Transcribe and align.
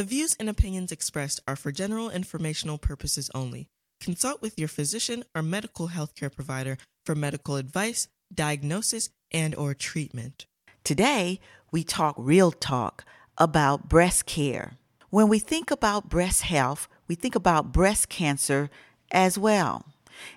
The 0.00 0.06
views 0.06 0.34
and 0.40 0.48
opinions 0.48 0.92
expressed 0.92 1.40
are 1.46 1.56
for 1.56 1.70
general 1.70 2.08
informational 2.08 2.78
purposes 2.78 3.30
only. 3.34 3.68
Consult 4.00 4.40
with 4.40 4.58
your 4.58 4.66
physician 4.66 5.24
or 5.34 5.42
medical 5.42 5.88
healthcare 5.88 6.34
provider 6.34 6.78
for 7.04 7.14
medical 7.14 7.56
advice, 7.56 8.08
diagnosis, 8.34 9.10
and 9.30 9.54
or 9.54 9.74
treatment. 9.74 10.46
Today, 10.84 11.38
we 11.70 11.84
talk 11.84 12.14
real 12.16 12.50
talk 12.50 13.04
about 13.36 13.90
breast 13.90 14.24
care. 14.24 14.78
When 15.10 15.28
we 15.28 15.38
think 15.38 15.70
about 15.70 16.08
breast 16.08 16.44
health, 16.44 16.88
we 17.06 17.14
think 17.14 17.34
about 17.34 17.70
breast 17.70 18.08
cancer 18.08 18.70
as 19.12 19.36
well. 19.36 19.84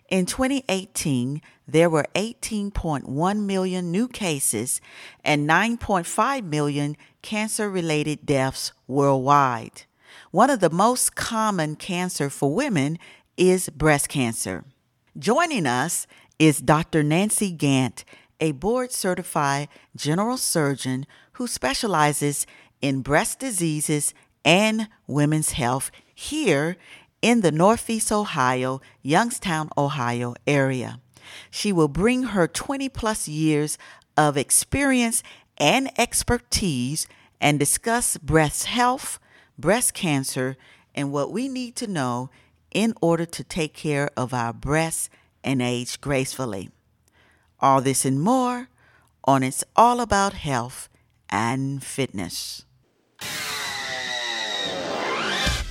In 0.10 0.26
2018, 0.26 1.42
there 1.68 1.90
were 1.90 2.06
18.1 2.16 3.46
million 3.46 3.92
new 3.92 4.08
cases 4.08 4.82
and 5.24 5.48
9.5 5.48 6.44
million 6.44 6.98
cancer 7.22 7.70
related 7.70 8.26
deaths 8.26 8.74
worldwide. 8.88 9.84
One 10.32 10.50
of 10.50 10.60
the 10.60 10.70
most 10.70 11.16
common 11.16 11.76
cancer 11.76 12.30
for 12.30 12.54
women 12.54 13.00
is 13.38 13.70
breast 13.70 14.10
cancer. 14.10 14.66
Joining 15.18 15.66
us 15.66 16.08
is 16.40 16.60
Dr. 16.60 17.04
Nancy 17.04 17.56
Gantt, 17.56 18.04
a 18.40 18.52
board 18.52 18.92
certified 18.92 19.70
general 19.96 20.38
surgeon 20.38 21.06
who 21.34 21.48
specializes 21.48 22.46
in 22.82 23.02
breast 23.02 23.40
diseases 23.40 24.14
and 24.44 24.90
women's 25.08 25.52
health 25.52 25.92
here 26.14 26.76
in 27.22 27.42
the 27.42 27.52
Northeast 27.52 28.12
Ohio, 28.12 28.82
Youngstown, 29.02 29.70
Ohio 29.78 30.36
area. 30.46 31.00
She 31.50 31.72
will 31.72 31.88
bring 31.88 32.24
her 32.24 32.48
20 32.48 32.90
plus 32.90 33.28
years 33.28 33.78
of 34.18 34.38
experience 34.38 35.24
and 35.58 35.90
expertise 36.00 37.08
and 37.40 37.60
discuss 37.60 38.18
breast 38.18 38.66
health, 38.66 39.20
breast 39.58 39.94
cancer, 39.94 40.56
and 40.96 41.12
what 41.12 41.32
we 41.32 41.48
need 41.48 41.76
to 41.78 41.88
know 41.88 42.30
in 42.72 42.94
order 43.02 43.26
to 43.26 43.44
take 43.44 43.74
care 43.74 44.10
of 44.18 44.34
our 44.34 44.54
breasts 44.54 45.10
and 45.44 45.62
age 45.62 46.02
gracefully. 46.02 46.70
All 47.60 47.82
this 47.82 48.06
and 48.06 48.22
more 48.22 48.70
on 49.24 49.44
It's 49.44 49.64
All 49.76 50.02
About 50.02 50.34
Health 50.34 50.90
and 51.30 51.84
Fitness. 51.84 52.66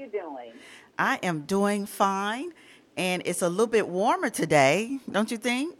you 0.00 0.08
doing? 0.08 0.52
I 0.98 1.18
am 1.22 1.42
doing 1.42 1.84
fine, 1.84 2.52
and 2.96 3.22
it's 3.26 3.42
a 3.42 3.48
little 3.48 3.66
bit 3.66 3.88
warmer 3.88 4.30
today, 4.30 4.98
don't 5.10 5.30
you 5.30 5.36
think? 5.36 5.76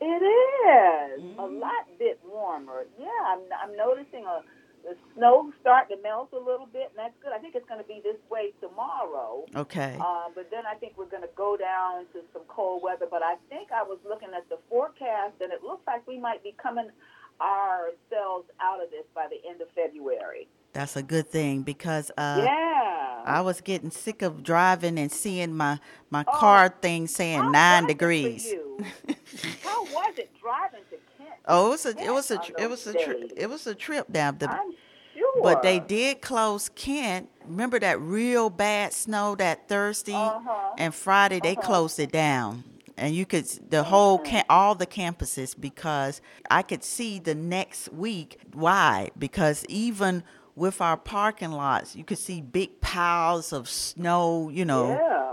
It 0.00 0.04
is 0.06 1.22
mm-hmm. 1.22 1.38
a 1.40 1.46
lot 1.46 1.88
bit 1.98 2.20
warmer. 2.24 2.86
Yeah, 2.98 3.08
I'm, 3.26 3.40
I'm 3.62 3.76
noticing 3.76 4.24
a 4.24 4.42
the 4.84 4.94
snow 5.16 5.50
starting 5.62 5.96
to 5.96 6.02
melt 6.02 6.28
a 6.34 6.38
little 6.38 6.68
bit, 6.70 6.92
and 6.92 6.98
that's 6.98 7.16
good. 7.22 7.32
I 7.32 7.38
think 7.38 7.54
it's 7.54 7.66
going 7.66 7.80
to 7.80 7.88
be 7.88 8.00
this 8.04 8.20
way 8.30 8.52
tomorrow. 8.60 9.46
Okay. 9.56 9.96
Um, 9.98 10.32
but 10.34 10.50
then 10.50 10.64
I 10.68 10.74
think 10.74 10.92
we're 10.98 11.08
going 11.08 11.22
to 11.22 11.34
go 11.34 11.56
down 11.56 12.04
to 12.12 12.20
some 12.34 12.42
cold 12.48 12.82
weather. 12.82 13.06
But 13.10 13.22
I 13.22 13.36
think 13.48 13.72
I 13.72 13.82
was 13.82 13.96
looking 14.06 14.28
at 14.36 14.46
the 14.50 14.58
forecast, 14.68 15.40
and 15.40 15.52
it 15.52 15.62
looks 15.64 15.86
like 15.86 16.06
we 16.06 16.18
might 16.18 16.44
be 16.44 16.54
coming 16.62 16.90
ourselves 17.40 18.44
out 18.60 18.84
of 18.84 18.90
this 18.90 19.08
by 19.14 19.26
the 19.32 19.40
end 19.48 19.62
of 19.62 19.68
February. 19.74 20.48
That's 20.74 20.96
a 20.96 21.02
good 21.04 21.28
thing 21.28 21.62
because 21.62 22.10
uh, 22.18 22.42
yeah, 22.44 23.22
I 23.24 23.40
was 23.42 23.60
getting 23.60 23.92
sick 23.92 24.22
of 24.22 24.42
driving 24.42 24.98
and 24.98 25.10
seeing 25.10 25.54
my 25.54 25.78
my 26.10 26.24
oh, 26.26 26.32
car 26.32 26.68
thing 26.68 27.06
saying 27.06 27.52
nine 27.52 27.86
degrees. 27.86 28.52
how 29.62 29.84
was 29.84 30.18
it 30.18 30.30
driving 30.40 30.80
to 30.90 30.96
Kent? 31.16 31.30
Oh, 31.46 31.68
it 31.68 31.70
was 31.70 31.86
a 31.86 32.04
it 32.04 32.12
was 32.12 32.30
a 32.32 32.40
it 32.58 32.68
was 32.68 32.86
a 32.88 32.92
tri- 32.92 33.30
it 33.36 33.48
was 33.48 33.66
a 33.68 33.74
trip 33.74 34.12
down 34.12 34.38
the. 34.38 34.50
I'm 34.50 34.72
sure. 35.16 35.42
But 35.44 35.62
they 35.62 35.78
did 35.78 36.20
close 36.20 36.68
Kent. 36.68 37.28
Remember 37.46 37.78
that 37.78 38.00
real 38.00 38.50
bad 38.50 38.92
snow 38.92 39.36
that 39.36 39.68
Thursday 39.68 40.12
uh-huh. 40.12 40.74
and 40.76 40.92
Friday 40.92 41.38
they 41.38 41.52
uh-huh. 41.52 41.62
closed 41.66 42.00
it 42.00 42.10
down. 42.10 42.64
And 42.96 43.14
you 43.14 43.26
could 43.26 43.46
the 43.70 43.84
whole 43.84 44.18
cam- 44.18 44.44
all 44.48 44.74
the 44.74 44.86
campuses 44.86 45.54
because 45.58 46.20
I 46.50 46.62
could 46.62 46.82
see 46.82 47.20
the 47.20 47.34
next 47.34 47.92
week 47.92 48.40
why 48.52 49.10
because 49.16 49.64
even 49.68 50.24
with 50.56 50.80
our 50.80 50.96
parking 50.96 51.50
lots 51.50 51.96
you 51.96 52.04
could 52.04 52.18
see 52.18 52.40
big 52.40 52.80
piles 52.80 53.52
of 53.52 53.68
snow. 53.68 54.48
You 54.48 54.64
know, 54.64 54.90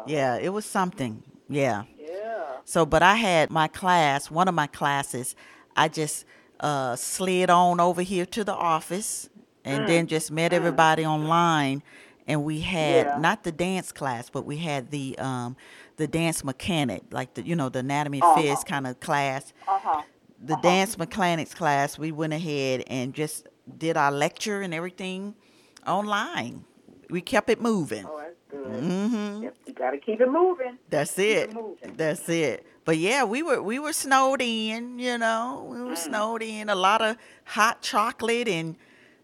yeah, 0.07 0.35
yeah 0.37 0.37
it 0.37 0.49
was 0.49 0.65
something. 0.65 1.23
Yeah. 1.49 1.83
Yeah. 1.97 2.43
So, 2.65 2.85
but 2.85 3.03
I 3.03 3.15
had 3.15 3.49
my 3.49 3.67
class, 3.67 4.31
one 4.31 4.47
of 4.47 4.55
my 4.55 4.67
classes. 4.67 5.35
I 5.75 5.87
just 5.87 6.25
uh, 6.59 6.95
slid 6.95 7.49
on 7.49 7.79
over 7.79 8.01
here 8.01 8.25
to 8.27 8.43
the 8.43 8.53
office 8.53 9.29
and 9.65 9.83
mm. 9.83 9.87
then 9.87 10.07
just 10.07 10.31
met 10.31 10.51
mm. 10.51 10.55
everybody 10.55 11.05
online. 11.05 11.83
And 12.27 12.43
we 12.43 12.61
had 12.61 13.07
yeah. 13.07 13.17
not 13.17 13.43
the 13.43 13.51
dance 13.51 13.91
class, 13.91 14.29
but 14.29 14.45
we 14.45 14.57
had 14.57 14.91
the 14.91 15.17
um, 15.17 15.57
the 15.97 16.07
dance 16.07 16.43
mechanic, 16.43 17.03
like 17.11 17.33
the 17.33 17.43
you 17.43 17.55
know 17.55 17.67
the 17.67 17.79
anatomy 17.79 18.21
uh-huh. 18.21 18.39
phys 18.39 18.65
kind 18.65 18.87
of 18.87 18.99
class. 18.99 19.53
Uh-huh. 19.67 20.03
The 20.43 20.53
uh-huh. 20.53 20.61
dance 20.61 20.97
mechanics 20.97 21.53
class, 21.53 21.99
we 21.99 22.11
went 22.11 22.33
ahead 22.33 22.83
and 22.87 23.13
just 23.13 23.47
did 23.77 23.97
our 23.97 24.11
lecture 24.11 24.61
and 24.61 24.73
everything 24.73 25.35
online. 25.85 26.65
We 27.09 27.21
kept 27.21 27.49
it 27.49 27.61
moving. 27.61 28.05
Oh, 28.07 28.19
that's 28.19 28.35
good. 28.49 28.83
Mm-hmm. 28.83 29.43
Yep, 29.43 29.55
you 29.67 29.73
got 29.73 29.91
to 29.91 29.97
keep 29.97 30.21
it 30.21 30.29
moving. 30.31 30.77
That's 30.89 31.17
it. 31.19 31.49
it 31.49 31.53
moving. 31.53 31.93
That's 31.95 32.27
it. 32.29 32.65
But 32.83 32.97
yeah, 32.97 33.23
we 33.23 33.43
were 33.43 33.61
we 33.61 33.79
were 33.79 33.93
snowed 33.93 34.41
in, 34.41 34.97
you 34.97 35.17
know. 35.17 35.67
We 35.69 35.81
were 35.81 35.91
mm. 35.91 35.97
snowed 35.97 36.41
in. 36.41 36.69
A 36.69 36.75
lot 36.75 37.01
of 37.01 37.17
hot 37.45 37.81
chocolate 37.81 38.47
and 38.47 38.75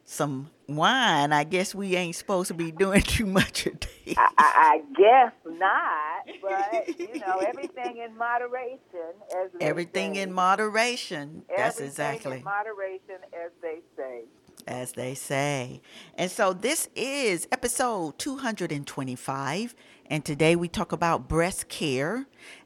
some 0.06 0.52
wine. 0.68 1.34
I 1.34 1.44
guess 1.44 1.74
we 1.74 1.96
ain't 1.96 2.16
supposed 2.16 2.50
to 2.50 2.54
be 2.54 2.72
doing 2.72 3.02
too 3.04 3.26
much 3.26 3.66
of 3.66 3.80
this. 3.80 4.16
I, 4.18 4.30
I, 4.38 4.82
guess 4.96 5.34
not, 5.46 6.26
but 6.42 7.00
you 7.00 7.20
know, 7.20 7.40
everything 7.40 7.98
in 7.98 8.18
moderation. 8.18 9.14
As 9.36 9.50
everything 9.60 10.16
in 10.16 10.32
moderation. 10.32 11.44
That's 11.50 11.78
everything 11.80 11.88
exactly 11.88 12.38
in 12.38 12.44
moderation, 12.44 13.18
as 13.34 13.52
they 13.62 13.80
say. 13.98 14.24
As 14.68 14.92
they 14.92 15.14
say. 15.16 15.82
And 16.16 16.30
so 16.30 16.52
this 16.52 16.90
is 16.94 17.48
episode 17.54 18.18
225. 18.18 19.76
And 20.08 20.26
today 20.26 20.58
we 20.58 20.68
talk 20.68 20.92
about 20.92 21.30
breast 21.30 21.70
care 21.70 22.26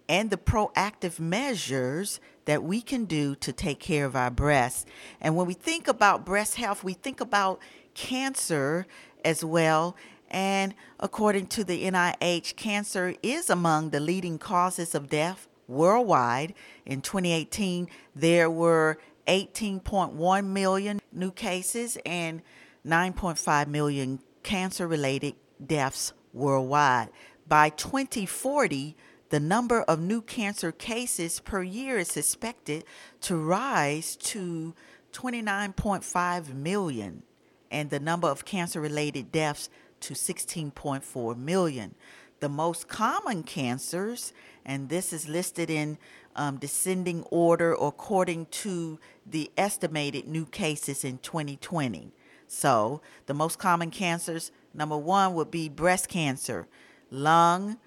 and 0.10 0.32
the 0.32 0.38
proactive 0.38 1.20
measures 1.20 2.20
that 2.46 2.64
we 2.64 2.82
can 2.82 3.06
do 3.06 3.36
to 3.36 3.54
take 3.54 3.80
care 3.80 4.06
of 4.06 4.16
our 4.16 4.32
breasts. 4.32 4.86
And 5.22 5.36
when 5.36 5.46
we 5.46 5.54
think 5.54 5.88
about 5.88 6.26
breast 6.26 6.56
health, 6.56 6.84
we 6.84 6.94
think 6.94 7.22
about 7.22 7.60
cancer 7.94 8.88
as 9.24 9.46
well. 9.46 9.96
And 10.32 10.74
according 11.00 11.48
to 11.48 11.64
the 11.64 11.84
NIH, 11.84 12.56
cancer 12.56 13.14
is 13.22 13.48
among 13.48 13.92
the 13.92 14.00
leading 14.00 14.40
causes 14.40 14.96
of 14.96 15.08
death 15.08 15.48
worldwide. 15.68 16.56
In 16.86 17.02
2018, 17.02 17.88
there 18.16 18.50
were 18.50 18.98
18.1 19.28 20.46
million 20.46 21.00
new 21.12 21.32
cases 21.32 21.98
and 22.06 22.42
9.5 22.86 23.68
million 23.68 24.20
cancer 24.44 24.88
related 24.88 25.36
deaths 25.66 26.14
worldwide. 26.34 27.10
By 27.48 27.70
2040, 27.70 28.96
the 29.30 29.40
number 29.40 29.82
of 29.84 30.00
new 30.00 30.22
cancer 30.22 30.72
cases 30.72 31.40
per 31.40 31.64
year 31.64 31.98
is 31.98 32.18
expected 32.18 32.84
to 33.22 33.38
rise 33.38 34.16
to 34.18 34.74
29.5 35.14 36.54
million, 36.54 37.24
and 37.70 37.90
the 37.90 38.00
number 38.00 38.28
of 38.28 38.46
cancer 38.46 38.82
related 38.82 39.32
deaths 39.32 39.70
to 40.02 40.14
16.4 40.14 41.38
million. 41.38 41.96
The 42.40 42.50
most 42.50 42.88
common 42.88 43.44
cancers, 43.44 44.34
and 44.66 44.90
this 44.90 45.14
is 45.14 45.30
listed 45.30 45.70
in 45.70 45.98
um, 46.36 46.58
descending 46.58 47.24
order 47.32 47.74
according 47.74 48.48
to 48.48 49.00
the 49.26 49.52
estimated 49.58 50.28
new 50.28 50.46
cases 50.46 51.04
in 51.04 51.18
2020. 51.20 52.12
So, 52.48 53.02
the 53.28 53.34
most 53.34 53.60
common 53.60 53.92
cancers 53.92 54.52
number 54.74 54.98
one 54.98 55.34
would 55.36 55.52
be 55.52 55.70
breast 55.70 56.10
cancer, 56.10 56.68
lung, 57.10 57.78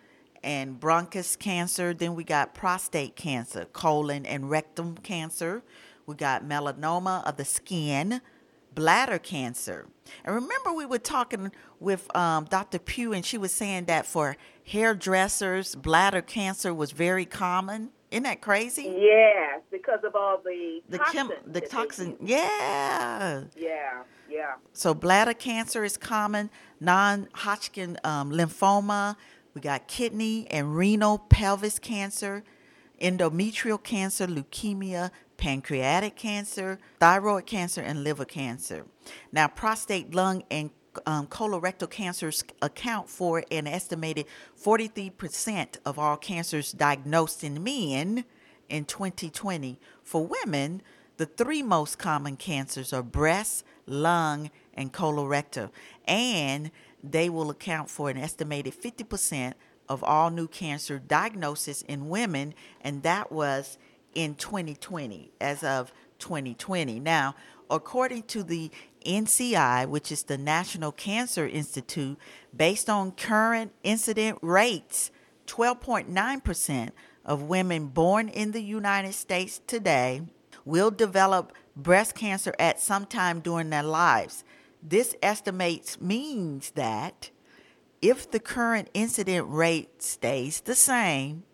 and 0.42 0.78
bronchus 0.78 1.38
cancer. 1.38 1.92
Then 1.92 2.14
we 2.14 2.24
got 2.24 2.54
prostate 2.54 3.16
cancer, 3.16 3.66
colon 3.72 4.24
and 4.24 4.48
rectum 4.48 4.96
cancer. 4.98 5.62
We 6.06 6.14
got 6.14 6.44
melanoma 6.44 7.26
of 7.26 7.36
the 7.36 7.44
skin, 7.44 8.20
bladder 8.74 9.18
cancer. 9.18 9.86
And 10.24 10.34
remember, 10.34 10.72
we 10.72 10.84
were 10.84 10.98
talking 10.98 11.50
with 11.80 12.14
um, 12.14 12.44
Dr. 12.44 12.78
Pugh, 12.78 13.12
and 13.12 13.24
she 13.24 13.38
was 13.38 13.52
saying 13.52 13.86
that 13.86 14.06
for 14.06 14.36
hairdressers, 14.64 15.74
bladder 15.74 16.22
cancer 16.22 16.74
was 16.74 16.92
very 16.92 17.24
common. 17.24 17.90
Isn't 18.14 18.22
that 18.22 18.40
crazy? 18.40 18.94
Yes, 18.96 19.60
because 19.72 20.04
of 20.04 20.14
all 20.14 20.38
the 20.38 20.80
The 20.88 20.98
toxins 20.98 21.30
chem- 21.30 21.52
the 21.52 21.60
toxin, 21.60 22.16
yeah. 22.20 23.42
Yeah, 23.56 24.04
yeah. 24.30 24.54
So 24.72 24.94
bladder 24.94 25.34
cancer 25.34 25.82
is 25.82 25.96
common, 25.96 26.48
non-Hodgkin 26.78 27.98
um, 28.04 28.30
lymphoma. 28.30 29.16
We 29.52 29.60
got 29.60 29.88
kidney 29.88 30.46
and 30.48 30.76
renal 30.76 31.18
pelvis 31.18 31.80
cancer, 31.80 32.44
endometrial 33.02 33.82
cancer, 33.82 34.28
leukemia, 34.28 35.10
pancreatic 35.36 36.14
cancer, 36.14 36.78
thyroid 37.00 37.46
cancer, 37.46 37.80
and 37.80 38.04
liver 38.04 38.24
cancer. 38.24 38.86
Now, 39.32 39.48
prostate, 39.48 40.14
lung, 40.14 40.44
and 40.52 40.70
um, 41.06 41.26
colorectal 41.26 41.90
cancers 41.90 42.44
account 42.62 43.08
for 43.08 43.44
an 43.50 43.66
estimated 43.66 44.26
43% 44.62 45.76
of 45.84 45.98
all 45.98 46.16
cancers 46.16 46.72
diagnosed 46.72 47.44
in 47.44 47.62
men 47.62 48.24
in 48.68 48.84
2020. 48.84 49.78
For 50.02 50.26
women, 50.26 50.82
the 51.16 51.26
three 51.26 51.62
most 51.62 51.98
common 51.98 52.36
cancers 52.36 52.92
are 52.92 53.02
breast, 53.02 53.64
lung, 53.86 54.50
and 54.72 54.92
colorectal, 54.92 55.70
and 56.06 56.70
they 57.02 57.28
will 57.28 57.50
account 57.50 57.88
for 57.90 58.10
an 58.10 58.16
estimated 58.16 58.74
50% 58.74 59.54
of 59.88 60.02
all 60.02 60.30
new 60.30 60.48
cancer 60.48 60.98
diagnosis 60.98 61.82
in 61.82 62.08
women, 62.08 62.54
and 62.80 63.02
that 63.02 63.30
was 63.30 63.78
in 64.14 64.34
2020, 64.34 65.30
as 65.40 65.62
of 65.62 65.92
2020. 66.18 67.00
Now, 67.00 67.34
according 67.70 68.22
to 68.24 68.42
the 68.42 68.70
NCI, 69.04 69.88
which 69.88 70.10
is 70.10 70.24
the 70.24 70.38
National 70.38 70.92
Cancer 70.92 71.46
Institute, 71.46 72.18
based 72.56 72.90
on 72.90 73.12
current 73.12 73.72
incident 73.82 74.38
rates, 74.42 75.10
12.9% 75.46 76.90
of 77.24 77.42
women 77.42 77.86
born 77.88 78.28
in 78.28 78.52
the 78.52 78.62
United 78.62 79.14
States 79.14 79.60
today 79.66 80.22
will 80.64 80.90
develop 80.90 81.52
breast 81.76 82.14
cancer 82.14 82.54
at 82.58 82.80
some 82.80 83.06
time 83.06 83.40
during 83.40 83.70
their 83.70 83.82
lives. 83.82 84.44
This 84.82 85.16
estimates 85.22 86.00
means 86.00 86.70
that 86.72 87.30
if 88.02 88.30
the 88.30 88.40
current 88.40 88.88
incident 88.92 89.46
rate 89.48 90.02
stays 90.02 90.60
the 90.60 90.74
same, 90.74 91.44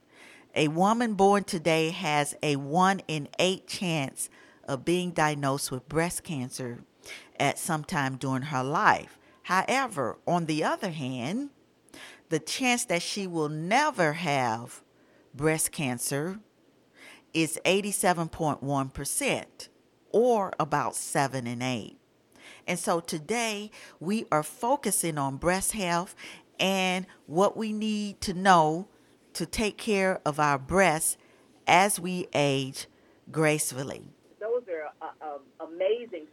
a 0.55 0.69
woman 0.69 1.14
born 1.14 1.44
today 1.44 1.91
has 1.91 2.35
a 2.43 2.56
1 2.56 3.03
in 3.06 3.29
8 3.38 3.69
chance 3.69 4.29
of 4.67 4.85
being 4.85 5.12
diagnosed 5.12 5.70
with 5.70 5.88
breast 5.88 6.25
cancer 6.25 6.85
at 7.40 7.58
some 7.58 7.82
time 7.82 8.16
during 8.16 8.42
her 8.42 8.62
life. 8.62 9.19
However, 9.44 10.19
on 10.26 10.46
the 10.46 10.62
other 10.62 10.90
hand, 10.90 11.50
the 12.28 12.38
chance 12.38 12.84
that 12.84 13.02
she 13.02 13.26
will 13.26 13.48
never 13.48 14.12
have 14.12 14.82
breast 15.34 15.72
cancer 15.72 16.38
is 17.34 17.58
87.1%, 17.64 19.69
or 20.12 20.52
about 20.60 20.94
7 20.94 21.46
in 21.46 21.62
8. 21.62 21.96
And 22.66 22.78
so 22.78 23.00
today 23.00 23.70
we 23.98 24.26
are 24.31 24.43
focusing 24.43 25.19
on 25.19 25.38
breast 25.38 25.72
health 25.72 26.14
and 26.58 27.06
what 27.26 27.56
we 27.56 27.72
need 27.72 28.20
to 28.20 28.34
know 28.34 28.86
to 29.32 29.46
take 29.46 29.78
care 29.78 30.20
of 30.25 30.38
our 30.38 30.58
breasts 30.58 31.16
as 31.66 31.98
we 31.98 32.28
age 32.34 32.86
gracefully. 33.31 34.02
Those 34.38 34.62
are 34.69 34.93
uh, 35.00 35.10
uh, 35.20 35.66
amazing 35.66 36.26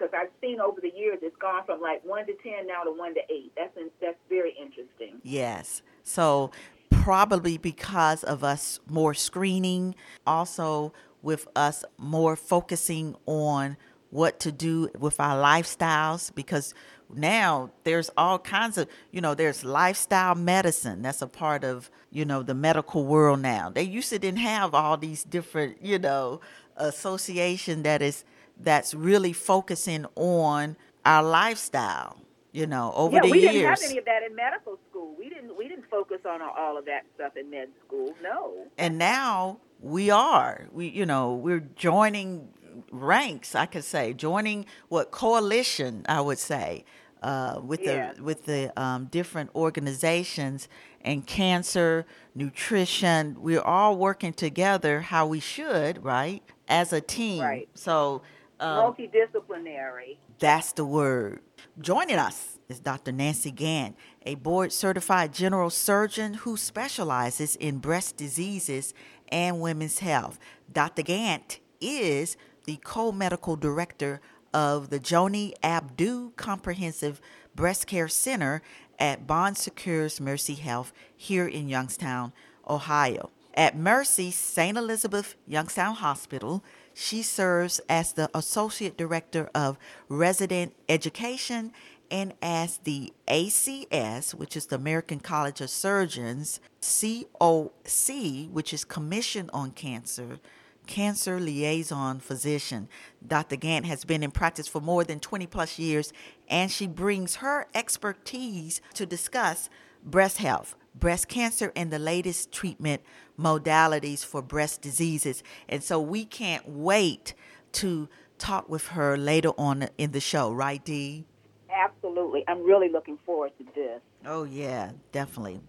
because 0.00 0.14
I've 0.18 0.30
seen 0.40 0.60
over 0.60 0.80
the 0.80 0.92
years 0.96 1.18
it's 1.22 1.36
gone 1.36 1.64
from 1.64 1.80
like 1.80 2.04
one 2.04 2.26
to 2.26 2.34
ten 2.42 2.66
now 2.66 2.82
to 2.84 2.90
one 2.90 3.14
to 3.14 3.20
eight. 3.28 3.52
That's 3.56 3.76
in, 3.76 3.90
that's 4.00 4.18
very 4.28 4.54
interesting. 4.60 5.20
Yes. 5.22 5.82
So 6.02 6.50
probably 6.90 7.58
because 7.58 8.24
of 8.24 8.42
us 8.42 8.80
more 8.88 9.14
screening, 9.14 9.94
also 10.26 10.92
with 11.22 11.46
us 11.54 11.84
more 11.98 12.36
focusing 12.36 13.16
on 13.26 13.76
what 14.10 14.40
to 14.40 14.50
do 14.50 14.90
with 14.98 15.20
our 15.20 15.40
lifestyles 15.40 16.34
because 16.34 16.74
now 17.12 17.70
there's 17.84 18.10
all 18.16 18.38
kinds 18.38 18.76
of 18.78 18.88
you 19.12 19.20
know 19.20 19.34
there's 19.34 19.64
lifestyle 19.64 20.34
medicine 20.34 21.02
that's 21.02 21.22
a 21.22 21.26
part 21.26 21.62
of 21.62 21.90
you 22.10 22.24
know 22.24 22.42
the 22.42 22.54
medical 22.54 23.04
world 23.04 23.40
now 23.40 23.68
they 23.68 23.82
used 23.82 24.10
to 24.10 24.18
didn't 24.18 24.38
have 24.38 24.74
all 24.74 24.96
these 24.96 25.22
different 25.24 25.80
you 25.80 25.98
know 25.98 26.40
association 26.76 27.82
that 27.82 28.02
is 28.02 28.24
that's 28.62 28.94
really 28.94 29.32
focusing 29.32 30.06
on 30.16 30.76
our 31.04 31.22
lifestyle 31.22 32.20
you 32.52 32.66
know 32.66 32.92
over 32.96 33.16
yeah, 33.16 33.22
the 33.22 33.30
we 33.30 33.40
years 33.40 33.52
didn't 33.54 33.70
have 33.70 33.82
any 33.82 33.98
of 33.98 34.04
that 34.04 34.22
in 34.22 34.34
medical 34.34 34.78
school. 34.90 35.14
We 35.18 35.28
didn't 35.28 35.56
we 35.56 35.68
didn't 35.68 35.88
focus 35.90 36.18
on 36.28 36.40
all 36.42 36.76
of 36.76 36.84
that 36.86 37.02
stuff 37.14 37.36
in 37.36 37.48
med 37.50 37.68
school. 37.86 38.14
No. 38.22 38.66
and 38.76 38.98
now 38.98 39.58
we 39.80 40.10
are 40.10 40.66
we 40.72 40.88
you 40.88 41.06
know 41.06 41.34
we're 41.34 41.60
joining 41.76 42.48
ranks 42.92 43.54
i 43.54 43.66
could 43.66 43.84
say 43.84 44.12
joining 44.12 44.64
what 44.88 45.10
coalition 45.10 46.04
i 46.08 46.20
would 46.20 46.38
say 46.38 46.84
uh, 47.22 47.60
with 47.62 47.80
Yeah. 47.82 48.12
the 48.14 48.22
with 48.22 48.46
the 48.46 48.72
um, 48.80 49.06
different 49.06 49.50
organizations 49.54 50.68
and 51.02 51.26
cancer 51.26 52.06
nutrition 52.34 53.36
we're 53.40 53.60
all 53.60 53.96
working 53.96 54.32
together 54.32 55.00
how 55.02 55.26
we 55.26 55.40
should 55.40 56.02
right 56.04 56.42
as 56.68 56.92
a 56.92 57.00
team 57.00 57.42
Right. 57.42 57.68
so 57.74 58.22
um, 58.60 58.94
Multidisciplinary. 58.94 60.16
that's 60.38 60.72
the 60.72 60.84
word. 60.84 61.40
Joining 61.80 62.16
us 62.16 62.58
is 62.68 62.80
Dr. 62.80 63.12
Nancy 63.12 63.50
Gantt, 63.50 63.94
a 64.24 64.34
board 64.36 64.72
certified 64.72 65.32
general 65.32 65.70
surgeon 65.70 66.34
who 66.34 66.56
specializes 66.56 67.56
in 67.56 67.78
breast 67.78 68.16
diseases 68.16 68.94
and 69.28 69.60
women's 69.60 70.00
health. 70.00 70.38
Dr. 70.72 71.02
Gantt 71.02 71.58
is 71.80 72.36
the 72.66 72.78
co 72.84 73.10
medical 73.12 73.56
director 73.56 74.20
of 74.52 74.90
the 74.90 74.98
Joanie 74.98 75.54
Abdu 75.62 76.32
Comprehensive 76.36 77.20
Breast 77.54 77.86
Care 77.86 78.08
Center 78.08 78.62
at 78.98 79.26
Bon 79.26 79.54
Secours 79.54 80.20
Mercy 80.20 80.54
Health 80.54 80.92
here 81.16 81.46
in 81.46 81.68
Youngstown, 81.68 82.32
Ohio. 82.68 83.30
At 83.54 83.76
Mercy 83.76 84.30
St. 84.30 84.76
Elizabeth 84.76 85.34
Youngstown 85.46 85.96
Hospital, 85.96 86.62
she 86.94 87.22
serves 87.22 87.80
as 87.88 88.12
the 88.12 88.30
Associate 88.34 88.96
Director 88.96 89.50
of 89.54 89.78
Resident 90.08 90.74
Education 90.88 91.72
and 92.10 92.34
as 92.42 92.78
the 92.78 93.12
ACS, 93.28 94.34
which 94.34 94.56
is 94.56 94.66
the 94.66 94.76
American 94.76 95.20
College 95.20 95.60
of 95.60 95.70
Surgeons, 95.70 96.60
COC, 96.82 98.50
which 98.50 98.72
is 98.72 98.84
Commission 98.84 99.48
on 99.52 99.70
Cancer, 99.70 100.38
Cancer 100.86 101.38
Liaison 101.38 102.18
Physician. 102.18 102.88
Dr. 103.24 103.56
Gantt 103.56 103.84
has 103.84 104.04
been 104.04 104.24
in 104.24 104.32
practice 104.32 104.66
for 104.66 104.80
more 104.80 105.04
than 105.04 105.20
20 105.20 105.46
plus 105.46 105.78
years, 105.78 106.12
and 106.48 106.70
she 106.70 106.86
brings 106.88 107.36
her 107.36 107.68
expertise 107.74 108.80
to 108.94 109.06
discuss 109.06 109.70
breast 110.04 110.38
health, 110.38 110.74
breast 110.94 111.28
cancer, 111.28 111.72
and 111.76 111.92
the 111.92 111.98
latest 111.98 112.50
treatment 112.50 113.02
modalities 113.40 114.24
for 114.24 114.42
breast 114.42 114.82
diseases. 114.82 115.42
And 115.68 115.82
so 115.82 116.00
we 116.00 116.24
can't 116.24 116.68
wait 116.68 117.34
to 117.72 118.08
talk 118.38 118.68
with 118.68 118.88
her 118.88 119.16
later 119.16 119.50
on 119.58 119.88
in 119.98 120.12
the 120.12 120.20
show, 120.20 120.52
right, 120.52 120.84
Dee? 120.84 121.24
Absolutely. 121.72 122.44
I'm 122.48 122.64
really 122.64 122.88
looking 122.88 123.18
forward 123.24 123.52
to 123.58 123.64
this. 123.74 124.00
Oh, 124.26 124.44
yeah, 124.44 124.92
definitely. 125.12 125.60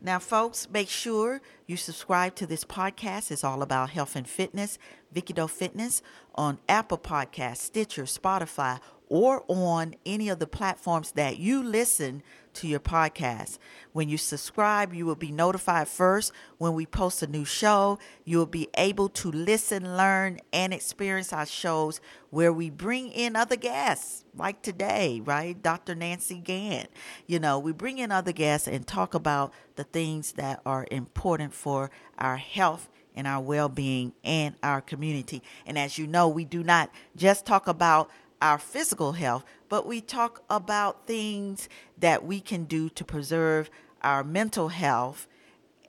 Now, 0.00 0.20
folks, 0.20 0.68
make 0.70 0.88
sure 0.88 1.40
you 1.66 1.76
subscribe 1.76 2.36
to 2.36 2.46
this 2.46 2.64
podcast. 2.64 3.32
It's 3.32 3.42
all 3.42 3.62
about 3.62 3.90
health 3.90 4.14
and 4.14 4.28
fitness, 4.28 4.78
Vicki 5.10 5.32
Doe 5.32 5.48
Fitness, 5.48 6.02
on 6.36 6.58
Apple 6.68 6.98
Podcasts, 6.98 7.58
Stitcher, 7.58 8.04
Spotify, 8.04 8.78
or 9.08 9.44
on 9.48 9.96
any 10.06 10.28
of 10.28 10.38
the 10.38 10.46
platforms 10.46 11.12
that 11.12 11.38
you 11.38 11.64
listen 11.64 12.22
to 12.58 12.66
your 12.66 12.80
podcast. 12.80 13.58
When 13.92 14.08
you 14.08 14.18
subscribe, 14.18 14.92
you 14.92 15.06
will 15.06 15.14
be 15.14 15.30
notified 15.30 15.88
first 15.88 16.32
when 16.58 16.74
we 16.74 16.86
post 16.86 17.22
a 17.22 17.26
new 17.26 17.44
show. 17.44 17.98
You 18.24 18.38
will 18.38 18.46
be 18.46 18.68
able 18.76 19.08
to 19.10 19.30
listen, 19.30 19.96
learn, 19.96 20.40
and 20.52 20.74
experience 20.74 21.32
our 21.32 21.46
shows 21.46 22.00
where 22.30 22.52
we 22.52 22.68
bring 22.68 23.10
in 23.10 23.36
other 23.36 23.56
guests, 23.56 24.24
like 24.36 24.60
today, 24.62 25.22
right? 25.24 25.60
Dr. 25.62 25.94
Nancy 25.94 26.40
Gantt. 26.40 26.88
You 27.26 27.38
know, 27.38 27.58
we 27.58 27.72
bring 27.72 27.98
in 27.98 28.10
other 28.10 28.32
guests 28.32 28.66
and 28.66 28.86
talk 28.86 29.14
about 29.14 29.52
the 29.76 29.84
things 29.84 30.32
that 30.32 30.60
are 30.66 30.86
important 30.90 31.54
for 31.54 31.90
our 32.18 32.36
health 32.36 32.88
and 33.14 33.26
our 33.26 33.40
well 33.40 33.68
being 33.68 34.12
and 34.24 34.56
our 34.62 34.80
community. 34.80 35.42
And 35.64 35.78
as 35.78 35.96
you 35.96 36.06
know, 36.06 36.28
we 36.28 36.44
do 36.44 36.62
not 36.64 36.90
just 37.16 37.46
talk 37.46 37.68
about 37.68 38.10
our 38.40 38.58
physical 38.58 39.12
health, 39.12 39.44
but 39.68 39.86
we 39.86 40.00
talk 40.00 40.42
about 40.48 41.06
things 41.06 41.68
that 41.98 42.24
we 42.24 42.40
can 42.40 42.64
do 42.64 42.88
to 42.90 43.04
preserve 43.04 43.70
our 44.02 44.24
mental 44.24 44.68
health 44.68 45.26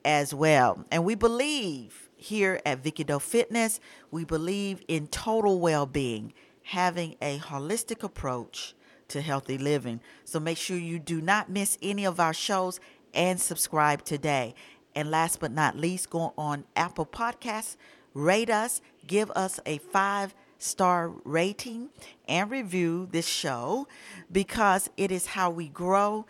as 0.04 0.34
well. 0.34 0.84
And 0.90 1.04
we 1.04 1.14
believe 1.14 2.08
here 2.16 2.60
at 2.66 2.82
Vicki 2.82 3.04
Doe 3.04 3.18
Fitness, 3.18 3.80
we 4.10 4.24
believe 4.24 4.82
in 4.88 5.06
total 5.06 5.60
well 5.60 5.86
being, 5.86 6.32
having 6.64 7.16
a 7.22 7.38
holistic 7.38 8.02
approach 8.02 8.74
to 9.08 9.20
healthy 9.20 9.58
living. 9.58 10.00
So 10.24 10.38
make 10.40 10.58
sure 10.58 10.76
you 10.76 10.98
do 10.98 11.20
not 11.20 11.50
miss 11.50 11.78
any 11.82 12.04
of 12.04 12.20
our 12.20 12.34
shows 12.34 12.80
and 13.12 13.40
subscribe 13.40 14.04
today. 14.04 14.54
And 14.94 15.10
last 15.10 15.40
but 15.40 15.52
not 15.52 15.76
least, 15.76 16.10
go 16.10 16.32
on 16.36 16.64
Apple 16.76 17.06
Podcasts, 17.06 17.76
rate 18.14 18.50
us, 18.50 18.80
give 19.06 19.30
us 19.32 19.60
a 19.66 19.78
five 19.78 20.34
star 20.60 21.08
rating, 21.24 21.88
and 22.28 22.50
review 22.50 23.08
this 23.10 23.26
show 23.26 23.88
because 24.30 24.88
it 24.96 25.10
is 25.10 25.26
how 25.26 25.50
we 25.50 25.68
grow 25.68 26.26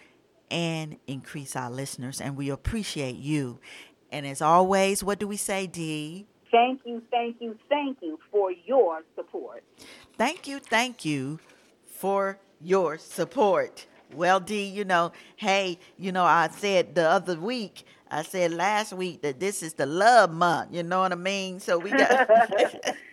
and 0.51 0.97
increase 1.07 1.55
our 1.55 1.71
listeners. 1.71 2.21
And 2.21 2.37
we 2.37 2.49
appreciate 2.49 3.17
you. 3.17 3.59
And 4.11 4.27
as 4.27 4.41
always, 4.41 5.05
what 5.05 5.19
do 5.19 5.29
we 5.29 5.37
say, 5.37 5.67
Dee? 5.67 6.27
Thank 6.51 6.81
you, 6.85 7.03
thank 7.11 7.37
you, 7.41 7.57
thank 7.69 7.99
you 8.01 8.19
for 8.31 8.51
your 8.53 9.03
support. 9.15 9.63
Thank 10.17 10.49
you, 10.49 10.59
thank 10.59 11.05
you 11.05 11.39
for 11.87 12.39
your 12.61 12.99
support. 12.99 13.87
Well, 14.13 14.41
Dee, 14.41 14.65
you 14.65 14.85
know, 14.85 15.13
hey, 15.37 15.79
you 15.97 16.11
know, 16.11 16.25
I 16.25 16.49
said 16.49 16.97
the 16.97 17.09
other 17.09 17.37
week, 17.37 17.85
I 18.11 18.23
said 18.23 18.53
last 18.53 18.93
week 18.93 19.23
that 19.23 19.39
this 19.39 19.63
is 19.63 19.75
the 19.75 19.87
love 19.87 20.33
month. 20.33 20.75
You 20.75 20.83
know 20.83 21.01
what 21.01 21.13
I 21.13 21.17
mean? 21.17 21.61
So 21.61 21.79
we 21.79 21.91
got. 21.91 22.29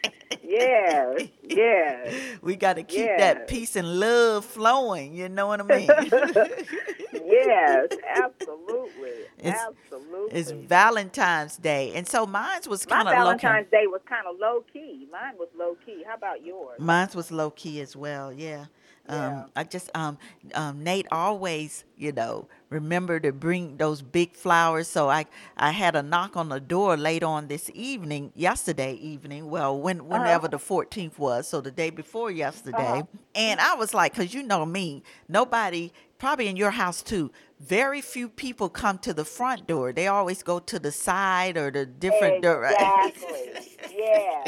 yes, 0.47 1.21
yes. 1.43 2.13
We 2.41 2.55
got 2.55 2.75
to 2.77 2.83
keep 2.83 2.99
yes. 3.05 3.19
that 3.19 3.47
peace 3.47 3.75
and 3.75 3.99
love 3.99 4.45
flowing. 4.45 5.13
You 5.13 5.29
know 5.29 5.47
what 5.47 5.59
I 5.59 5.63
mean? 5.63 5.87
yes, 7.25 7.87
absolutely, 8.15 9.09
It's- 9.39 9.67
absolutely. 9.67 10.39
it's 10.39 10.51
Valentine's 10.51 11.57
Day, 11.57 11.91
and 11.95 12.07
so 12.07 12.25
mine 12.25 12.61
was 12.69 12.85
kind 12.85 13.07
of 13.07 13.13
low 13.13 13.33
key. 13.35 13.41
Valentine's 13.41 13.71
Day 13.71 13.87
was 13.87 14.01
kind 14.07 14.25
of 14.27 14.37
low 14.39 14.63
key. 14.71 15.07
Mine 15.11 15.33
was 15.37 15.49
low 15.57 15.75
key. 15.85 16.03
How 16.07 16.15
about 16.15 16.43
yours? 16.43 16.79
Mine 16.79 17.09
was 17.15 17.31
low 17.31 17.49
key 17.51 17.81
as 17.81 17.95
well. 17.95 18.31
Yeah. 18.31 18.65
Um, 19.09 19.17
Yeah. 19.17 19.45
I 19.55 19.63
just 19.63 19.89
um, 19.95 20.17
um, 20.53 20.83
Nate 20.83 21.07
always, 21.11 21.83
you 21.97 22.11
know, 22.11 22.47
remember 22.69 23.19
to 23.19 23.31
bring 23.31 23.77
those 23.77 24.01
big 24.01 24.35
flowers. 24.35 24.87
So 24.87 25.09
I 25.09 25.25
I 25.57 25.71
had 25.71 25.95
a 25.95 26.03
knock 26.03 26.35
on 26.35 26.49
the 26.49 26.59
door 26.59 26.97
late 26.97 27.23
on 27.23 27.47
this 27.47 27.69
evening, 27.73 28.31
yesterday 28.35 28.93
evening. 28.95 29.49
Well, 29.49 29.79
when 29.79 29.99
Uh-huh. 30.01 30.09
whenever 30.09 30.47
the 30.47 30.59
14th 30.59 31.17
was, 31.17 31.47
so 31.47 31.61
the 31.61 31.71
day 31.71 31.89
before 31.89 32.31
yesterday. 32.31 32.99
Uh-huh. 33.01 33.03
And 33.35 33.59
I 33.59 33.75
was 33.75 33.93
like, 33.93 34.15
cause 34.15 34.33
you 34.33 34.43
know 34.43 34.65
me, 34.65 35.03
nobody 35.27 35.91
probably 36.17 36.47
in 36.47 36.57
your 36.57 36.71
house 36.71 37.01
too. 37.01 37.31
Very 37.59 38.01
few 38.01 38.29
people 38.29 38.69
come 38.69 39.00
to 39.00 39.13
the 39.13 39.25
front 39.25 39.65
door. 39.67 39.91
They 39.91 40.07
always 40.07 40.43
go 40.43 40.59
to 40.59 40.77
the 40.79 40.91
side 40.91 41.57
or 41.57 41.71
the 41.71 41.86
different 41.88 42.43
door. 42.43 42.65
Exactly. 42.65 43.77
yes, 43.97 44.47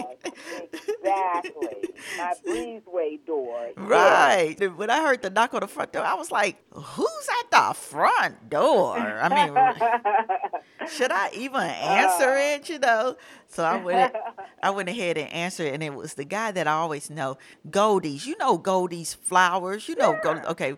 exactly. 0.74 1.90
My 2.18 2.34
breezeway 2.46 3.26
door. 3.26 3.68
Yes. 3.68 3.74
Right. 3.78 4.76
When 4.78 4.90
I 4.92 5.02
heard 5.02 5.22
the 5.24 5.30
knock 5.32 5.54
on 5.56 5.62
the 5.62 5.68
front 5.68 5.92
door, 5.94 6.04
I 6.04 6.14
was 6.14 6.32
like, 6.32 6.58
who's 6.72 7.28
at 7.42 7.50
the 7.52 7.74
front 7.74 8.50
door? 8.50 8.98
I 9.00 9.30
mean, 9.30 10.90
should 10.90 11.12
I 11.12 11.32
even 11.34 11.62
answer 11.62 12.30
Uh. 12.30 12.56
it, 12.56 12.70
you 12.70 12.78
know? 12.80 13.16
So 13.48 13.64
I 13.64 13.78
went 13.78 14.16
I 14.64 14.70
went 14.70 14.90
ahead 14.90 15.18
and 15.18 15.32
answered 15.34 15.74
and 15.74 15.82
it 15.82 15.94
was 15.96 16.14
the 16.14 16.26
guy 16.26 16.52
that 16.52 16.68
I 16.68 16.74
always 16.74 17.10
know, 17.10 17.38
Goldies. 17.68 18.26
You 18.28 18.38
know 18.38 18.60
Goldies 18.60 19.16
flowers. 19.16 19.88
You 19.90 19.96
know 19.96 20.20
Gold- 20.22 20.46
okay. 20.46 20.76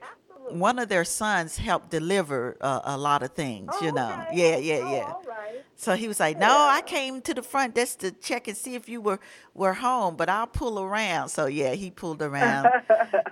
One 0.52 0.80
of 0.80 0.90
their 0.90 1.04
sons 1.06 1.58
helped 1.58 1.90
deliver 1.90 2.58
uh, 2.62 2.82
a 2.84 2.98
lot 2.98 3.24
of 3.24 3.32
things, 3.32 3.74
you 3.82 3.90
Oh, 3.90 3.96
know. 3.96 4.26
okay. 4.28 4.36
Yeah, 4.36 4.58
yeah, 4.58 4.76
Oh, 4.84 4.94
yeah. 4.96 5.14
all 5.14 5.24
right. 5.28 5.64
So 5.82 5.96
he 5.96 6.08
was 6.08 6.20
like, 6.20 6.38
"No, 6.38 6.48
I 6.48 6.84
came 6.86 7.24
to 7.24 7.34
the 7.34 7.42
front 7.42 7.74
just 7.74 8.02
to 8.02 8.12
check 8.12 8.48
and 8.48 8.56
see 8.56 8.76
if 8.76 8.88
you 8.88 9.02
were 9.02 9.20
were 9.56 9.74
home, 9.74 10.16
but 10.16 10.30
I'll 10.30 10.46
pull 10.46 10.80
around." 10.80 11.30
So 11.30 11.48
yeah, 11.48 11.74
he 11.74 11.90
pulled 11.90 12.22
around. 12.22 12.70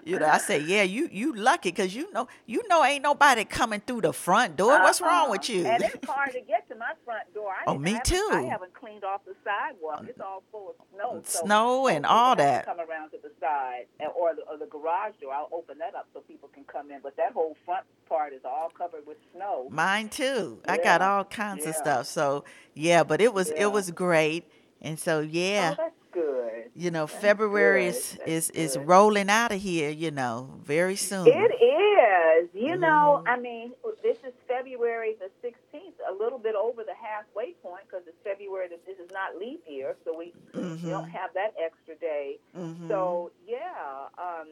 you 0.03 0.17
know, 0.17 0.25
I 0.25 0.39
said, 0.39 0.63
"Yeah, 0.63 0.81
you 0.81 1.09
you 1.11 1.35
lucky 1.35 1.69
because 1.69 1.93
you 1.93 2.11
know 2.11 2.27
you 2.47 2.67
know 2.67 2.83
ain't 2.83 3.03
nobody 3.03 3.45
coming 3.45 3.81
through 3.81 4.01
the 4.01 4.13
front 4.13 4.55
door. 4.55 4.79
What's 4.79 4.99
uh-huh. 4.99 5.11
wrong 5.11 5.29
with 5.29 5.47
you?" 5.47 5.67
And 5.67 5.83
it's 5.83 6.07
hard 6.07 6.31
to 6.31 6.41
get 6.41 6.67
to 6.69 6.75
my 6.75 6.93
front 7.05 7.31
door. 7.35 7.53
I 7.53 7.69
Oh, 7.69 7.77
me 7.77 7.97
I 7.97 7.99
too. 7.99 8.29
I 8.31 8.41
haven't 8.41 8.73
cleaned 8.73 9.03
off 9.03 9.21
the 9.25 9.35
sidewalk. 9.43 10.05
It's 10.07 10.19
all 10.19 10.41
full 10.51 10.71
of 10.71 10.75
snow. 10.95 11.21
So 11.25 11.45
Snow 11.45 11.87
and 11.87 12.03
all 12.03 12.35
that. 12.35 12.65
Come 12.65 12.79
around 12.79 13.11
to 13.11 13.17
the 13.21 13.29
side 13.39 13.85
and- 13.99 14.09
or 14.15 14.33
the, 14.33 14.41
or 14.49 14.57
the 14.57 14.65
garage 14.65 15.13
door. 15.21 15.33
I'll 15.33 15.49
open 15.51 15.77
that 15.77 15.93
up 15.93 16.07
so 16.15 16.21
people 16.21 16.49
can 16.51 16.63
come 16.63 16.89
in. 16.89 17.01
But 17.01 17.15
that 17.17 17.33
whole 17.33 17.55
front 17.63 17.85
part 18.07 18.33
is 18.33 18.41
all 18.43 18.71
covered 18.75 19.05
with 19.05 19.17
snow. 19.35 19.67
Mine 19.69 20.09
too. 20.09 20.59
I 20.67 20.77
got 20.77 21.03
all 21.03 21.23
kinds 21.23 21.65
of 21.65 21.75
yeah. 21.75 21.81
stuff. 21.81 22.07
So 22.07 22.38
yeah, 22.73 23.03
but 23.03 23.21
it 23.21 23.33
was 23.33 23.49
Yeah. 23.49 23.63
it 23.63 23.71
was 23.71 23.91
great, 23.91 24.43
and 24.81 24.99
so 24.99 25.19
yeah. 25.19 25.75
Oh, 25.77 25.83
that's 25.83 25.95
good. 26.11 26.71
you 26.75 26.91
know, 26.91 27.05
That's 27.05 27.19
February 27.21 27.85
good. 27.85 27.95
is 27.95 28.11
That's 28.25 28.49
is, 28.49 28.49
is 28.51 28.77
rolling 28.77 29.29
out 29.29 29.51
of 29.51 29.61
here. 29.61 29.89
You 29.89 30.11
know, 30.11 30.59
very 30.63 30.95
soon. 30.95 31.27
It 31.27 31.53
is. 31.61 32.49
You 32.53 32.77
know, 32.77 33.21
Mhm. 33.25 33.29
I 33.33 33.37
mean, 33.39 33.73
this 34.01 34.17
is 34.23 34.33
February 34.47 35.15
the 35.19 35.29
16th, 35.41 35.93
a 36.09 36.13
little 36.13 36.39
bit 36.39 36.55
over 36.55 36.83
the 36.83 36.93
halfway 36.95 37.53
point 37.61 37.83
because 37.89 38.03
it's 38.07 38.17
February. 38.23 38.67
This 38.69 38.79
this 38.85 38.97
is 38.99 39.11
not 39.11 39.35
leap 39.37 39.61
year, 39.67 39.95
so 40.05 40.17
we, 40.17 40.33
we 40.53 40.61
Mhm. 40.61 40.89
don't 40.89 41.09
have 41.09 41.33
that 41.33 41.53
extra 41.59 41.95
day. 41.95 42.39
Mhm. 42.55 42.87
So 42.87 43.31
yeah, 43.45 44.07
um, 44.17 44.47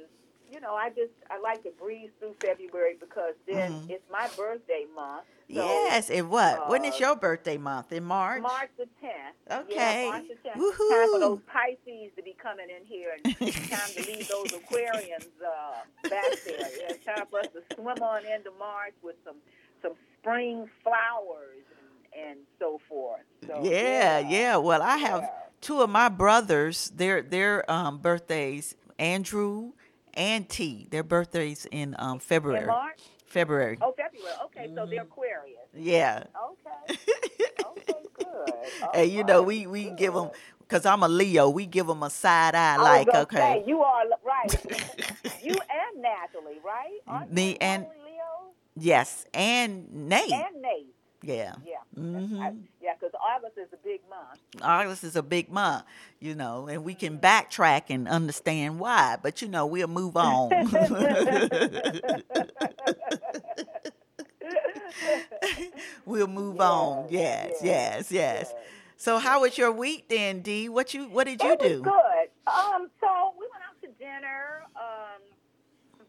you 0.58 0.62
know, 0.62 0.74
I 0.74 0.90
just 0.90 1.12
I 1.30 1.40
like 1.40 1.62
to 1.64 1.70
breeze 1.80 2.10
through 2.20 2.34
February 2.42 2.96
because 3.00 3.36
then 3.48 3.74
Mhm. 3.74 3.90
it's 3.92 4.10
my 4.12 4.28
birthday 4.36 4.86
month. 4.96 5.26
So 5.54 5.64
yes, 5.64 6.10
and 6.10 6.32
what? 6.32 6.68
when 6.68 6.84
is 6.84 6.96
uh, 6.96 6.98
your 6.98 7.16
birthday 7.16 7.58
month? 7.58 7.92
In 7.94 8.04
March? 8.04 8.42
March 8.42 8.72
the 8.76 8.88
10th. 9.00 9.62
Okay. 9.62 10.06
Yeah, 10.06 10.12
March 10.12 10.28
the 10.28 10.50
10th. 10.50 10.90
Time 10.90 11.12
for 11.14 11.20
those 11.20 11.40
Pisces 11.46 12.12
to 12.16 12.24
be 12.24 12.36
coming 12.42 12.66
in 12.76 12.84
here 12.86 13.12
and 13.24 13.24
time 13.70 13.90
to 13.96 14.02
leave 14.12 14.28
those 14.28 14.48
Aquarians 14.48 15.30
uh, 15.46 16.10
back 16.10 16.26
there. 16.44 16.58
Yeah, 16.58 16.90
it's 16.90 17.06
time 17.06 17.28
for 17.30 17.40
us 17.42 17.48
to 17.54 17.76
swim 17.76 18.02
on 18.02 18.26
into 18.26 18.50
March 18.58 18.96
with 19.04 19.16
some 19.24 19.38
some 19.84 19.94
spring 20.20 20.68
flowers 20.84 21.64
and, 22.16 22.30
and 22.30 22.40
so 22.58 22.82
forth. 22.90 23.22
So, 23.46 23.62
yeah, 23.64 24.18
yeah. 24.18 24.58
Well, 24.58 24.82
I 24.82 24.98
have 24.98 25.22
yeah. 25.22 25.30
two 25.62 25.82
of 25.82 25.92
my 25.92 26.10
brothers. 26.10 26.90
Their 26.96 27.22
their 27.22 27.70
um, 27.72 28.00
birthdays, 28.00 28.76
Andrew 28.98 29.74
and 30.18 30.50
T. 30.50 30.88
Their 30.92 31.04
birthdays 31.04 31.66
in 31.72 31.96
um, 32.00 32.20
February. 32.20 32.62
In 32.62 32.68
March? 32.68 33.00
February. 33.28 33.78
Oh, 33.82 33.94
February. 33.96 34.34
Okay, 34.46 34.68
so 34.74 34.82
Mm-hmm. 34.82 34.90
they're 34.92 35.02
Aquarius. 35.04 35.60
Yeah. 35.76 36.24
Okay. 36.52 37.00
Okay, 37.68 37.94
good. 38.18 38.54
and 38.94 39.12
you 39.12 39.24
know, 39.24 39.42
we 39.44 39.68
we 39.68 39.86
good. 39.86 39.98
give 39.98 40.14
them 40.14 40.30
because 40.60 40.86
I'm 40.86 41.04
a 41.04 41.08
Leo. 41.08 41.50
We 41.50 41.66
give 41.66 41.88
them 41.88 42.02
a 42.04 42.10
side 42.10 42.56
eye, 42.56 42.78
like 42.78 43.08
okay. 43.14 43.38
say, 43.38 43.64
you 43.68 43.82
are 43.82 44.04
right. 44.26 44.52
you 45.44 45.52
and 45.54 46.02
Natalie, 46.02 46.60
right? 46.66 47.00
Aren't 47.08 47.32
Me 47.34 47.52
you 47.52 47.58
and- 47.62 47.84
Leo 48.04 48.52
Yes, 48.76 49.26
and 49.34 49.92
Nate. 50.10 50.32
and 50.32 50.62
Nate. 50.62 50.94
Yeah. 51.28 51.56
Yeah. 51.66 51.78
Mhm. 51.98 52.40
I, 52.42 52.54
yeah, 52.82 52.94
because 53.00 53.14
August 53.22 53.58
is 53.58 53.68
a 53.74 53.78
big 53.78 54.02
month. 54.10 54.40
August 54.62 55.04
is 55.04 55.16
a 55.16 55.24
big 55.24 55.50
month, 55.52 55.84
you 56.20 56.34
know, 56.36 56.68
and 56.68 56.84
we 56.84 56.94
can 56.96 57.20
backtrack 57.20 57.84
and 57.90 58.08
understand 58.08 58.80
why, 58.80 59.18
but 59.22 59.42
you 59.42 59.48
know, 59.48 59.66
we'll 59.66 59.88
move 59.88 60.16
on. 60.18 60.50
we'll 66.06 66.28
move 66.28 66.60
on. 66.60 67.08
Yes, 67.10 67.56
yes, 67.62 68.12
yes. 68.12 68.54
So 68.98 69.18
how 69.20 69.42
was 69.42 69.58
your 69.58 69.72
week 69.72 70.06
then, 70.10 70.42
Dee? 70.42 70.70
What 70.70 70.94
you 70.94 71.06
what 71.06 71.26
did 71.26 71.42
you 71.42 71.52
it 71.52 71.60
do? 71.60 71.82
was 71.82 71.94
good. 71.94 72.52
Um, 72.52 72.90
so 73.00 73.34
we 73.40 73.46
went 73.52 73.64
out 73.68 73.80
to 73.84 73.88
dinner. 74.00 74.64
Um, 74.76 75.22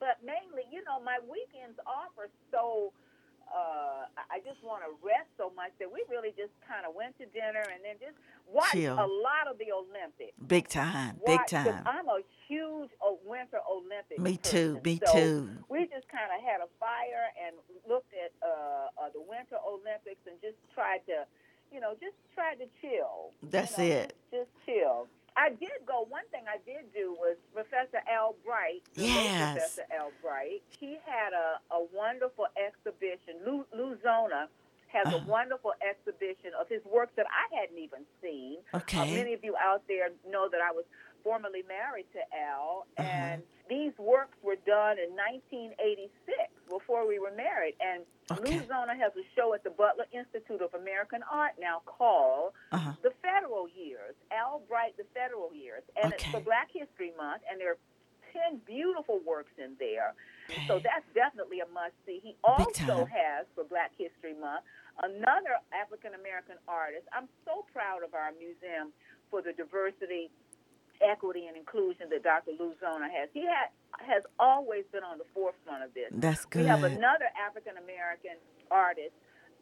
but 0.01 0.19
mainly, 0.25 0.63
you 0.71 0.83
know, 0.85 1.01
my 1.05 1.19
weekends 1.31 1.79
off 1.87 2.11
are 2.19 2.29
so. 2.51 2.93
Uh, 3.53 4.05
I- 4.31 4.41
just 4.49 4.63
want 4.65 4.81
to 4.85 4.91
rest 5.05 5.29
so 5.37 5.53
much 5.55 5.73
that 5.79 5.91
we 5.93 6.01
really 6.09 6.31
just 6.33 6.53
kind 6.65 6.87
of 6.89 6.95
went 6.95 7.13
to 7.19 7.27
dinner 7.37 7.61
and 7.69 7.85
then 7.85 7.97
just 8.01 8.17
watched 8.49 8.73
Chill. 8.73 8.95
a 8.97 9.05
lot 9.05 9.45
of 9.51 9.59
the 9.59 9.69
Olympics. 9.73 10.33
Big 10.41 10.69
time, 10.69 11.21
big 11.27 11.41
time. 11.47 11.83
I'm 11.85 12.09
a 12.09 12.21
huge 12.49 12.89
Winter 13.29 13.61
Olympics. 13.69 14.19
Me 14.21 14.37
too, 14.39 14.81
person, 14.81 14.83
me 14.85 15.01
so 15.05 15.13
too. 15.13 15.49
We 15.69 15.85
just 15.85 16.09
kind 16.09 16.33
of 16.33 16.41
had 16.41 16.61
a 16.65 16.69
fire 16.81 17.29
and 17.37 17.57
looked 17.87 18.13
at 18.17 18.33
uh, 18.41 18.89
uh, 18.97 19.11
the 19.13 19.21
Winter 19.21 19.61
Olympics 19.61 20.25
and 20.27 20.41
just 20.41 20.57
tried 20.73 21.05
to, 21.13 21.29
you 21.71 21.81
know, 21.81 21.93
just 22.01 22.17
tried 22.35 22.57
to 22.65 22.67
chill. 22.81 23.37
you 23.43 23.49
That's 23.53 23.77
know, 23.77 23.85
it. 23.85 24.17
Just, 24.33 24.49
just 24.49 24.51
chill. 24.65 25.07
I 25.39 25.51
did 25.51 25.87
go. 25.87 26.05
One 26.09 26.27
thing 26.33 26.43
I 26.51 26.59
did 26.67 26.93
do 26.93 27.15
was 27.15 27.37
Professor 27.55 28.03
Al 28.11 28.35
Bright. 28.45 28.83
Yes. 28.95 29.53
Professor 29.55 29.87
Al 29.95 30.11
Bright. 30.21 30.63
He 30.81 30.99
had 31.07 31.31
a, 31.33 31.61
a 31.73 31.87
wonderful 31.95 32.47
exhibition. 32.59 33.39
Lou, 33.47 33.65
Lou 33.73 33.95
has 34.89 35.07
a 35.07 35.17
Uh-huh. 35.17 35.21
wonderful 35.29 35.75
exhibition 35.79 36.51
of 36.59 36.67
his 36.69 36.83
works 36.85 37.13
that 37.17 37.27
I 37.31 37.55
hadn't 37.55 37.79
even 37.79 38.03
seen. 38.21 38.59
Uh, 38.75 38.79
Okay. 38.79 39.15
many 39.15 39.33
of 39.35 39.45
you 39.45 39.55
out 39.57 39.83
there 39.87 40.09
know 40.27 40.49
that 40.51 40.61
I 40.61 40.73
was 40.73 40.85
formerly 41.29 41.63
married 41.69 42.07
to 42.17 42.21
Al, 42.33 42.87
Uh-huh. 42.97 43.05
and 43.07 43.43
these 43.69 43.93
works 43.99 44.37
were 44.43 44.57
done 44.65 44.97
in 44.99 45.13
1986 45.15 46.09
before 46.71 47.07
we 47.07 47.19
were 47.19 47.33
married. 47.33 47.77
And 47.81 48.05
Okay. 48.31 48.57
Has 48.99 49.13
a 49.17 49.23
show 49.37 49.55
at 49.55 49.63
the 49.63 49.71
Butler 49.71 50.07
Institute 50.13 50.61
of 50.61 50.75
American 50.75 51.23
Art 51.31 51.53
now 51.61 51.81
called 51.87 52.53
Uh-huh. 52.73 52.93
The 53.03 53.11
Federal 53.23 53.69
Years, 53.69 54.15
Al 54.33 54.61
Bright, 54.69 54.97
The 54.97 55.05
Federal 55.15 55.53
Years. 55.55 55.83
And 56.03 56.13
it's 56.13 56.25
for 56.27 56.41
Black 56.41 56.69
History 56.73 57.13
Month, 57.17 57.43
and 57.49 57.61
there 57.61 57.73
are 57.73 57.79
10 58.33 58.59
beautiful 58.67 59.21
works 59.21 59.53
in 59.59 59.77
there. 59.79 60.15
Okay. 60.51 60.67
So 60.67 60.79
that's 60.81 61.07
definitely 61.15 61.61
a 61.61 61.67
must 61.69 61.95
see. 62.07 62.19
He 62.23 62.37
also 62.43 63.05
has, 63.05 63.47
for 63.55 63.65
Black 63.65 63.93
History 63.97 64.35
Month, 64.35 64.65
another 65.03 65.61
African 65.73 66.15
American 66.15 66.57
artist. 66.67 67.07
I'm 67.13 67.29
so 67.45 67.65
proud 67.73 68.03
of 68.03 68.15
our 68.15 68.33
museum 68.33 68.93
for 69.31 69.41
the 69.43 69.53
diversity, 69.53 70.31
equity, 71.01 71.47
and 71.47 71.57
inclusion 71.57 72.09
that 72.11 72.23
Dr. 72.23 72.53
Lou 72.59 72.73
Zona 72.81 73.09
has. 73.11 73.29
He 73.33 73.47
ha- 73.47 73.71
has 74.05 74.23
always 74.39 74.85
been 74.93 75.03
on 75.03 75.19
the 75.19 75.25
forefront 75.35 75.85
of 75.85 75.95
this. 75.95 76.09
That's 76.13 76.45
good. 76.45 76.63
We 76.63 76.69
have 76.69 76.85
another 76.85 77.27
African 77.47 77.77
American 77.77 78.37
artist, 78.71 79.13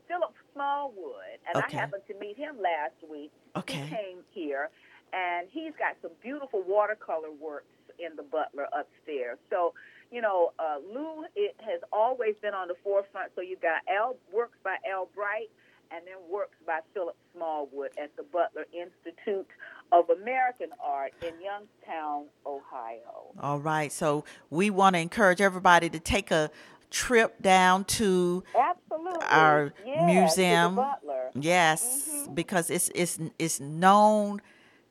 Philip 0.09 0.35
Smallwood, 0.52 1.38
and 1.47 1.57
Okay. 1.64 1.76
I 1.76 1.81
happened 1.81 2.02
to 2.09 2.14
meet 2.19 2.37
him 2.37 2.57
last 2.61 2.95
week. 3.11 3.33
Okay. 3.57 3.83
He 3.83 3.88
came 3.88 4.19
here, 4.31 4.71
and 5.12 5.49
he's 5.50 5.73
got 5.78 5.97
some 6.02 6.12
beautiful 6.23 6.62
watercolor 6.66 7.31
works 7.31 7.66
in 7.99 8.14
the 8.16 8.23
Butler 8.23 8.69
upstairs. 8.76 9.38
So, 9.50 9.73
you 10.11 10.21
know, 10.21 10.52
uh, 10.59 10.78
Lou 10.93 11.25
it 11.35 11.57
has 11.61 11.81
always 11.93 12.35
been 12.43 12.55
on 12.55 12.69
the 12.69 12.76
forefront. 12.85 13.33
So 13.35 13.40
you've 13.40 13.62
got 13.62 13.81
Al 13.88 14.16
works 14.33 14.59
by 14.62 14.76
Al 14.90 15.09
Bright, 15.14 15.50
and 15.90 16.05
then 16.07 16.16
works 16.28 16.57
by 16.66 16.81
Philip 16.95 17.16
Smallwood 17.35 17.90
at 17.97 18.14
the 18.16 18.23
Butler 18.25 18.66
Institute 18.73 19.47
of 19.93 20.11
American 20.11 20.71
Art 20.85 21.12
in 21.23 21.35
Youngstown, 21.40 22.26
Ohio. 22.45 23.33
All 23.40 23.59
right. 23.61 23.93
So 23.93 24.25
we 24.50 24.71
want 24.71 24.95
to 24.97 25.00
encourage 25.00 25.40
everybody 25.40 25.88
to 25.90 25.99
take 26.00 26.31
a 26.31 26.50
trip 26.90 27.40
down 27.43 27.85
to 27.85 28.43
Absolutely. 28.55 29.26
Our 29.28 29.73
Yes, 29.85 30.35
to 30.35 30.40
museum. 30.40 30.75
Butler. 30.76 31.31
yes, 31.35 32.09
Mhm. 32.28 32.35
because 32.35 32.71
it's 32.71 32.90
it's 32.95 33.19
it's 33.38 33.61
known 33.61 34.40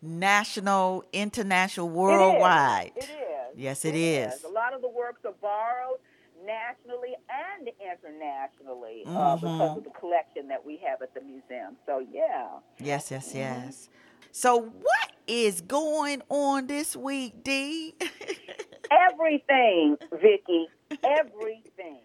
national, 0.01 1.03
international, 1.13 1.89
worldwide. 1.89 2.91
It 2.95 3.03
is. 3.03 3.57
Yes, 3.57 3.85
it 3.85 3.95
is. 3.95 4.33
is. 4.35 4.43
A 4.43 4.49
lot 4.49 4.73
of 4.73 4.81
the 4.81 4.89
works 4.89 5.23
are 5.25 5.33
borrowed 5.41 5.99
nationally 6.45 7.15
and 7.29 7.69
internationally 7.79 9.03
uh, 9.07 9.35
because 9.37 9.71
Mhm. 9.71 9.77
of 9.77 9.83
the 9.83 9.89
collection 9.91 10.47
that 10.49 10.63
we 10.65 10.77
have 10.77 11.01
at 11.01 11.13
the 11.13 11.21
museum. 11.21 11.77
So, 11.85 11.99
yeah. 11.99 12.59
Yes, 12.77 13.09
yes, 13.11 13.33
Mm-hmm. 13.33 13.91
So 14.37 14.57
what 14.57 15.11
is 15.27 15.61
going 15.61 16.21
on 16.27 16.67
this 16.67 16.93
week, 16.93 17.41
D? 17.41 17.95
Everything, 18.91 19.95
Vicki. 20.11 20.67
Everything. 21.01 21.99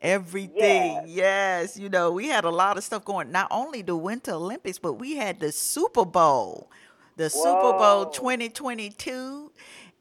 Everything. 0.00 0.54
Yes. 0.54 1.08
Yes. 1.08 1.76
You 1.76 1.88
know, 1.88 2.12
we 2.12 2.28
had 2.28 2.44
a 2.44 2.50
lot 2.50 2.78
of 2.78 2.84
stuff 2.84 3.04
going. 3.04 3.32
Not 3.32 3.48
only 3.50 3.82
the 3.82 3.96
Winter 3.96 4.34
Olympics, 4.34 4.78
but 4.78 4.92
we 4.92 5.16
had 5.16 5.40
the 5.40 5.50
Super 5.50 6.04
Bowl. 6.04 6.70
The 7.16 7.28
Super 7.28 7.72
Bowl 7.72 8.10
2022. 8.10 9.50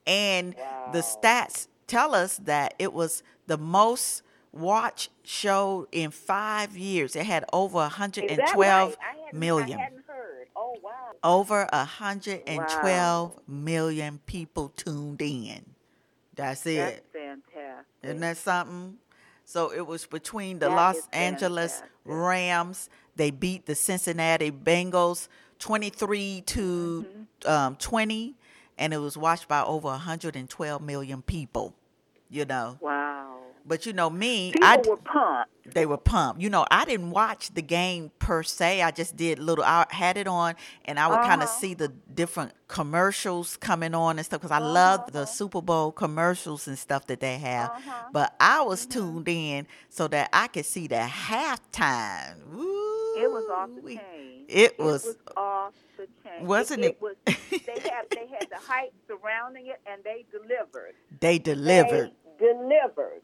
And 0.06 0.54
the 0.94 1.00
stats 1.00 1.68
tell 1.88 2.14
us 2.14 2.38
that 2.44 2.76
it 2.78 2.94
was 2.94 3.24
the 3.48 3.58
most 3.58 4.22
watched 4.52 5.10
show 5.24 5.88
in 5.92 6.12
five 6.12 6.78
years. 6.78 7.16
It 7.16 7.26
had 7.26 7.44
over 7.52 7.86
Is 7.88 7.90
that 7.98 8.56
112 8.56 8.90
right? 8.90 8.98
I 9.02 9.36
million. 9.36 9.80
I. 9.80 9.90
Oh, 10.78 10.80
wow. 10.84 11.38
Over 11.42 11.68
112 11.72 13.40
million 13.48 14.20
people 14.26 14.70
tuned 14.76 15.22
in. 15.22 15.66
That's 16.36 16.66
it. 16.66 16.76
That's 16.78 17.02
fantastic. 17.14 17.86
Isn't 18.04 18.20
that 18.22 18.38
something? 18.38 18.98
So 19.46 19.72
it 19.72 19.86
was 19.86 20.06
between 20.06 20.60
the 20.60 20.68
That 20.70 20.76
Los 20.76 21.08
Angeles. 21.14 21.82
Rams. 22.04 22.90
They 23.16 23.32
beat 23.32 23.66
the 23.66 23.76
Cincinnati 23.76 24.52
Bengals 24.52 25.28
23 25.60 26.42
to 26.48 27.06
Mm-hmm. 27.46 27.50
um, 27.50 27.76
20, 27.78 28.36
and 28.78 28.94
it 28.94 28.98
was 28.98 29.18
watched 29.18 29.48
by 29.48 29.64
over 29.64 29.88
112 29.88 30.82
million 30.82 31.22
people. 31.22 31.74
You 32.30 32.46
know, 32.46 32.78
Wow. 32.82 33.25
But 33.66 33.86
you 33.86 33.94
know 33.94 34.10
me, 34.10 34.52
People 34.52 34.68
I 34.68 34.78
were 34.88 34.98
pumped. 34.98 35.74
they 35.74 35.86
were 35.86 35.98
pumped. 35.98 36.42
You 36.42 36.50
know, 36.50 36.66
I 36.70 36.86
didn't 36.86 37.12
watch 37.12 37.54
the 37.54 37.62
game 37.62 38.12
per 38.20 38.44
se. 38.44 38.82
I 38.82 38.92
just 38.92 39.16
did 39.16 39.40
little. 39.40 39.64
I 39.66 39.86
had 39.90 40.18
it 40.18 40.28
on, 40.28 40.56
and 40.86 41.00
I 41.00 41.08
would 41.08 41.20
kind 41.22 41.42
of 41.42 41.50
Uh-huh. 41.50 41.58
see 41.60 41.74
the 41.74 41.88
different 41.90 42.52
commercials 42.68 43.58
coming 43.58 43.94
on 43.96 44.18
and 44.18 44.26
stuff 44.26 44.42
because 44.42 44.52
I 44.56 44.60
love 44.60 45.12
the 45.12 45.20
Uh-huh. 45.24 45.26
Super 45.26 45.62
Bowl 45.62 45.92
commercials 45.92 46.68
and 46.68 46.78
stuff 46.78 47.08
that 47.08 47.20
they 47.20 47.38
have. 47.40 47.70
Uh-huh. 47.72 47.92
But 48.12 48.36
I 48.40 48.62
was 48.62 48.86
tuned 48.86 49.28
in 49.28 49.68
so 49.90 50.08
that 50.10 50.30
I 50.32 50.48
could 50.48 50.66
see 50.66 50.88
the 50.88 50.96
halftime. 50.98 52.36
It 53.18 53.32
was 53.32 53.46
off 53.50 53.70
the 53.76 53.96
chain. 53.96 54.46
It 54.48 54.78
was- 54.80 55.16
off 55.36 55.74
the 55.98 56.08
chain. 56.24 56.46
Wasn't 56.46 56.84
it? 56.84 56.88
it? 56.88 57.02
was. 57.02 57.16
They 57.26 57.80
had 57.90 58.06
they 58.12 58.28
had 58.28 58.48
the 58.50 58.58
hype 58.68 58.94
surrounding 59.08 59.68
it, 59.68 59.80
and 59.88 60.04
they 60.04 60.26
delivered. 60.32 60.94
They 61.20 61.40
delivered. 61.40 62.12
They 62.40 62.46
delivered. 62.48 63.22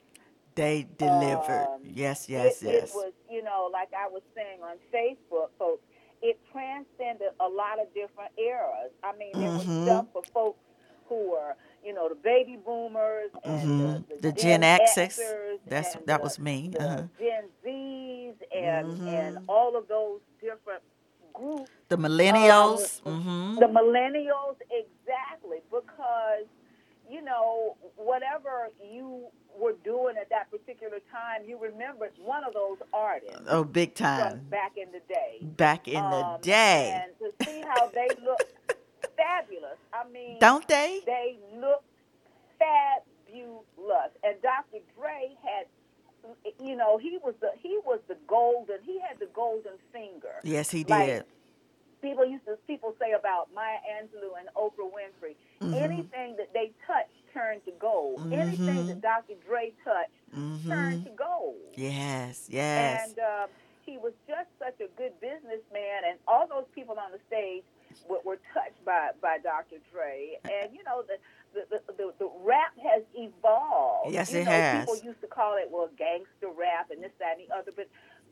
They 0.55 0.87
delivered. 0.97 1.67
Um, 1.73 1.81
yes, 1.85 2.27
yes, 2.27 2.61
it, 2.61 2.67
yes. 2.73 2.89
It 2.89 2.95
was, 2.95 3.13
you 3.29 3.41
know, 3.43 3.69
like 3.71 3.89
I 3.97 4.07
was 4.07 4.21
saying 4.35 4.59
on 4.63 4.77
Facebook, 4.93 5.49
folks. 5.57 5.83
It 6.21 6.39
transcended 6.51 7.29
a 7.39 7.47
lot 7.47 7.79
of 7.79 7.91
different 7.95 8.31
eras. 8.37 8.91
I 9.03 9.13
mean, 9.17 9.31
there 9.33 9.49
Mhm. 9.49 9.53
was 9.57 9.85
stuff 9.87 10.05
for 10.13 10.21
folks 10.33 10.59
who 11.09 11.31
were, 11.31 11.55
you 11.83 11.93
know, 11.93 12.09
the 12.09 12.15
baby 12.15 12.57
boomers 12.57 13.31
and 13.43 13.67
Mhm. 13.69 14.07
the, 14.07 14.15
The 14.17 14.31
Gen 14.31 14.61
Xers. 14.61 15.17
Xers 15.17 15.59
That's 15.65 15.95
and 15.95 16.05
that 16.05 16.17
the- 16.17 16.23
was 16.23 16.37
me. 16.37 16.71
Uh-huh. 16.79 17.03
Gen 17.17 17.49
Zs 17.65 18.35
and 18.55 18.87
and 19.07 19.37
Mhm. 19.37 19.43
all 19.49 19.75
of 19.75 19.87
those 19.87 20.21
different 20.39 20.83
groups. 21.33 21.71
The 21.87 21.97
millennials. 21.97 23.01
Um, 23.05 23.57
The 23.59 23.65
millennials, 23.67 24.57
exactly, 24.69 25.61
because 25.71 26.45
you 27.09 27.21
know 27.21 27.75
whatever 27.95 28.69
you 28.83 29.25
were 29.61 29.75
doing 29.83 30.15
at 30.19 30.29
that 30.29 30.49
particular 30.49 30.97
time, 31.11 31.41
you 31.45 31.57
remembered 31.59 32.11
one 32.23 32.43
of 32.43 32.53
those 32.53 32.77
artists 32.93 33.39
Oh, 33.47 33.63
big 33.63 33.93
time. 33.93 34.39
back 34.49 34.73
in 34.77 34.91
the 34.91 35.01
day. 35.07 35.37
Back 35.41 35.87
in 35.87 35.93
the 36.01 36.25
Um, 36.25 36.41
day. 36.41 36.99
and 37.03 37.11
to 37.19 37.45
see 37.45 37.61
how 37.61 37.87
they 37.87 38.07
look 38.23 38.41
fabulous. 39.15 39.77
I 39.93 40.07
mean, 40.09 40.39
Don't 40.39 40.67
they? 40.67 41.01
they 41.05 41.37
look 41.55 41.83
fabulous. 42.59 44.11
And 44.23 44.41
Dr. 44.41 44.79
Dre 44.97 45.35
had, 45.43 45.65
you 46.59 46.75
know, 46.75 46.97
he 46.97 47.17
was 47.23 47.33
the 47.39 47.51
he 47.61 47.79
was 47.85 47.99
the 48.07 48.17
golden. 48.27 48.77
He 48.83 48.99
had 48.99 49.19
the 49.19 49.27
golden 49.33 49.73
finger. 49.91 50.35
Yes, 50.43 50.69
he 50.71 50.83
Like, 50.83 51.05
did. 51.07 51.25
People 52.01 52.25
used 52.25 52.45
to 52.45 52.57
people 52.67 52.95
say 52.99 53.11
about 53.11 53.49
Maya 53.53 53.77
Angelou 54.01 54.31
and 54.39 54.49
Oprah 54.55 54.89
Winfrey. 54.91 55.35
Mhm. 55.61 55.75
Anything 55.81 56.35
that 56.37 56.51
they 56.53 56.71
touched 56.87 57.20
turned 57.33 57.63
to 57.65 57.71
gold. 57.79 58.21
Anything 58.31 58.59
Mhm. 58.59 58.87
that 58.87 59.01
Dr. 59.01 59.35
Dre 59.47 59.73
touched 59.83 60.11
hmm 60.33 60.69
turned 60.69 61.05
to 61.05 61.11
gold. 61.11 61.57
Yes, 61.75 62.47
yes. 62.49 63.09
And 63.09 63.19
um, 63.19 63.49
he 63.85 63.97
was 63.97 64.13
just 64.27 64.49
such 64.59 64.79
a 64.79 64.87
good 64.97 65.19
businessman, 65.19 66.03
and 66.07 66.19
all 66.27 66.47
those 66.47 66.65
people 66.73 66.97
on 66.99 67.11
the 67.11 67.19
stage 67.27 67.63
were, 68.07 68.19
were 68.23 68.39
touched 68.53 68.83
by, 68.85 69.09
by 69.21 69.37
Dr. 69.39 69.77
Dre. 69.91 70.37
And 70.45 70.73
you 70.73 70.83
know, 70.83 71.03
the 71.03 71.17
the, 71.53 71.65
the, 71.69 71.93
the, 71.97 72.13
the 72.19 72.29
rap 72.45 72.71
has 72.79 73.03
evolved. 73.13 74.13
Yes, 74.13 74.31
you 74.31 74.39
it 74.39 74.45
know, 74.45 74.51
has. 74.51 74.79
People 74.87 74.97
used 75.03 75.21
to 75.21 75.27
call 75.27 75.57
it 75.57 75.67
well 75.69 75.89
gangster 75.97 76.47
rap 76.55 76.91
and 76.91 77.03
this, 77.03 77.11
that, 77.19 77.37
and 77.39 77.47
the 77.49 77.53
other, 77.55 77.71
but 77.75 77.89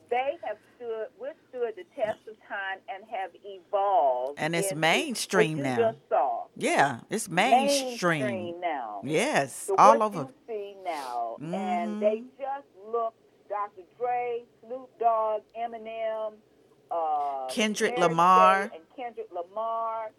they 0.10 0.38
have 0.44 0.58
stood 0.76 1.08
withstood 1.20 1.74
the 1.76 1.84
test 1.96 2.20
of 2.28 2.36
time 2.48 2.80
and 2.94 3.04
have 3.10 3.32
evolved. 3.44 4.40
And 4.40 4.56
it's 4.56 4.74
mainstream 4.74 5.62
now. 5.62 5.78
you 5.78 5.84
Just 5.84 5.98
saw. 6.10 6.44
yeah, 6.56 7.00
it's 7.10 7.30
mainstream. 7.30 8.22
Mainstream 8.26 8.62
now. 8.62 9.02
Yes, 9.04 9.70
all 9.78 10.02
over. 10.04 10.20
you 10.22 10.34
see 10.48 10.76
now, 10.84 11.38
Mhm. 11.40 11.54
and 11.54 12.02
they 12.02 12.24
just 12.40 12.68
look 12.92 13.14
Dr. 13.50 13.82
Dre, 13.98 14.44
Snoop 14.64 14.90
Dogg, 15.00 15.42
Eminem, 15.58 16.34
uh, 16.92 17.48
Kendrick 17.50 17.98
Mary 17.98 18.10
Lamar. 18.10 18.68
J. 18.70 18.76
and 18.76 18.84
Kendrick 18.96 19.32
Lamar. 19.32 20.12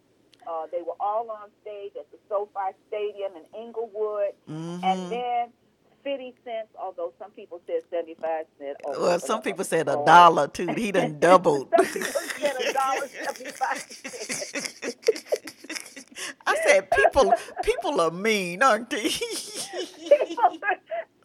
Uh, 0.47 0.65
they 0.71 0.81
were 0.81 0.95
all 0.99 1.29
on 1.29 1.49
stage 1.61 1.91
at 1.97 2.09
the 2.11 2.17
SoFi 2.27 2.73
Stadium 2.87 3.31
in 3.35 3.45
Inglewood, 3.61 4.33
hmm 4.47 4.79
and 4.83 5.11
then 5.11 5.53
50 6.03 6.33
cents, 6.43 6.69
although 6.79 7.13
some 7.19 7.31
people 7.31 7.61
said 7.67 7.81
75 7.89 8.45
cents. 8.57 8.79
Oh, 8.85 9.01
well, 9.01 9.19
some 9.19 9.41
people 9.41 9.63
said 9.63 9.87
a 9.87 10.01
dollar 10.05 10.47
too. 10.47 10.67
He 10.67 10.91
done 10.91 11.19
doubled. 11.19 11.69
some 11.77 11.85
people 11.85 12.11
said 12.11 12.55
a 12.59 12.73
dollar 12.73 13.07
75 13.07 13.77
cents. 13.79 14.95
I 16.45 16.55
said 16.65 16.91
people 16.91 17.33
people 17.63 18.01
are 18.01 18.11
mean, 18.11 18.61
aren't 18.61 18.89
they? 18.89 19.09
people 19.09 20.59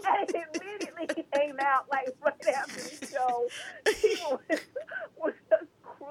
and 0.07 0.31
immediately 0.31 1.25
came 1.35 1.57
out 1.61 1.87
like 1.91 2.15
right 2.25 2.47
after 2.55 2.81
the 2.81 3.07
show. 3.07 3.49
People 3.85 4.41
was, 4.51 5.33
was 5.51 5.67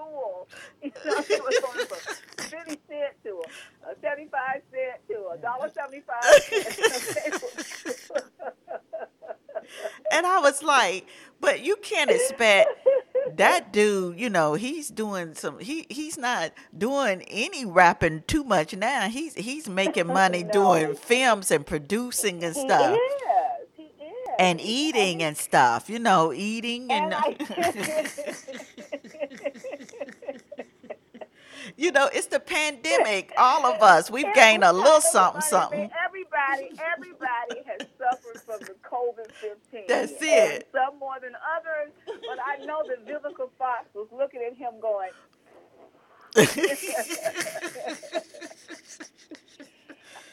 cruel. 0.10 0.48
You 0.84 0.91
know, 1.06 1.18
it 1.30 1.44
was 1.44 1.60
going 1.60 1.86
from 1.88 2.15
fifty 2.46 2.80
cent 2.88 3.13
to 3.24 3.41
a, 3.89 3.96
seventy 4.02 4.28
five 4.32 4.62
cent 4.72 5.08
to 5.10 5.72
seventy 5.74 6.02
five. 6.02 6.24
and 10.12 10.26
I 10.28 10.39
was 10.39 10.62
like, 10.63 11.08
but 11.41 11.63
you 11.63 11.76
can't 11.78 12.12
expect 12.12 12.70
that 13.38 13.74
dude, 13.74 14.20
you 14.20 14.30
know, 14.30 14.54
he's 14.54 14.89
doing 14.89 15.34
some. 15.34 15.60
He 15.60 15.86
he's 15.89 16.18
not 16.18 16.52
doing 16.78 17.24
any 17.24 17.65
rapping 17.65 18.24
too 18.28 18.44
much 18.44 18.76
now. 18.76 19.08
He's 19.10 19.34
he's 19.34 19.68
making 19.68 20.08
money 20.08 20.44
No. 20.52 20.52
doing 20.52 20.96
films 20.96 21.50
and 21.52 21.65
producing 21.65 22.44
and 22.44 22.56
he 22.56 22.62
stuff. 22.62 22.96
is. 22.96 23.00
He 23.74 23.84
is. 23.84 23.89
And 24.38 24.62
eating 24.62 25.24
and 25.24 25.36
stuff, 25.38 25.89
you 25.89 25.98
know, 25.98 26.32
eating 26.34 26.91
and, 26.91 27.13
And 27.13 27.38
you 31.78 31.91
know, 31.91 32.10
it's 32.13 32.28
the 32.28 32.39
pandemic. 32.39 33.34
All 33.38 33.65
of 33.65 33.82
us, 33.82 34.10
we've 34.12 34.34
gained 34.34 34.63
a 34.63 34.73
little 34.73 35.01
something, 35.01 35.41
something. 35.41 35.89
Everybody, 36.06 36.71
everybody 36.93 37.62
has 37.65 37.88
suffered 37.97 38.41
from 38.41 38.60
the 38.62 38.75
COVID 38.84 39.32
fifteen. 39.34 39.86
That's 39.88 40.13
it. 40.21 40.69
Some 40.73 40.99
more 40.99 41.19
than 41.21 41.34
others, 41.58 41.93
but 42.06 42.39
I 42.45 42.63
know 42.65 42.84
that 42.88 43.06
Vivica 43.06 43.49
Fox 43.58 43.86
was 43.93 44.08
looking 44.12 44.41
at 44.45 44.56
him 44.56 44.80
going. 44.82 45.12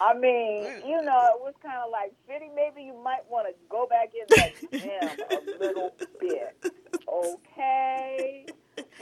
I 0.01 0.15
mean, 0.15 0.65
you 0.85 1.01
know, 1.03 1.31
it 1.35 1.41
was 1.41 1.55
kind 1.63 1.79
of 1.85 1.91
like, 1.93 2.13
Fitty, 2.27 2.51
maybe 2.57 2.83
you 2.83 2.95
might 3.05 3.23
want 3.31 3.47
to 3.47 3.55
go 3.69 3.87
back 3.87 4.11
in 4.15 4.27
the 4.29 4.79
gym 4.79 5.11
a 5.31 5.61
little 5.65 5.95
bit. 6.21 6.73
Okay. 7.09 8.47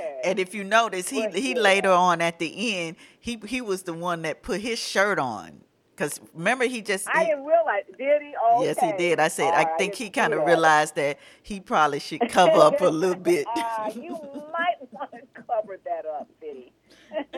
Okay. 0.01 0.21
And 0.25 0.39
if 0.39 0.55
you 0.55 0.65
notice, 0.65 1.09
he 1.09 1.23
But 1.27 1.35
he 1.37 1.55
yeah. 1.55 1.61
later 1.61 1.91
on 1.91 2.21
at 2.21 2.39
the 2.39 2.77
end, 2.79 2.97
he 3.21 3.41
he 3.47 3.61
was 3.61 3.83
the 3.85 3.93
one 3.95 4.23
that 4.23 4.43
put 4.43 4.61
his 4.61 4.79
shirt 4.79 5.19
on. 5.19 5.63
Cause 5.97 6.19
remember 6.33 6.65
he 6.65 6.81
just 6.81 7.07
I 7.09 7.21
he- 7.25 7.27
didn't 7.31 7.45
realize. 7.45 7.83
Did 7.99 8.23
he? 8.23 8.35
Okay. 8.55 8.65
yes 8.65 8.81
he 8.81 8.93
did. 8.97 9.21
I 9.21 9.29
said 9.29 9.49
All 9.49 9.53
I 9.55 9.63
right, 9.65 9.79
think 9.79 9.95
he 9.95 10.09
kind 10.09 10.33
of 10.33 10.47
realized 10.47 10.95
that 10.95 11.19
he 11.43 11.61
probably 11.61 12.01
should 12.01 12.27
cover 12.31 12.57
up 12.59 12.81
a 12.81 12.87
little 12.87 13.17
bit. 13.23 13.47
Ah, 13.55 13.89
you 13.95 14.13
might 14.53 14.77
want 14.93 15.11
to 15.13 15.43
cover 15.43 15.79
that 15.85 16.07
up, 16.07 16.29
Fitty. 16.41 16.73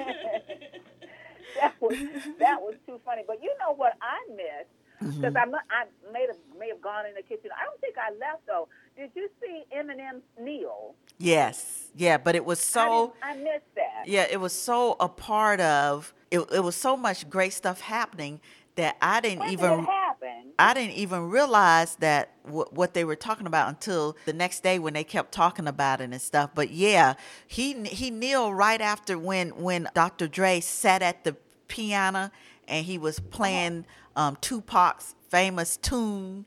that 1.61 1.75
was 1.81 1.97
that 2.39 2.61
was 2.61 2.75
too 2.87 3.01
funny. 3.05 3.23
But 3.27 3.43
you 3.43 3.53
know 3.59 3.75
what 3.75 3.95
I 4.01 4.19
missed 4.35 4.71
Mm-hmm. 5.03 5.21
because 5.21 5.37
I 5.37 5.45
mu- 5.47 5.67
I 5.71 5.85
may 6.13 6.27
have 6.27 6.37
may 6.59 6.69
have 6.69 6.81
gone 6.81 7.07
in 7.07 7.15
the 7.15 7.23
kitchen. 7.23 7.51
I 7.61 7.65
don't 7.65 7.81
think 7.81 7.97
I 7.99 8.11
left 8.13 8.47
though. 8.47 8.69
Did 8.97 9.11
you 9.15 9.29
see 9.41 9.65
Eminem's 9.77 10.23
kneel? 10.41 10.95
Yes, 11.19 11.89
yeah, 11.95 12.19
but 12.19 12.35
it 12.35 12.45
was 12.45 12.59
so 12.61 13.15
didn't- 13.23 13.39
I 13.41 13.43
missed 13.43 13.75
that. 13.77 14.05
yeah, 14.07 14.27
it 14.31 14.39
was 14.41 14.53
so 14.53 14.97
a 15.01 15.09
part 15.09 15.61
of 15.61 16.13
it. 16.31 16.41
It 16.53 16.61
was 16.65 16.77
so 16.77 16.97
much 16.97 17.29
great 17.31 17.53
stuff 17.53 17.81
happening 17.81 18.41
that 18.77 18.97
I 19.03 19.21
didn't 19.21 19.41
When 19.41 19.51
even 19.51 19.77
did 19.81 19.87
happen? 19.87 20.53
I 20.59 20.73
didn't 20.75 20.95
even 20.97 21.29
realize 21.31 21.97
that 21.97 22.31
w- 22.47 22.65
what 22.71 22.95
they 22.95 23.05
were 23.05 23.17
talking 23.17 23.47
about 23.47 23.69
until 23.69 24.17
the 24.25 24.33
next 24.33 24.63
day 24.63 24.79
when 24.79 24.95
they 24.95 25.05
kept 25.05 25.33
talking 25.33 25.67
about 25.69 26.01
it 26.01 26.05
and 26.11 26.21
stuff. 26.23 26.51
But 26.55 26.71
yeah, 26.71 27.15
he 27.47 27.83
he 27.85 28.11
kneeled 28.11 28.57
right 28.57 28.81
after 28.81 29.19
when 29.19 29.51
when 29.63 29.89
Dr. 29.95 30.27
Dre 30.29 30.61
sat 30.61 31.03
at 31.03 31.25
the 31.25 31.37
piano 31.69 32.31
and 32.69 32.85
he 32.87 32.97
was 32.99 33.19
playing 33.21 33.85
um, 34.17 34.37
Tupac's 34.41 35.15
famous 35.29 35.77
tune. 35.77 36.47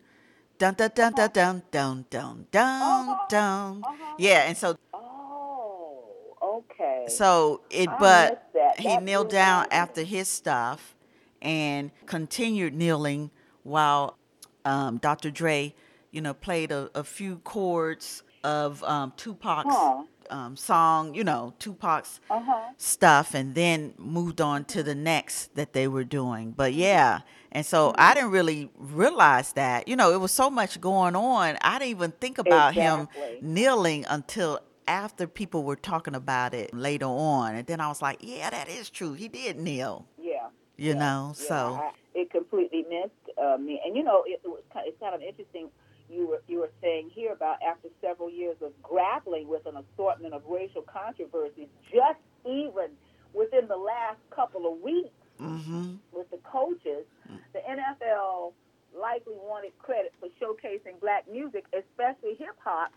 Dun 0.57 0.73
dun 0.75 0.91
dun 0.95 1.13
dun 1.13 1.29
dun 1.33 1.63
dun 1.71 2.05
dun 2.09 2.47
dun 2.51 3.07
Uh-huh, 3.09 3.25
dun. 3.29 3.83
uh-huh. 3.83 4.15
Yeah, 4.17 4.43
and 4.47 4.57
so 4.57 4.75
Oh, 4.93 6.35
okay. 6.41 7.07
so 7.09 7.61
it, 7.69 7.89
I 7.89 7.97
but 7.99 8.49
that. 8.53 8.77
he 8.79 8.87
That 8.87 9.03
kneeled 9.03 9.29
down 9.29 9.65
my 9.69 9.75
after 9.75 10.03
his 10.03 10.27
stuff 10.27 10.95
and 11.41 11.91
continued 12.05 12.73
kneeling 12.73 13.31
while 13.63 14.17
um, 14.65 14.97
Dr. 14.97 15.29
Dre, 15.31 15.73
you 16.11 16.21
know, 16.21 16.33
played 16.33 16.71
a, 16.71 16.89
a 16.95 17.03
few 17.03 17.37
chords 17.39 18.23
of 18.43 18.83
um, 18.83 19.13
Tupac's 19.17 19.67
Huh. 19.69 20.03
um, 20.29 20.55
song, 20.55 21.13
you 21.13 21.23
know, 21.23 21.53
Tupac's 21.59 22.19
Uh 22.29 22.39
huh. 22.41 22.61
stuff, 22.77 23.33
and 23.33 23.55
then 23.55 23.93
moved 23.97 24.41
on 24.41 24.65
to 24.65 24.83
the 24.83 24.95
next 24.95 25.55
that 25.55 25.73
they 25.73 25.87
were 25.87 26.03
doing. 26.03 26.51
But 26.51 26.73
yeah, 26.73 27.21
and 27.55 27.65
so 27.65 27.93
I 27.97 28.13
didn't 28.13 28.31
really 28.31 28.69
realize 28.77 29.53
that. 29.53 29.87
You 29.87 29.95
know, 29.95 30.11
it 30.11 30.19
was 30.19 30.33
so 30.33 30.49
much 30.49 30.81
going 30.81 31.15
on. 31.15 31.57
I 31.61 31.79
didn't 31.79 31.91
even 31.91 32.11
think 32.11 32.37
about 32.37 32.75
Exactly. 32.75 33.37
him 33.37 33.47
kneeling 33.53 34.05
until 34.09 34.59
after 34.89 35.25
people 35.25 35.63
were 35.63 35.77
talking 35.77 36.15
about 36.15 36.53
it 36.53 36.73
later 36.73 37.05
on. 37.05 37.55
And 37.55 37.65
then 37.65 37.79
I 37.79 37.87
was 37.87 38.01
like, 38.01 38.17
yeah, 38.19 38.49
that 38.49 38.67
is 38.67 38.89
true. 38.89 39.13
He 39.13 39.29
did 39.29 39.57
kneel, 39.57 40.05
Yeah. 40.21 40.49
you 40.75 40.89
Yeah, 40.95 40.99
know. 40.99 41.33
yeah, 41.39 41.47
so 41.47 41.55
I, 41.55 41.91
it 42.13 42.29
completely 42.29 42.83
missed 42.89 43.37
uh, 43.41 43.55
me. 43.57 43.81
And 43.85 43.95
you 43.95 44.03
know, 44.03 44.25
it, 44.27 44.41
it 44.43 44.49
was 44.49 44.61
kind, 44.73 44.85
it's 44.89 44.99
kind 44.99 45.15
of 45.15 45.21
interesting. 45.21 45.69
You 46.09 46.27
were 46.27 46.41
you 46.49 46.59
were 46.59 46.71
saying 46.81 47.09
here 47.13 47.31
about 47.31 47.59
after 47.63 47.87
several 48.01 48.29
years 48.29 48.57
of 48.61 48.73
grappling 48.83 49.47
with 49.47 49.65
an 49.65 49.75
assortment 49.77 50.33
of 50.33 50.43
racial 50.45 50.81
controversies, 50.81 51.69
just 51.89 52.19
even 52.45 52.91
within 53.33 53.69
the 53.69 53.77
last 53.77 54.19
couple 54.29 54.71
of 54.71 54.81
weeks 54.81 55.09
hmm 55.37 55.95
with 56.11 56.29
the 56.31 56.37
coaches, 56.49 57.05
the 57.53 57.59
NFL 57.59 58.53
likely 58.97 59.33
wanted 59.35 59.77
credit 59.79 60.13
for 60.19 60.29
showcasing 60.41 60.99
black 61.01 61.25
music, 61.29 61.65
especially 61.77 62.35
hip 62.35 62.55
hop, 62.63 62.91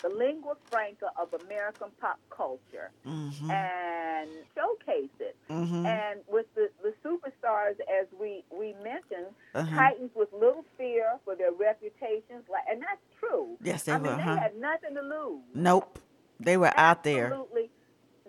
the 0.00 0.08
lingua 0.08 0.54
franca 0.70 1.10
of 1.20 1.28
American 1.44 1.88
pop 2.00 2.18
culture, 2.34 2.90
hmm 3.04 3.50
and 3.50 4.30
showcase 4.54 5.10
it. 5.20 5.36
hmm 5.48 5.84
And 5.84 6.20
with 6.28 6.46
the, 6.54 6.70
the 6.82 6.94
superstars, 7.04 7.76
as 8.00 8.06
we, 8.18 8.44
we 8.50 8.72
mentioned, 8.82 9.34
Uh-huh. 9.54 9.76
Titans 9.76 10.10
with 10.14 10.32
little 10.32 10.64
fear 10.78 11.18
for 11.24 11.34
their 11.36 11.52
reputations, 11.52 12.44
like, 12.48 12.64
and 12.70 12.80
that's 12.80 13.02
true. 13.20 13.58
Yes, 13.62 13.82
they 13.82 13.92
I 13.92 13.98
were. 13.98 14.04
mean, 14.04 14.16
they 14.16 14.22
had 14.22 14.56
nothing 14.58 14.94
to 14.94 15.02
lose. 15.02 15.42
Nope, 15.54 15.98
they 16.40 16.56
were 16.56 16.72
out 16.78 17.04
there. 17.04 17.26
Absolutely 17.26 17.70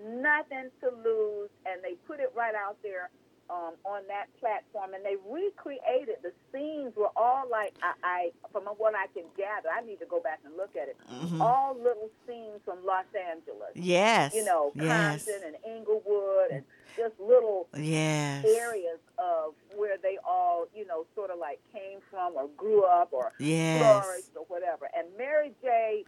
nothing 0.04 0.70
to 0.82 0.90
lose, 0.90 1.50
and 1.66 1.82
they 1.84 1.94
put 2.08 2.20
it 2.20 2.32
right 2.36 2.56
out 2.56 2.78
there 2.84 3.10
um, 3.54 3.74
on 3.86 4.02
that 4.08 4.26
platform, 4.40 4.94
and 4.96 5.06
they 5.06 5.16
recreated 5.30 6.18
the 6.24 6.32
scenes. 6.52 6.96
Were 6.96 7.12
all 7.16 7.44
like 7.52 7.74
I, 7.84 7.94
I, 8.04 8.32
from 8.52 8.64
what 8.78 8.96
I 8.96 9.06
can 9.14 9.26
gather, 9.38 9.70
I 9.70 9.82
need 9.86 10.00
to 10.00 10.08
go 10.08 10.20
back 10.20 10.40
and 10.44 10.56
look 10.58 10.76
at 10.76 10.88
it. 10.88 10.98
Mhm. 11.12 11.40
All 11.40 11.76
little 11.78 12.10
scenes 12.26 12.62
from 12.66 12.84
Los 12.86 13.06
Angeles. 13.14 13.72
Yes. 13.76 14.34
You 14.34 14.44
know, 14.44 14.72
yes. 14.76 15.26
Compton 15.26 15.54
and 15.54 15.76
Inglewood, 15.78 16.52
and 16.52 16.64
just 16.96 17.20
little 17.20 17.68
Yes. 17.78 18.44
areas 18.46 19.00
of 19.20 19.54
where 19.76 19.98
they 20.02 20.18
all, 20.28 20.66
you 20.76 20.86
know, 20.88 21.06
sort 21.16 21.30
of 21.30 21.38
like 21.38 21.60
came 21.72 22.00
from 22.10 22.34
or 22.36 22.48
grew 22.58 22.84
up 22.86 23.10
or 23.12 23.34
Yes. 23.40 23.80
flourished 24.04 24.36
or 24.36 24.46
whatever. 24.46 24.90
And 24.98 25.08
Mary 25.18 25.54
J. 25.62 26.06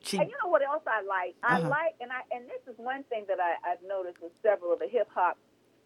She, 0.00 0.18
And 0.18 0.28
you 0.30 0.36
know 0.42 0.48
what 0.50 0.62
else 0.62 0.82
I 0.86 1.00
like? 1.02 1.34
I 1.42 1.58
Uh-huh. 1.58 1.68
like, 1.68 1.94
and 2.00 2.12
I 2.12 2.22
and 2.30 2.48
this 2.48 2.60
is 2.72 2.78
one 2.78 3.02
thing 3.04 3.24
that 3.28 3.38
I, 3.40 3.54
I've 3.68 3.82
noticed 3.82 4.20
with 4.20 4.32
several 4.42 4.72
of 4.72 4.78
the 4.78 4.86
hip 4.88 5.08
hop 5.12 5.36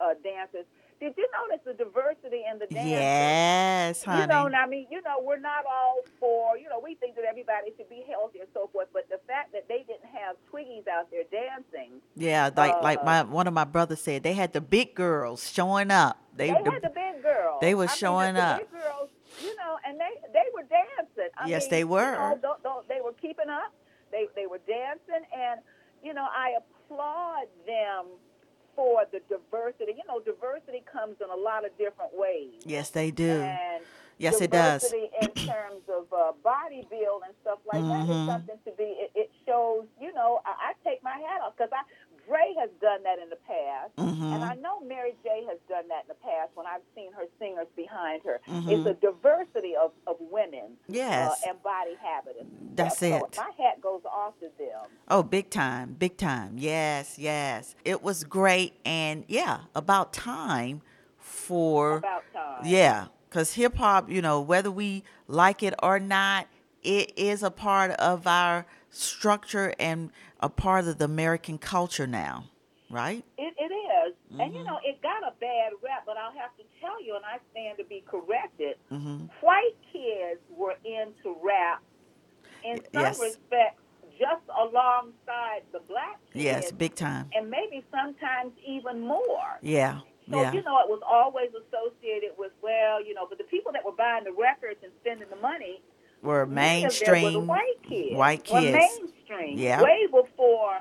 uh, 0.00 0.14
dancers. 0.24 0.66
Did 1.00 1.14
you 1.16 1.26
notice 1.32 1.64
the 1.64 1.72
diversity 1.72 2.42
in 2.50 2.58
the 2.58 2.66
dancers? 2.66 2.90
yes, 2.90 4.02
honey. 4.04 4.20
You 4.22 4.26
know, 4.28 4.46
and 4.46 4.54
I 4.56 4.66
mean, 4.66 4.86
you 4.90 5.00
know, 5.02 5.16
we're 5.22 5.38
not 5.40 5.64
all 5.64 6.00
for, 6.18 6.58
you 6.58 6.68
know, 6.68 6.78
we 6.82 6.94
think 6.94 7.16
that 7.16 7.24
everybody 7.24 7.72
should 7.76 7.88
be 7.88 8.04
healthy 8.08 8.40
and 8.40 8.48
so 8.52 8.68
forth, 8.70 8.88
but 8.92 9.08
the 9.08 9.18
fact 9.26 9.52
that 9.52 9.66
they 9.66 9.78
didn't 9.88 10.04
have 10.12 10.36
Twiggies 10.52 10.86
out 10.88 11.10
there 11.10 11.24
dancing, 11.32 12.00
Yeah, 12.16 12.50
like 12.54 12.82
like 12.82 12.98
Uh, 13.00 13.04
my 13.04 13.22
one 13.22 13.46
of 13.46 13.54
my 13.54 13.64
brothers 13.64 14.00
said, 14.02 14.22
they 14.22 14.34
had 14.34 14.52
the 14.52 14.60
big 14.60 14.94
girls 14.94 15.50
showing 15.50 15.90
up. 15.90 16.18
They, 16.36 16.50
they, 16.50 16.62
the- 16.62 16.70
had 16.70 16.82
the 16.82 16.90
big 16.90 17.22
girls. 17.22 17.58
they 17.62 17.74
were 17.74 17.84
I 17.84 17.86
mean, 17.86 17.88
the- 17.88 17.96
showing 17.96 18.34
the 18.34 18.42
up. 18.42 18.58
Big 18.58 18.70
girls, 18.70 19.08
you 19.42 19.56
know, 19.56 19.78
and 19.86 19.98
they 19.98 20.12
they 20.34 20.44
were 20.54 20.64
dancing. 20.68 21.30
I 21.38 21.48
Yes, 21.48 21.62
mean, 21.64 21.70
they 21.70 21.78
you 21.80 21.88
were. 21.88 22.12
know, 22.12 22.38
don't- 22.42 22.62
don't- 22.62 22.88
they 22.88 23.00
were 23.00 23.14
keeping 23.14 23.48
up. 23.48 23.72
They 24.12 24.28
they 24.36 24.46
were 24.46 24.60
dancing, 24.66 25.24
and 25.34 25.60
you 26.02 26.12
know, 26.12 26.26
I 26.30 26.56
applaud 26.60 27.46
them 27.66 28.06
for 28.76 29.04
the 29.12 29.20
diversity. 29.28 29.92
You 29.96 30.04
know, 30.08 30.20
diversity 30.20 30.82
comes 30.90 31.16
in 31.22 31.28
a 31.30 31.36
lot 31.36 31.64
of 31.64 31.76
different 31.78 32.12
ways. 32.14 32.60
yes, 32.64 32.90
they 32.90 33.10
do. 33.10 33.42
And 33.42 33.82
Yes, 34.20 34.42
it 34.42 34.50
does. 34.50 34.84
in 34.92 35.32
terms 35.48 35.80
of 35.88 36.04
uh, 36.12 36.32
body 36.44 36.84
build 36.90 37.22
and 37.24 37.32
stuff 37.40 37.58
like 37.64 37.80
that 37.80 38.04
Mhm. 38.04 38.20
is 38.20 38.26
something 38.28 38.58
to 38.66 38.72
be. 38.76 38.84
It, 38.84 39.10
it 39.14 39.30
shows, 39.46 39.86
you 39.98 40.12
know, 40.12 40.42
I, 40.44 40.50
I 40.50 40.72
take 40.84 41.02
my 41.02 41.16
hat 41.16 41.40
off 41.40 41.56
because 41.56 41.72
I 41.72 41.80
Dre 42.30 42.54
has 42.60 42.70
done 42.80 43.02
that 43.02 43.18
in 43.18 43.28
the 43.28 43.36
past, 43.44 43.90
and 43.98 44.44
I 44.44 44.54
know 44.54 44.78
Mary 44.80 45.14
J 45.24 45.42
has 45.48 45.58
done 45.68 45.88
that 45.88 46.02
in 46.04 46.08
the 46.08 46.14
past 46.14 46.50
when 46.54 46.64
I've 46.64 46.82
seen 46.94 47.12
her 47.12 47.24
singers 47.40 47.66
behind 47.74 48.22
her. 48.24 48.40
Mhm. 48.48 48.70
It's 48.70 48.86
a 48.86 48.94
diversity 48.94 49.74
of, 49.74 49.90
of 50.06 50.16
women 50.20 50.76
Yes. 50.86 51.42
uh, 51.44 51.48
and 51.50 51.60
body 51.64 51.96
habit. 52.00 52.36
and 52.38 52.48
That's 52.76 53.02
it. 53.02 53.34
So 53.34 53.42
my 53.42 53.50
hat 53.64 53.80
goes 53.80 54.02
off 54.04 54.38
to 54.38 54.48
them. 54.58 54.86
Oh, 55.08 55.24
big 55.24 55.50
time, 55.50 55.96
big 55.98 56.16
time. 56.16 56.54
Yes, 56.56 57.18
yes. 57.18 57.74
It 57.84 58.00
was 58.00 58.22
great, 58.22 58.74
and 58.84 59.24
yeah, 59.26 59.62
about 59.74 60.12
time 60.12 60.82
for 61.18 61.96
About 61.96 62.22
time. 62.32 62.62
yeah, 62.64 63.06
because 63.28 63.54
hip 63.54 63.74
hop, 63.76 64.08
you 64.08 64.22
know, 64.22 64.40
whether 64.40 64.70
we 64.70 65.02
like 65.26 65.64
it 65.64 65.74
or 65.82 65.98
not, 65.98 66.46
it 66.84 67.12
is 67.18 67.42
a 67.42 67.50
part 67.50 67.90
of 67.92 68.28
our 68.28 68.66
structure 68.88 69.74
and 69.80 70.10
a 70.40 70.48
part 70.48 70.86
of 70.86 70.98
the 70.98 71.04
American 71.04 71.58
culture 71.58 72.06
now, 72.06 72.44
right? 72.90 73.24
It, 73.38 73.54
it 73.58 73.72
is. 73.72 74.14
And, 74.30 74.40
Mm-hmm. 74.40 74.54
you 74.54 74.64
know, 74.64 74.78
it 74.84 75.02
got 75.02 75.22
a 75.22 75.32
bad 75.40 75.72
rap, 75.82 76.04
but 76.06 76.16
I'll 76.16 76.32
have 76.32 76.56
to 76.56 76.64
tell 76.80 77.02
you, 77.04 77.14
and 77.16 77.24
I 77.24 77.38
stand 77.52 77.78
to 77.78 77.84
be 77.84 78.02
corrected, 78.08 78.76
hmm 78.88 79.26
white 79.42 79.76
kids 79.92 80.40
were 80.50 80.74
into 80.84 81.36
rap 81.42 81.82
in 82.64 82.78
some 82.92 83.02
Yes. 83.02 83.18
respects 83.20 83.82
just 84.18 84.42
alongside 84.58 85.62
the 85.72 85.80
black 85.88 86.18
kids. 86.32 86.44
Yes, 86.44 86.72
big 86.72 86.94
time. 86.94 87.30
And 87.34 87.50
maybe 87.50 87.84
sometimes 87.90 88.52
even 88.66 89.00
more. 89.00 89.58
Yeah. 89.62 90.00
So, 90.30 90.40
Yeah. 90.42 90.52
you 90.52 90.62
know, 90.62 90.78
it 90.80 90.88
was 90.88 91.00
always 91.06 91.50
associated 91.54 92.32
with, 92.38 92.52
well, 92.62 93.02
you 93.04 93.14
know, 93.14 93.26
but 93.28 93.38
the 93.38 93.44
people 93.44 93.72
that 93.72 93.84
were 93.84 93.92
buying 93.96 94.24
the 94.24 94.32
records 94.32 94.80
and 94.82 94.92
spending 95.00 95.28
the 95.30 95.36
money, 95.36 95.82
We're 96.22 96.40
them 96.40 96.48
were 96.50 96.54
mainstream. 96.54 97.46
white 97.46 97.82
kids. 97.88 98.16
white 98.16 98.50
Were 98.52 98.60
kids. 98.60 98.78
mainstream. 99.00 99.58
Yeah. 99.58 99.82
Way 99.82 100.06
before 100.06 100.78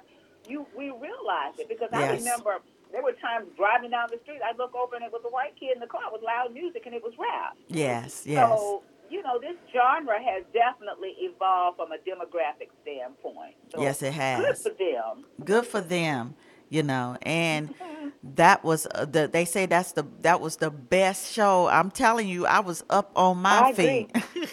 you 0.47 0.65
we 0.77 0.85
realized 0.89 1.59
it. 1.59 1.69
Because 1.69 1.89
I 1.93 2.11
remember 2.13 2.59
there 2.91 3.03
were 3.03 3.13
times 3.13 3.47
driving 3.55 3.91
down 3.91 4.09
the 4.11 4.19
street, 4.23 4.39
I'd 4.47 4.57
look 4.57 4.73
over 4.75 4.95
and 4.95 5.05
it 5.05 5.11
was 5.11 5.21
a 5.25 5.29
white 5.29 5.55
kid 5.59 5.73
in 5.75 5.79
the 5.79 5.87
car 5.87 6.01
with 6.11 6.21
loud 6.23 6.53
music 6.53 6.83
and 6.85 6.95
it 6.95 7.03
was 7.03 7.13
rap. 7.19 7.55
Yes, 7.67 8.23
yes. 8.25 8.47
So, 8.49 8.83
you 9.09 9.21
know, 9.23 9.39
this 9.39 9.55
genre 9.71 10.17
has 10.21 10.43
definitely 10.53 11.13
evolved 11.19 11.77
from 11.77 11.91
a 11.91 11.97
demographic 11.97 12.69
standpoint. 12.81 13.55
So 13.73 13.81
yes, 13.81 14.01
it 14.01 14.13
has. 14.13 14.39
Good 14.43 14.57
for 14.57 14.69
them. 14.77 15.25
Good 15.45 15.65
for 15.65 15.81
them, 15.81 16.35
you 16.69 16.83
know. 16.83 17.17
And 17.21 17.73
that 18.35 18.63
was 18.63 18.87
uh, 18.93 19.05
the 19.05 19.27
they 19.31 19.45
say 19.45 19.65
that's 19.67 19.91
the 19.93 20.05
that 20.21 20.41
was 20.41 20.57
the 20.57 20.69
best 20.71 21.31
show. 21.33 21.67
I'm 21.67 21.91
telling 21.91 22.27
you, 22.27 22.45
I 22.47 22.59
was 22.59 22.83
up 22.89 23.11
on 23.15 23.37
my 23.39 23.69
I 23.69 23.73
feet. 23.73 24.11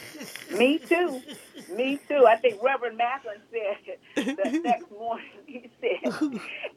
Me 0.58 0.78
too. 0.78 1.20
Me 1.74 1.98
too. 2.08 2.26
I 2.26 2.36
think 2.36 2.62
Reverend 2.62 2.96
Macklin 2.96 3.36
said 3.50 3.96
the 4.14 4.60
next 4.64 4.90
morning, 4.90 5.24
he 5.46 5.70
said, 5.80 6.12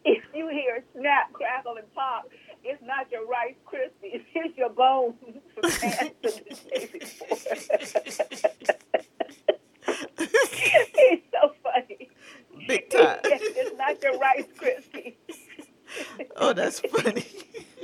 if 0.06 0.24
you 0.34 0.48
hear 0.50 0.84
snap, 0.98 1.32
crackle, 1.34 1.76
and 1.78 1.94
pop, 1.94 2.30
it's 2.63 2.82
not 2.84 3.12
your 3.12 3.26
Rice 3.28 3.56
Krispies, 3.65 4.24
it's 4.34 4.58
your 4.58 4.70
bones 4.70 5.15
from 5.54 5.70
dancing 5.70 6.12
the 6.22 6.56
day 6.72 6.89
before. 6.92 7.38
it's 9.88 11.24
so 11.32 11.54
funny. 11.63 12.10
Big 12.68 12.89
time. 12.89 13.20
it's 13.24 13.78
not 13.78 14.02
your 14.04 14.18
Rice 14.20 14.46
Krispies. 14.58 15.13
oh, 16.38 16.54
that's 16.54 16.80
funny. 16.82 17.26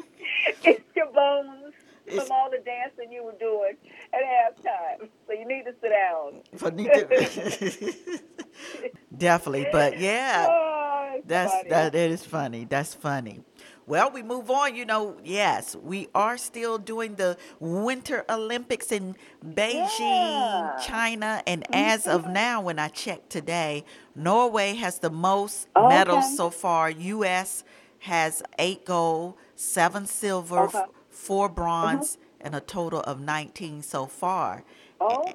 it's 0.64 0.84
your 0.96 1.08
bones 1.12 1.50
It's- 1.65 1.65
from 2.10 2.32
all 2.32 2.50
the 2.50 2.60
dancing 2.66 3.12
you 3.12 3.24
were 3.24 3.34
doing 3.40 3.76
at 4.14 4.22
halftime. 4.24 5.10
So 5.28 5.34
you 5.34 5.48
need 5.48 5.64
to 5.66 5.74
sit 5.82 5.90
down. 5.92 6.42
For 6.58 6.72
need 6.72 6.92
to- 6.94 7.94
Definitely, 9.18 9.68
but 9.72 10.00
yeah. 10.00 10.48
Oh, 10.50 11.22
That's 11.26 11.52
funny. 11.54 11.70
that 11.70 11.96
it 11.96 12.12
is 12.12 12.24
funny. 12.26 12.66
That's 12.66 12.94
funny. 12.94 13.42
Well, 13.88 14.10
we 14.12 14.24
move 14.24 14.50
on. 14.50 14.76
You 14.76 14.86
know, 14.86 15.18
yes, 15.24 15.76
we 15.76 16.08
are 16.16 16.38
still 16.38 16.78
doing 16.78 17.16
the 17.16 17.38
Winter 17.60 18.26
Olympics 18.30 18.92
in 18.92 19.16
Beijing, 19.46 20.00
Yeah. 20.00 20.76
China, 20.84 21.44
and 21.46 21.66
as 21.74 22.08
of 22.08 22.28
now, 22.28 22.62
when 22.62 22.80
I 22.80 22.88
checked 22.90 23.30
today, 23.30 23.86
Norway 24.16 24.74
has 24.76 25.00
the 25.00 25.12
most 25.12 25.68
Okay. 25.76 25.88
medals 25.88 26.36
so 26.36 26.50
far. 26.50 26.90
U.S. 26.90 27.64
has 28.00 28.42
eight 28.58 28.86
gold, 28.86 29.36
seven 29.56 30.06
silver, 30.08 30.62
Okay. 30.64 30.84
Four 31.16 31.50
bronze, 31.50 32.18
and 32.42 32.56
a 32.56 32.60
total 32.62 33.02
of 33.02 33.20
19 33.22 33.82
so 33.84 34.06
far. 34.06 34.64
Okay, 35.02 35.34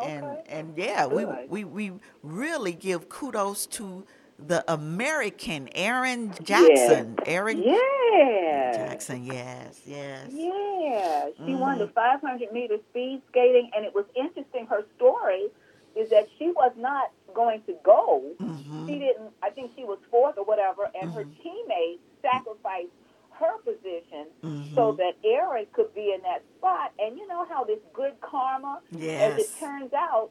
okay. 0.00 0.10
And 0.14 0.26
and 0.48 0.78
yeah, 0.78 1.06
we, 1.06 1.24
Good. 1.24 1.50
we 1.50 1.64
we 1.64 1.92
really 2.22 2.72
give 2.72 3.08
kudos 3.08 3.66
to 3.68 4.04
the 4.38 4.64
American 4.72 5.68
Erin 5.74 6.32
Jackson. 6.42 7.18
Erin 7.26 7.62
yeah. 7.62 8.72
Jackson, 8.74 9.24
yes, 9.24 9.82
yes. 9.86 10.30
Yeah. 10.32 11.30
She 11.46 11.54
won 11.54 11.78
the 11.78 11.86
Mhm. 11.86 11.94
500 11.94 12.52
meter 12.52 12.78
speed 12.90 13.22
skating, 13.28 13.70
and 13.76 13.84
it 13.84 13.94
was 13.94 14.06
interesting. 14.16 14.66
Her 14.66 14.84
story 14.96 15.48
is 15.96 16.10
that 16.10 16.28
she 16.38 16.50
was 16.52 16.72
not 16.76 17.10
going 17.34 17.62
to 17.64 17.74
go. 17.84 18.22
hmm 18.38 18.86
She 18.88 18.98
didn't, 18.98 19.32
I 19.42 19.50
think 19.50 19.72
she 19.76 19.84
was 19.84 19.98
fourth 20.10 20.38
or 20.38 20.44
whatever, 20.44 20.90
and 21.00 21.12
her 21.12 21.24
Mhm. 21.24 21.42
teammates 21.42 22.02
sacrificed 22.22 22.92
her 23.38 23.58
position 23.64 24.26
hmm 24.42 24.74
so 24.74 24.92
that 24.98 25.14
Erin 25.24 25.66
could 25.72 25.92
be 25.94 26.12
in 26.14 26.22
that 26.22 26.42
spot. 26.58 26.92
And 26.98 27.16
you 27.18 27.26
know 27.26 27.44
how 27.48 27.64
this 27.64 27.78
good 27.94 28.12
karma, 28.20 28.80
as 28.92 29.38
it 29.38 29.50
turns 29.58 29.92
out, 29.92 30.30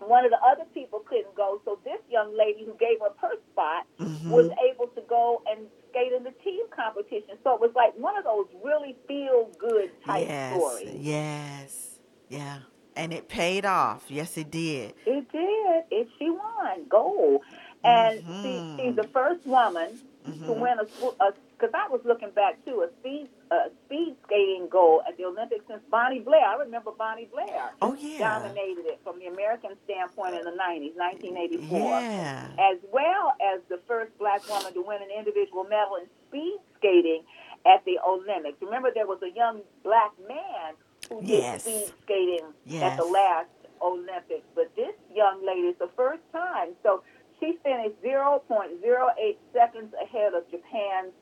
one 0.00 0.24
of 0.24 0.30
the 0.30 0.38
other 0.38 0.64
people 0.74 1.00
couldn't 1.00 1.34
go. 1.36 1.60
So 1.64 1.78
this 1.84 2.00
young 2.10 2.36
lady 2.36 2.64
who 2.64 2.74
gave 2.74 3.02
up 3.02 3.16
her 3.20 3.34
spot 3.52 3.86
Mhm. 3.98 4.30
was 4.30 4.50
able 4.68 4.86
to 4.88 5.00
go 5.02 5.42
and 5.50 5.68
skate 5.90 6.12
in 6.12 6.24
the 6.24 6.32
team 6.44 6.64
competition. 6.74 7.38
So 7.44 7.54
it 7.54 7.60
was 7.60 7.72
like 7.74 7.94
one 7.98 8.16
of 8.16 8.24
those 8.24 8.46
really 8.64 8.96
feel 9.06 9.50
good 9.58 9.90
type 10.04 10.26
yes, 10.28 10.56
stories. 10.56 10.94
yes, 10.94 12.00
yeah. 12.28 12.58
And 12.96 13.12
it 13.12 13.28
paid 13.28 13.64
off. 13.64 14.10
Yes, 14.10 14.36
it 14.38 14.50
did. 14.50 14.94
It 15.06 15.30
did. 15.30 15.84
It 15.90 16.08
she 16.18 16.30
won 16.30 16.84
gold, 16.88 17.42
and 17.84 18.20
Mhm. 18.24 18.42
she, 18.42 18.82
she's 18.82 18.96
the 18.96 19.08
first 19.08 19.46
woman 19.46 20.00
to 20.24 20.30
Mhm. 20.30 20.60
win 20.60 20.78
a 21.20 21.32
because 21.58 21.74
I 21.74 21.88
was 21.90 22.00
looking 22.04 22.30
back 22.30 22.62
too 22.64 22.86
a 22.86 22.88
speed 23.00 23.28
uh, 23.50 23.68
speed 23.86 24.14
skating 24.26 24.68
goal 24.70 25.02
at 25.08 25.16
the 25.16 25.24
Olympics 25.24 25.64
since 25.66 25.80
Bonnie 25.90 26.20
Blair. 26.20 26.44
I 26.46 26.56
remember 26.62 26.92
Bonnie 26.96 27.28
Blair 27.32 27.72
Oh 27.82 27.94
yeah. 27.98 28.18
dominated 28.18 28.86
it 28.86 29.00
from 29.02 29.18
the 29.18 29.26
American 29.26 29.70
standpoint 29.84 30.34
in 30.34 30.44
the 30.44 30.52
90s, 30.54 30.94
1984. 30.94 31.78
Yeah. 31.80 32.46
as 32.70 32.78
well 32.92 33.32
as 33.42 33.60
the 33.68 33.80
first 33.88 34.16
black 34.18 34.46
woman 34.48 34.72
to 34.74 34.82
win 34.82 35.02
an 35.02 35.10
individual 35.16 35.64
medal 35.64 35.96
in 35.96 36.06
speed 36.28 36.58
skating 36.78 37.22
at 37.66 37.84
the 37.84 37.98
Olympics. 38.06 38.56
Remember, 38.62 38.90
there 38.94 39.06
was 39.06 39.18
a 39.22 39.34
young 39.34 39.60
black 39.82 40.12
man 40.28 40.74
who 41.08 41.20
did 41.26 41.42
speed 41.62 41.90
skating 42.04 42.46
at 42.84 42.96
the 42.96 43.04
last 43.04 43.48
Olympics, 43.82 44.46
but 44.54 44.70
this 44.76 44.94
young 45.14 45.44
lady 45.44 45.68
is 45.68 45.76
the 45.78 45.90
first 45.96 46.22
time. 46.32 46.70
So 46.82 47.02
she 47.40 47.56
finished 47.64 47.96
0.08 48.02 49.36
seconds 49.52 49.94
ahead 50.02 50.34
of 50.34 50.48
Japan's 50.50 51.12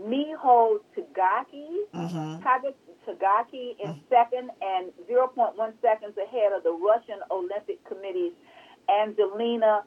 Miho 0.00 0.78
Takagi. 0.96 1.68
hmm 1.92 2.36
Takagi 3.06 3.74
in 3.82 4.00
second 4.08 4.50
and 4.62 4.92
0.1 5.10 5.56
seconds 5.82 6.16
ahead 6.16 6.52
of 6.52 6.62
the 6.62 6.70
Russian 6.72 7.18
Olympic 7.30 7.84
Committee's 7.88 8.32
Angelina 8.88 9.82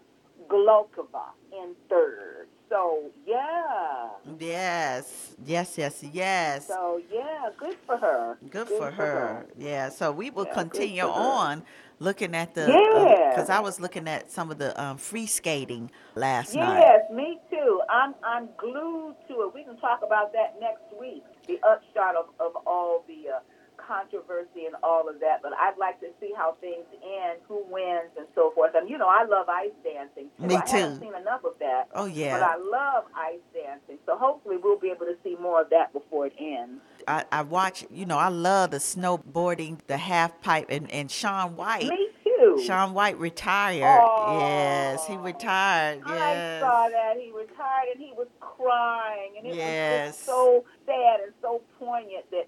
Golikova 0.49 1.31
in 1.53 1.75
third. 1.89 2.47
So, 2.69 3.03
yeah. 3.25 4.09
Yes. 4.39 5.35
Yes. 5.45 5.77
Yes. 5.77 6.03
Yes. 6.11 6.67
So, 6.67 7.01
yeah, 7.11 7.49
good 7.57 7.77
for 7.85 7.97
her. 7.97 8.37
Good, 8.49 8.67
for, 8.67 8.91
her. 8.91 9.45
Yeah. 9.57 9.89
So 9.89 10.11
we 10.11 10.29
will 10.31 10.45
Yeah, 10.45 10.53
continue 10.53 11.03
on 11.03 11.63
looking 11.99 12.35
at 12.35 12.55
the 12.55 12.67
Yeah. 12.67 13.29
because 13.29 13.49
I 13.49 13.59
was 13.59 13.79
looking 13.79 14.07
at 14.07 14.31
some 14.31 14.51
of 14.51 14.57
the 14.57 14.79
um, 14.83 14.97
free 14.97 15.27
skating 15.27 15.91
last 16.15 16.55
night. 16.55 16.79
Yes, 16.79 17.09
me 17.11 17.39
too. 17.49 17.74
I'm 17.95 18.13
I'm 18.23 18.49
glued 18.57 19.15
to 19.29 19.33
it. 19.43 19.53
We 19.53 19.63
can 19.63 19.77
talk 19.77 20.01
about 20.05 20.33
that 20.33 20.59
next 20.59 20.83
week. 20.99 21.23
The 21.47 21.59
upshot 21.65 22.15
of, 22.15 22.27
of 22.39 22.51
all 22.67 23.05
the 23.07 23.37
uh, 23.37 23.39
controversy 23.77 24.65
and 24.65 24.75
all 24.83 25.07
of 25.07 25.19
that. 25.21 25.41
But 25.41 25.53
I'd 25.53 25.77
like 25.79 25.99
to 26.01 26.07
see 26.19 26.31
how 26.35 26.57
things 26.59 26.85
end, 26.91 27.39
who 27.47 27.63
wins, 27.69 28.11
and 28.17 28.27
so 28.35 28.51
forth. 28.53 28.71
And 28.75 28.89
you 28.89 28.97
know, 28.97 29.07
I 29.07 29.23
love 29.23 29.47
ice 29.47 29.71
dancing. 29.83 30.29
Too. 30.39 30.47
Me 30.47 30.55
I 30.55 30.69
haven't 30.69 30.99
too. 30.99 31.05
seen 31.05 31.15
enough 31.15 31.43
of 31.45 31.53
that. 31.59 31.87
Oh 31.93 32.05
yeah. 32.05 32.39
But. 32.39 32.49
I 32.49 32.57
love 32.57 33.03
ice 33.15 33.39
dancing. 33.53 33.97
So 34.05 34.17
hopefully 34.17 34.57
we'll 34.61 34.79
be 34.79 34.89
able 34.89 35.05
to 35.05 35.15
see 35.23 35.37
more 35.39 35.61
of 35.61 35.69
that 35.69 35.93
before 35.93 36.27
it 36.27 36.33
ends. 36.39 36.81
I, 37.07 37.23
I 37.31 37.41
watch. 37.43 37.85
You 37.91 38.05
know, 38.05 38.17
I 38.17 38.29
love 38.29 38.71
the 38.71 38.77
snowboarding, 38.77 39.79
the 39.87 39.97
half 39.97 40.41
pipe, 40.41 40.67
and 40.69 40.91
and 40.91 41.09
Shaun 41.09 41.55
White. 41.55 41.87
Me 41.87 42.09
too. 42.55 42.63
Shaun 42.63 42.93
White 42.93 43.17
retired. 43.19 44.01
Oh. 44.01 44.37
Yes, 44.39 45.07
he 45.07 45.15
retired. 45.17 46.01
I 46.05 46.33
Yes. 46.33 46.61
saw 46.61 46.89
that 46.89 47.17
he 47.17 47.31
retired 47.31 47.89
and 47.95 47.99
he 48.03 48.13
was 48.13 48.27
crying, 48.39 49.37
and 49.37 49.47
it 49.47 49.49
was 49.51 49.57
Yes. 49.57 50.15
just 50.15 50.25
so 50.25 50.65
sad 50.85 51.21
and 51.21 51.33
so 51.41 51.61
poignant 51.79 52.29
that 52.31 52.47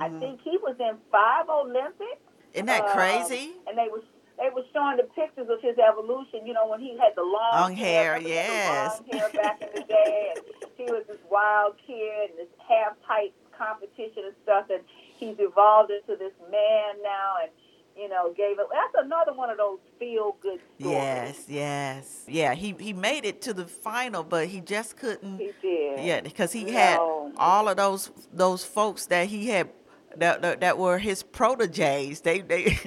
I 0.00 0.08
Mhm. 0.08 0.20
think 0.20 0.40
he 0.42 0.56
was 0.58 0.76
in 0.78 0.98
five 1.10 1.48
Olympics. 1.48 2.20
Isn't 2.54 2.66
that 2.66 2.82
um, 2.84 2.88
crazy? 2.90 3.56
And 3.66 3.76
they 3.76 3.88
was 3.88 4.02
they 4.38 4.50
were 4.50 4.62
showing 4.72 4.96
the 4.96 5.02
pictures 5.02 5.48
of 5.50 5.60
his 5.60 5.76
evolution. 5.78 6.46
You 6.46 6.54
know, 6.54 6.68
when 6.68 6.78
he 6.78 6.96
had 6.96 7.16
the 7.16 7.24
long, 7.24 7.50
Long 7.54 7.72
hair, 7.74 8.12
remember 8.14 8.28
he 8.28 8.36
had 8.36 8.46
the 8.46 8.52
yes. 8.54 9.00
long 9.00 9.18
hair 9.18 9.28
back 9.30 9.60
in 9.62 9.68
the 9.74 9.82
day, 9.88 10.32
and 10.36 10.44
he 10.76 10.84
was 10.84 11.04
this 11.08 11.18
wild 11.28 11.76
kid 11.84 12.30
and 12.30 12.38
this 12.38 12.48
half 12.68 12.94
pipe 13.02 13.34
competition 13.50 14.24
and 14.26 14.36
stuff, 14.44 14.70
and 14.70 14.84
he's 15.18 15.34
evolved 15.40 15.90
into 15.90 16.14
this 16.14 16.32
man 16.48 17.02
now, 17.02 17.34
and 17.42 17.50
you 17.98 18.08
know, 18.08 18.32
gave 18.36 18.58
it. 18.58 18.66
That's 18.72 19.06
another 19.06 19.32
one 19.32 19.50
of 19.50 19.58
those 19.58 19.78
feel 19.98 20.36
good 20.40 20.60
stories. 20.78 20.94
Yes, 20.94 21.44
yes. 21.48 22.24
Yeah, 22.28 22.54
he 22.54 22.74
he 22.78 22.92
made 22.92 23.24
it 23.24 23.42
to 23.42 23.52
the 23.52 23.66
final, 23.66 24.22
but 24.22 24.46
he 24.48 24.60
just 24.60 24.96
couldn't. 24.96 25.38
he 25.38 25.52
did. 25.60 26.04
Yeah, 26.04 26.20
because 26.20 26.52
he 26.52 26.70
had 26.70 26.98
all 27.36 27.68
of 27.68 27.76
those 27.76 28.10
those 28.32 28.64
folks 28.64 29.06
that 29.06 29.28
he 29.28 29.48
had 29.48 29.68
that 30.16 30.42
that, 30.42 30.60
that 30.60 30.78
were 30.78 30.98
his 30.98 31.22
proteges. 31.22 32.20
They 32.20 32.40
they 32.40 32.78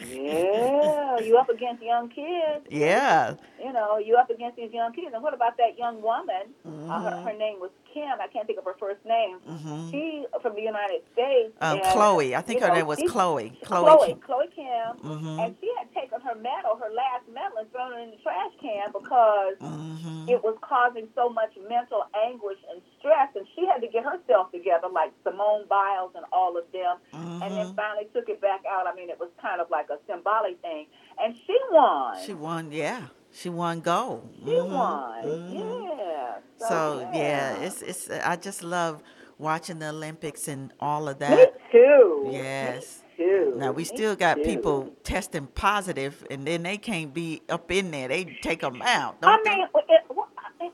Yeah, 0.00 1.18
you 1.20 1.38
up 1.38 1.48
against 1.48 1.82
young 1.82 2.08
kids. 2.08 2.66
yeah. 2.70 3.30
You 3.30 3.36
you 3.72 3.78
know, 3.78 3.98
you 3.98 4.16
up 4.16 4.28
against 4.30 4.56
these 4.56 4.72
young 4.72 4.92
kids. 4.92 5.08
And 5.14 5.22
what 5.22 5.32
about 5.34 5.56
that 5.56 5.78
young 5.78 6.02
woman? 6.02 6.52
Mm-hmm. 6.66 6.90
Uh, 6.90 7.00
her, 7.02 7.22
her 7.22 7.38
name 7.38 7.58
was 7.58 7.70
Kim. 7.92 8.20
I 8.20 8.26
can't 8.28 8.46
think 8.46 8.58
of 8.58 8.64
her 8.64 8.76
first 8.78 9.04
name. 9.04 9.38
Mhm. 9.48 9.90
She 9.90 10.26
from 10.40 10.54
the 10.54 10.62
United 10.62 11.02
States. 11.12 11.52
Um, 11.60 11.78
and, 11.78 11.86
Chloe. 11.92 12.34
I 12.34 12.40
think 12.40 12.60
her 12.60 12.68
know, 12.68 12.74
name 12.74 12.86
was 12.86 12.98
she- 12.98 13.06
Chloe. 13.08 13.50
Chloe. 13.64 13.84
Chloe. 13.84 14.14
Chloe, 14.26 14.48
Kim. 14.54 14.96
Mhm. 15.02 15.44
And 15.44 15.56
she 15.60 15.70
had 15.78 15.92
taken 15.94 16.20
her 16.20 16.34
medal, 16.34 16.76
her 16.76 16.90
last 16.90 17.28
medal, 17.28 17.58
and 17.58 17.70
thrown 17.72 17.92
it 17.94 18.02
in 18.02 18.10
the 18.10 18.16
trash 18.18 18.52
can 18.60 18.90
because 18.92 19.56
Mhm. 19.60 20.28
it 20.30 20.42
was 20.42 20.56
causing 20.62 21.08
so 21.14 21.28
much 21.28 21.56
mental 21.68 22.04
anguish 22.14 22.58
and 22.70 22.80
stress, 22.98 23.28
and 23.36 23.46
she 23.54 23.66
had 23.66 23.80
to 23.82 23.88
get 23.88 24.04
herself 24.04 24.50
together, 24.52 24.88
like 24.88 25.12
Simone 25.24 25.66
Biles 25.68 26.12
and 26.14 26.24
all 26.32 26.56
of 26.56 26.70
them, 26.72 26.98
and 27.12 27.42
then 27.42 27.66
Mhm. 27.66 27.76
finally 27.76 28.06
took 28.14 28.28
it 28.28 28.40
back 28.40 28.64
out. 28.66 28.86
I 28.86 28.94
mean, 28.94 29.10
it 29.10 29.18
was 29.20 29.30
kind 29.40 29.60
of 29.60 29.70
like 29.70 29.90
a 29.90 29.98
symbolic 30.06 30.58
thing, 30.60 30.86
and 31.18 31.36
she 31.46 31.58
won. 31.70 32.16
She 32.20 32.34
won. 32.34 32.72
Yeah, 32.72 33.02
she 33.32 33.48
won 33.48 33.80
gold. 33.80 34.28
She 34.44 34.50
Mhm. 34.50 34.70
won. 34.70 35.24
Mhm. 35.24 35.98
Yeah. 35.98 36.38
So 36.58 37.08
yeah, 37.12 37.62
it's 37.62 37.82
it's. 37.82 38.10
I 38.10 38.36
just 38.36 38.62
love 38.62 39.02
watching 39.38 39.78
the 39.80 39.88
Olympics 39.88 40.48
and 40.48 40.72
all 40.78 41.08
of 41.08 41.18
me 41.18 41.26
that. 41.26 41.54
too. 41.72 42.28
Yes. 42.30 43.02
Me 43.18 43.24
too. 43.24 43.54
Now 43.56 43.72
we 43.72 43.82
Me 43.82 43.88
still 43.88 44.14
got 44.16 44.36
too. 44.36 44.42
people 44.42 44.96
testing 45.02 45.46
positive, 45.48 46.24
and 46.30 46.46
then 46.46 46.62
they 46.62 46.78
can't 46.78 47.12
be 47.12 47.42
up 47.48 47.70
in 47.70 47.90
there. 47.90 48.08
They 48.08 48.24
take 48.24 48.60
them 48.60 48.80
out. 48.82 49.16
I 49.22 49.40
they? 49.44 49.50
mean, 49.50 49.66
it, 49.74 49.84
it, 49.88 50.72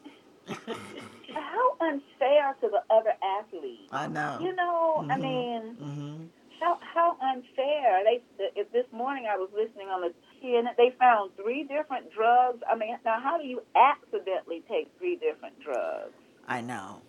how 1.34 1.76
unfair 1.80 2.54
to 2.60 2.68
the 2.68 2.82
other 2.94 3.12
athletes. 3.22 3.88
I 3.92 4.08
know. 4.08 4.38
You 4.42 4.54
know, 4.54 5.04
I 5.10 5.16
Mhm. 5.16 5.22
mean, 5.22 5.74
hmm 5.76 6.24
how 6.60 6.78
how 6.82 7.16
unfair. 7.22 8.02
They 8.04 8.22
if 8.56 8.70
this 8.72 8.86
morning 8.92 9.26
I 9.30 9.36
was 9.36 9.48
listening 9.54 9.88
on 9.88 10.00
the 10.02 10.12
CNN. 10.42 10.76
They 10.76 10.94
found 10.98 11.32
three 11.36 11.64
different 11.64 12.12
drugs. 12.12 12.60
I 12.70 12.76
mean, 12.76 12.96
now 13.04 13.20
how 13.20 13.38
do 13.38 13.46
you 13.46 13.62
accidentally 13.76 14.62
take 14.68 14.90
three 14.98 15.16
different 15.16 15.60
drugs? 15.60 16.14
I 16.46 16.60
know. 16.60 17.02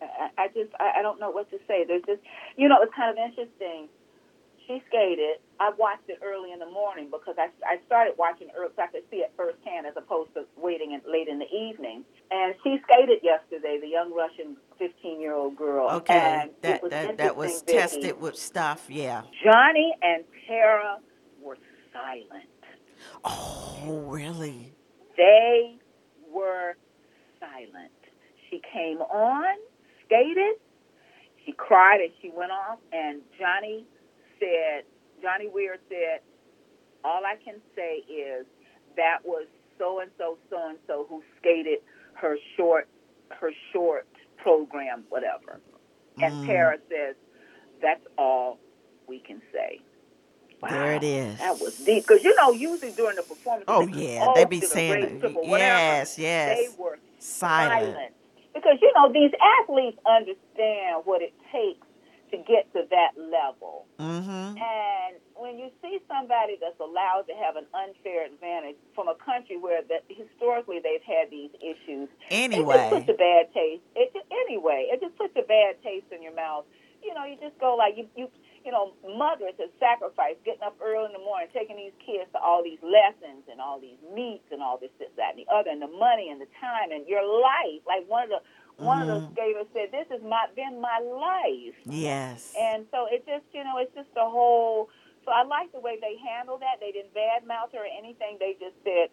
I, 0.00 0.28
I 0.38 0.48
just 0.48 0.72
I, 0.78 1.00
I 1.00 1.02
don't 1.02 1.20
know 1.20 1.30
what 1.30 1.50
to 1.50 1.58
say. 1.66 1.84
There's 1.86 2.04
just 2.06 2.20
you 2.56 2.68
know 2.68 2.76
it's 2.82 2.94
kind 2.94 3.10
of 3.10 3.22
interesting. 3.22 3.88
She 4.66 4.82
skated. 4.88 5.38
I 5.60 5.70
watched 5.78 6.08
it 6.08 6.18
early 6.24 6.52
in 6.52 6.58
the 6.58 6.66
morning 6.66 7.06
because 7.10 7.36
I, 7.38 7.48
I 7.64 7.78
started 7.86 8.14
watching 8.18 8.48
early 8.56 8.70
so 8.74 8.82
I 8.82 8.88
could 8.88 9.04
see 9.10 9.18
it 9.18 9.32
firsthand 9.36 9.86
as 9.86 9.94
opposed 9.96 10.34
to 10.34 10.44
waiting 10.56 10.90
in, 10.90 11.00
late 11.10 11.28
in 11.28 11.38
the 11.38 11.46
evening. 11.46 12.04
And 12.32 12.52
she 12.64 12.76
skated 12.82 13.22
yesterday, 13.22 13.78
the 13.80 13.86
young 13.86 14.12
Russian 14.12 14.56
15 14.78 15.20
year 15.20 15.34
old 15.34 15.56
girl. 15.56 15.88
Okay, 16.02 16.14
and 16.14 16.50
that 16.62 16.82
was 16.82 16.90
that 16.90 17.16
that 17.16 17.36
was 17.36 17.62
Vicki. 17.62 17.78
tested 17.78 18.20
with 18.20 18.36
stuff. 18.36 18.86
Yeah. 18.88 19.22
Johnny 19.44 19.94
and 20.02 20.24
Tara 20.48 20.98
were 21.40 21.58
silent. 21.92 22.44
Oh, 23.26 24.04
really? 24.06 24.72
They 25.16 25.76
were 26.32 26.74
silent. 27.40 27.92
She 28.50 28.60
came 28.72 28.98
on, 28.98 29.56
skated, 30.04 30.56
she 31.44 31.52
cried 31.52 32.00
and 32.00 32.12
she 32.22 32.30
went 32.34 32.52
off, 32.52 32.78
and 32.92 33.20
Johnny 33.38 33.86
said, 34.40 34.84
Johnny 35.22 35.48
Weir 35.52 35.78
said, 35.88 36.20
all 37.04 37.22
I 37.24 37.36
can 37.44 37.60
say 37.76 37.98
is 38.12 38.46
that 38.96 39.18
was 39.24 39.46
so 39.78 40.00
and 40.00 40.10
so, 40.18 40.38
so 40.50 40.68
and 40.68 40.78
so 40.86 41.06
who 41.08 41.22
skated 41.38 41.78
her 42.14 42.36
short, 42.56 42.88
her 43.30 43.52
short 43.72 44.06
program, 44.38 45.04
whatever. 45.08 45.60
And 46.20 46.34
Mm. 46.34 46.46
Tara 46.46 46.78
says, 46.88 47.16
that's 47.82 48.04
all 48.18 48.58
we 49.08 49.20
can 49.20 49.42
say. 49.52 49.80
There 50.62 50.92
it 50.94 51.04
is. 51.04 51.38
That 51.38 51.60
was 51.60 51.76
deep 51.78 52.06
because 52.06 52.24
you 52.24 52.34
know 52.36 52.50
usually 52.52 52.92
during 52.92 53.16
the 53.16 53.22
performance, 53.22 53.64
Oh 53.68 53.86
they 53.86 54.14
yeah, 54.14 54.32
they 54.34 54.44
be 54.44 54.60
the 54.60 54.66
saying 54.66 54.92
great 55.00 55.12
it. 55.12 55.20
triple, 55.20 55.42
whatever, 55.48 55.76
yes, 55.78 56.18
yes. 56.18 56.58
They 56.58 56.82
were 56.82 56.98
Silent. 57.18 57.84
silent 57.94 58.14
because 58.54 58.78
you 58.80 58.92
know 58.96 59.12
these 59.12 59.32
athletes 59.62 59.98
understand 60.06 61.02
what 61.04 61.22
it 61.22 61.34
takes 61.52 61.86
to 62.32 62.36
get 62.38 62.66
to 62.72 62.82
that 62.90 63.12
level. 63.16 63.86
Mm-hmm. 64.00 64.58
And 64.58 65.14
when 65.36 65.58
you 65.58 65.70
see 65.80 65.98
somebody 66.08 66.56
that's 66.60 66.78
allowed 66.80 67.22
to 67.28 67.34
have 67.38 67.54
an 67.54 67.66
unfair 67.72 68.26
advantage 68.26 68.74
from 68.96 69.06
a 69.06 69.14
country 69.14 69.56
where 69.56 69.82
that 69.88 70.02
historically 70.08 70.80
they've 70.82 71.04
had 71.06 71.30
these 71.30 71.50
issues, 71.62 72.08
anyway, 72.30 72.74
it 72.74 72.90
just 72.90 73.06
puts 73.06 73.08
a 73.10 73.18
bad 73.18 73.54
taste. 73.54 73.82
It 73.94 74.12
just, 74.12 74.26
anyway, 74.48 74.88
it 74.90 75.00
just 75.00 75.16
puts 75.16 75.36
a 75.38 75.46
bad 75.46 75.76
taste 75.84 76.06
in 76.10 76.20
your 76.22 76.34
mouth. 76.34 76.64
You 77.02 77.14
know, 77.14 77.24
you 77.24 77.36
just 77.40 77.58
go 77.60 77.76
like 77.76 77.94
you 77.96 78.08
you 78.16 78.26
you 78.66 78.74
know, 78.74 78.90
mothers 79.06 79.54
have 79.62 79.70
sacrificed 79.78 80.42
getting 80.42 80.66
up 80.66 80.74
early 80.82 81.06
in 81.06 81.14
the 81.14 81.22
morning, 81.22 81.46
taking 81.54 81.78
these 81.78 81.94
kids 82.02 82.26
to 82.34 82.38
all 82.42 82.66
these 82.66 82.82
lessons 82.82 83.46
and 83.46 83.62
all 83.62 83.78
these 83.78 83.96
meets 84.10 84.50
and 84.50 84.58
all 84.58 84.74
this, 84.76 84.90
this, 84.98 85.08
that, 85.14 85.38
and 85.38 85.46
the 85.46 85.46
other, 85.46 85.70
and 85.70 85.78
the 85.80 85.88
money 85.94 86.28
and 86.34 86.42
the 86.42 86.50
time 86.58 86.90
and 86.90 87.06
your 87.06 87.22
life. 87.22 87.78
Like 87.86 88.02
one 88.10 88.26
of 88.26 88.30
the 88.34 88.42
one 88.82 89.00
of 89.00 89.08
the 89.08 89.20
Mhm. 89.24 89.32
skaters 89.32 89.66
said, 89.72 89.90
"This 89.92 90.06
has 90.10 90.20
my 90.20 90.48
been 90.54 90.80
my 90.82 90.98
life." 90.98 91.78
Yes. 91.86 92.52
And 92.58 92.86
so 92.90 93.06
it 93.06 93.24
just, 93.24 93.46
you 93.54 93.64
know, 93.64 93.78
it's 93.78 93.94
just 93.94 94.10
a 94.16 94.28
whole. 94.28 94.90
So 95.24 95.30
I 95.30 95.44
like 95.44 95.72
the 95.72 95.80
way 95.80 95.96
they 95.96 96.16
handled 96.16 96.60
that. 96.60 96.78
They 96.80 96.92
didn't 96.92 97.14
badmouth 97.14 97.72
her 97.72 97.84
or 97.84 97.86
anything. 97.86 98.36
They 98.38 98.54
just 98.54 98.76
said, 98.84 99.10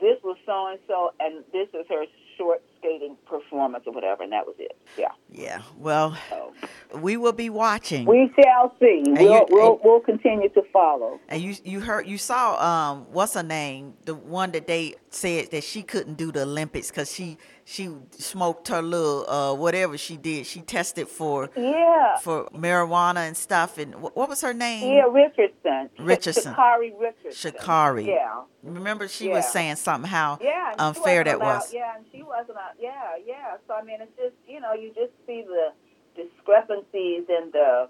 "This 0.00 0.22
was 0.22 0.38
so 0.46 0.68
and 0.68 0.80
so, 0.86 1.12
and 1.20 1.44
this 1.52 1.68
is 1.74 1.86
her 1.88 2.06
short 2.36 2.62
skating 2.78 3.16
performance 3.26 3.84
or 3.86 3.92
whatever," 3.92 4.22
and 4.22 4.32
that 4.32 4.46
was 4.46 4.56
it. 4.58 4.76
Yeah. 4.98 5.08
yeah. 5.30 5.62
Well, 5.78 6.16
So 6.30 6.52
we 6.98 7.16
will 7.16 7.32
be 7.32 7.50
watching. 7.50 8.06
we 8.06 8.30
shall 8.40 8.74
see. 8.80 9.02
And 9.06 9.18
We'll 9.18 9.32
you- 9.34 9.46
we'll, 9.50 9.72
and- 9.72 9.80
we'll 9.84 10.00
continue 10.00 10.48
to 10.50 10.62
follow. 10.72 11.18
and 11.28 11.40
you 11.42 11.54
you 11.64 11.80
heard 11.80 12.06
you 12.06 12.18
saw 12.18 12.56
um 12.92 13.06
what's 13.12 13.34
her 13.34 13.42
name 13.42 13.94
the 14.04 14.14
one 14.14 14.52
that 14.52 14.66
they 14.66 14.94
said 15.10 15.50
that 15.50 15.64
she 15.64 15.82
couldn't 15.82 16.14
do 16.14 16.30
the 16.32 16.42
Olympics 16.42 16.90
because 16.90 17.12
she 17.12 17.38
she 17.66 17.88
smoked 18.10 18.68
her 18.68 18.82
little 18.82 19.24
uh 19.28 19.54
whatever 19.54 19.96
she 19.96 20.16
did 20.18 20.44
she 20.46 20.60
tested 20.60 21.08
for 21.08 21.48
Yeah. 21.56 22.16
for 22.18 22.44
marijuana 22.54 23.26
and 23.26 23.36
stuff 23.36 23.78
and 23.78 23.94
wh- 23.94 24.14
what 24.16 24.28
was 24.28 24.42
her 24.42 24.52
name 24.52 24.92
Yeah, 24.92 25.04
Richardson. 25.10 25.88
Richardson. 25.98 26.52
Sha'Carri 26.54 26.92
Richardson. 26.98 27.52
Sha'Carri. 27.52 28.06
Yeah. 28.06 28.42
remember 28.62 29.08
she 29.08 29.28
was 29.30 29.46
saying 29.50 29.76
something 29.76 30.10
how 30.10 30.38
Yeah. 30.42 30.74
unfair 30.78 31.24
that 31.24 31.36
allowed- 31.36 31.54
was 31.60 31.72
Yeah, 31.72 31.96
and 31.96 32.04
she 32.12 32.22
wasn't. 32.22 32.58
out- 32.58 32.72
Yeah, 32.78 33.16
yeah. 33.24 33.56
So 33.66 33.74
I 33.74 33.82
mean, 33.82 34.00
it's 34.02 34.14
just 34.16 34.34
you 34.46 34.60
know, 34.60 34.74
you 34.74 34.88
just 34.94 35.12
see 35.26 35.42
the 35.42 35.72
discrepancies 36.14 37.24
in 37.28 37.50
the 37.52 37.88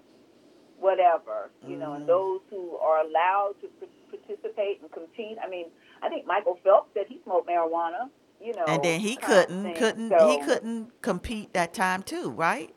whatever, 0.79 1.49
you 1.65 1.77
know, 1.77 1.89
Mhm. 1.91 1.95
and 1.97 2.07
those 2.09 2.41
who 2.49 2.77
are 2.77 2.99
allowed 3.01 3.55
to 3.61 3.67
participate 4.09 4.81
and 4.81 4.91
compete. 4.91 5.37
I 5.41 5.47
mean, 5.47 5.71
I 6.01 6.09
think 6.09 6.25
Michael 6.25 6.55
Phelps 6.63 6.93
said 6.93 7.07
he 7.07 7.19
smoked 7.23 7.47
marijuana. 7.49 8.09
You 8.41 8.53
know, 8.53 8.63
and 8.67 8.83
then 8.83 8.99
he 8.99 9.15
couldn't 9.15 9.73
couldn't 9.75 10.09
So- 10.17 10.27
he 10.29 10.39
couldn't 10.45 11.01
compete 11.01 11.53
that 11.53 11.73
time 11.73 12.03
too 12.03 12.29
right 12.31 12.73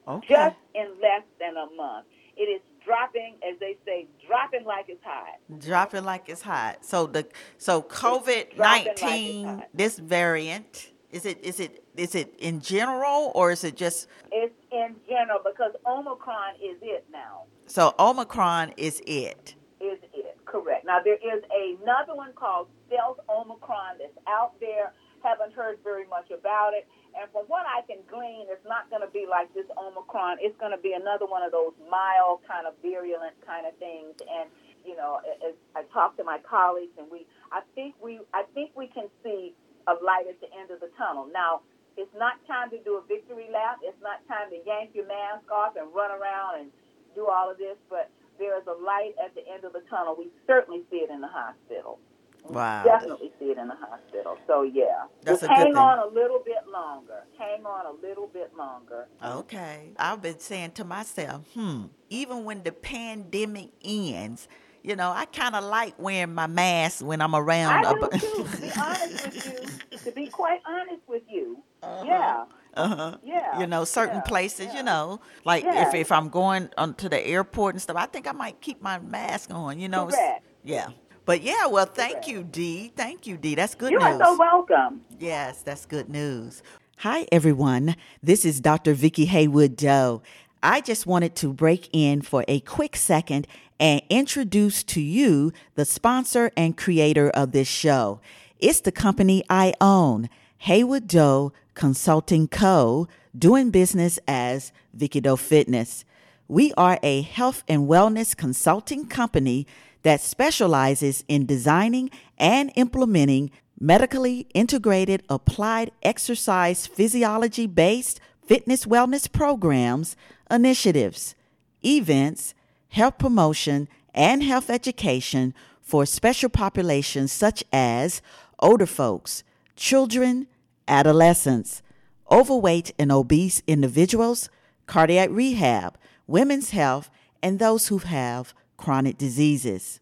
Okay. 0.08 0.34
just 0.34 0.56
in 0.74 0.88
less 1.02 1.24
than 1.40 1.58
a 1.58 1.66
month. 1.76 2.08
It 2.38 2.44
is 2.44 2.62
dropping, 2.84 3.36
as 3.48 3.60
they 3.60 3.78
say, 3.86 4.08
dropping 4.26 4.66
like 4.66 4.86
it's 4.88 5.04
hot. 5.04 5.40
Dropping 5.60 6.04
like 6.04 6.30
it's 6.30 6.42
hot. 6.42 6.84
So 6.86 7.08
the 7.08 7.28
so 7.58 7.82
COVID 7.82 8.56
dropping 8.56 8.58
like 8.58 9.02
nineteen, 9.02 9.64
this 9.74 10.00
variant, 10.00 10.92
is 11.12 11.26
it 11.26 11.44
is 11.44 11.60
it 11.60 11.84
is 11.98 12.16
it 12.16 12.34
in 12.40 12.60
general 12.62 13.32
or 13.36 13.52
is 13.52 13.64
it 13.64 13.76
just 13.76 14.08
It's 14.32 14.54
in 14.72 14.96
general 15.08 15.40
because 15.44 15.74
Omicron 15.86 16.56
is 16.56 16.78
it 16.82 17.06
now. 17.12 17.44
So 17.68 17.94
Omicron 18.00 18.74
is 18.78 19.02
it. 19.06 19.56
Is 19.80 19.98
it 20.14 20.38
correct? 20.46 20.86
Now 20.86 21.00
there 21.04 21.16
is 21.16 21.44
another 21.52 22.16
one 22.16 22.34
called 22.34 22.68
Stealth 22.88 23.20
Omicron 23.30 23.98
that's 24.00 24.18
out 24.28 24.60
there. 24.60 24.94
Haven't 25.24 25.54
heard 25.54 25.78
very 25.84 26.08
much 26.08 26.32
about 26.32 26.74
it. 26.74 26.88
And 27.18 27.28
from 27.32 27.46
what 27.52 27.68
I 27.68 27.84
can 27.86 28.00
glean, 28.08 28.48
it's 28.48 28.64
not 28.64 28.90
going 28.90 29.04
to 29.04 29.12
be 29.12 29.28
like 29.28 29.52
this 29.54 29.68
Omicron. 29.76 30.40
It's 30.40 30.56
going 30.60 30.72
to 30.72 30.80
be 30.80 30.94
another 30.96 31.28
one 31.28 31.44
of 31.44 31.52
those 31.52 31.76
mild, 31.92 32.42
kind 32.48 32.66
of 32.66 32.74
virulent 32.82 33.36
kind 33.46 33.68
of 33.68 33.76
things. 33.78 34.16
And 34.24 34.48
you 34.86 34.96
know, 34.96 35.22
as 35.46 35.54
I 35.76 35.84
talk 35.94 36.18
to 36.18 36.24
my 36.24 36.40
colleagues, 36.42 36.94
and 36.98 37.06
we, 37.12 37.28
I 37.52 37.62
think 37.76 37.96
we, 38.02 38.20
I 38.34 38.44
think 38.54 38.72
we 38.76 38.88
can 38.88 39.08
see 39.24 39.54
a 39.88 39.94
light 40.04 40.26
at 40.30 40.40
the 40.42 40.50
end 40.58 40.72
of 40.72 40.80
the 40.80 40.90
tunnel. 40.98 41.30
Now, 41.32 41.62
it's 41.98 42.14
not 42.18 42.40
time 42.48 42.70
to 42.72 42.80
do 42.82 42.98
a 42.98 43.04
victory 43.06 43.50
lap. 43.52 43.80
It's 43.84 44.00
not 44.02 44.26
time 44.28 44.50
to 44.50 44.58
yank 44.66 44.92
your 44.94 45.08
mask 45.08 45.50
off 45.52 45.76
and 45.76 45.94
run 45.94 46.12
around 46.12 46.62
and 46.62 46.68
do 47.16 47.28
all 47.28 47.52
of 47.52 47.58
this. 47.58 47.78
But 47.90 48.10
there 48.40 48.58
is 48.58 48.66
a 48.66 48.78
light 48.78 49.14
at 49.24 49.36
the 49.36 49.44
end 49.46 49.66
of 49.66 49.74
the 49.74 49.84
tunnel. 49.90 50.16
We 50.18 50.30
certainly 50.48 50.82
see 50.90 51.04
it 51.04 51.10
in 51.12 51.22
the 51.22 51.30
hospital. 51.30 52.00
Wow. 52.44 52.84
Definitely 52.84 53.32
see 53.40 53.46
it 53.46 53.58
in 53.58 53.68
the 53.68 53.76
hospital. 53.76 54.38
So 54.48 54.64
yeah, 54.64 55.06
That's 55.24 55.42
just 55.42 55.44
a 55.44 55.48
good 55.48 55.56
hang 55.58 55.66
thing. 55.74 55.78
on 55.78 56.00
a 56.00 56.08
little 56.08 56.40
bit 56.44 56.68
longer. 56.72 57.24
Hang 57.38 57.66
on 57.66 57.86
a 57.86 58.06
little 58.06 58.28
bit 58.28 58.52
longer. 58.58 59.08
Okay. 59.24 59.92
I've 59.98 60.22
been 60.22 60.40
saying 60.40 60.72
to 60.72 60.84
myself, 60.84 61.44
hmm, 61.54 61.86
even 62.10 62.44
when 62.44 62.64
the 62.64 62.72
pandemic 62.72 63.70
ends, 63.84 64.48
you 64.84 64.96
know, 64.96 65.12
I 65.12 65.26
kind 65.26 65.56
of 65.56 65.64
like 65.64 65.94
wearing 66.00 66.34
my 66.34 66.48
mask 66.48 67.06
when 67.06 67.22
I'm 67.22 67.36
around. 67.36 67.86
I 67.86 67.92
a 67.92 67.94
do 68.00 68.18
too. 68.18 68.44
To 68.44 68.58
be 68.62 68.72
honest 68.80 69.26
with 69.26 69.46
you, 69.92 69.98
to 70.00 70.12
be 70.12 70.28
quite 70.28 70.62
honest 70.66 71.02
with 71.08 71.24
you, 71.30 71.64
Uh-huh. 71.84 72.04
yeah, 72.06 72.46
Uh-huh. 72.76 73.18
yeah. 73.24 73.60
You 73.60 73.68
know, 73.68 73.84
certain 73.86 74.18
yeah, 74.18 74.22
places, 74.24 74.66
yeah. 74.68 74.78
you 74.78 74.84
know, 74.84 75.22
like 75.46 75.64
Yeah. 75.64 75.88
if, 75.88 75.94
if 75.94 76.12
I'm 76.12 76.30
going 76.30 76.70
on 76.78 76.96
to 76.96 77.08
the 77.10 77.26
airport 77.26 77.76
and 77.76 77.82
stuff, 77.82 77.96
I 77.98 78.08
think 78.08 78.28
I 78.28 78.32
might 78.32 78.60
keep 78.60 78.82
my 78.82 78.98
mask 78.98 79.52
on, 79.54 79.80
you 79.80 79.88
know. 79.88 80.08
Correct. 80.08 80.44
Yeah. 80.64 80.88
But 81.26 81.44
yeah, 81.44 81.68
well, 81.68 81.86
thank 81.86 82.28
you, 82.28 82.44
Dee. 82.44 82.92
Thank 82.96 83.28
you, 83.28 83.38
Dee. 83.38 83.56
That's 83.56 83.76
good 83.76 83.92
You 83.92 84.00
news. 84.00 84.08
are 84.08 84.20
so 84.20 84.38
welcome. 84.38 85.02
Yes, 85.20 85.62
that's 85.62 85.86
good 85.86 86.10
news. 86.10 86.64
Hi, 86.98 87.28
everyone. 87.32 87.96
This 88.24 88.44
is 88.46 88.60
Dr. 88.60 88.94
Vicki 88.94 89.26
Haywood 89.26 89.76
Doe. 89.76 90.22
I 90.64 90.82
just 90.82 91.06
wanted 91.06 91.36
to 91.38 91.54
break 91.54 91.90
in 91.94 92.22
for 92.22 92.44
a 92.48 92.60
quick 92.62 92.96
second 92.96 93.48
and 93.80 94.02
introduce 94.10 94.84
to 94.84 95.02
you 95.02 95.52
the 95.76 95.86
sponsor 95.86 96.52
and 96.58 96.78
creator 96.78 97.30
of 97.32 97.52
this 97.52 97.68
show. 97.68 98.20
It's 98.60 98.82
the 98.82 98.92
company 98.92 99.44
I 99.50 99.74
own, 99.82 100.30
Haywood 100.60 101.08
Doe 101.08 101.54
Consulting 101.74 102.48
Co., 102.48 103.08
doing 103.38 103.72
business 103.72 104.20
as 104.28 104.72
Vicki 104.94 105.22
Doe 105.22 105.36
Fitness. 105.36 106.06
We 106.48 106.74
are 106.78 107.00
a 107.02 107.22
health 107.22 107.64
and 107.68 107.88
wellness 107.88 108.36
consulting 108.36 109.08
company 109.08 109.66
that 110.04 110.22
specializes 110.22 111.24
in 111.28 111.46
designing 111.46 112.10
and 112.38 112.72
implementing 112.76 113.52
medically 113.80 114.48
integrated 114.54 115.24
applied 115.30 115.92
exercise 116.04 116.86
physiology 116.88 117.68
based 117.68 118.20
fitness 118.46 118.86
wellness 118.86 119.32
programs, 119.32 120.16
initiatives, 120.50 121.36
events, 121.84 122.54
health 122.90 123.18
promotion, 123.18 123.88
and 124.14 124.44
health 124.44 124.70
education 124.70 125.54
for 125.82 126.06
special 126.06 126.50
populations 126.50 127.32
such 127.32 127.64
as 127.72 128.22
older 128.60 128.86
folks, 128.86 129.44
children, 129.76 130.48
adolescents, 130.88 131.82
overweight 132.30 132.94
and 133.00 133.12
obese 133.12 133.62
individuals, 133.68 134.50
cardiac 134.86 135.30
rehab, 135.32 135.98
women's 136.28 136.70
health, 136.72 137.10
and 137.42 137.58
those 137.60 137.88
who 137.88 137.98
have 138.00 138.54
chronic 138.82 139.18
diseases. 139.18 140.02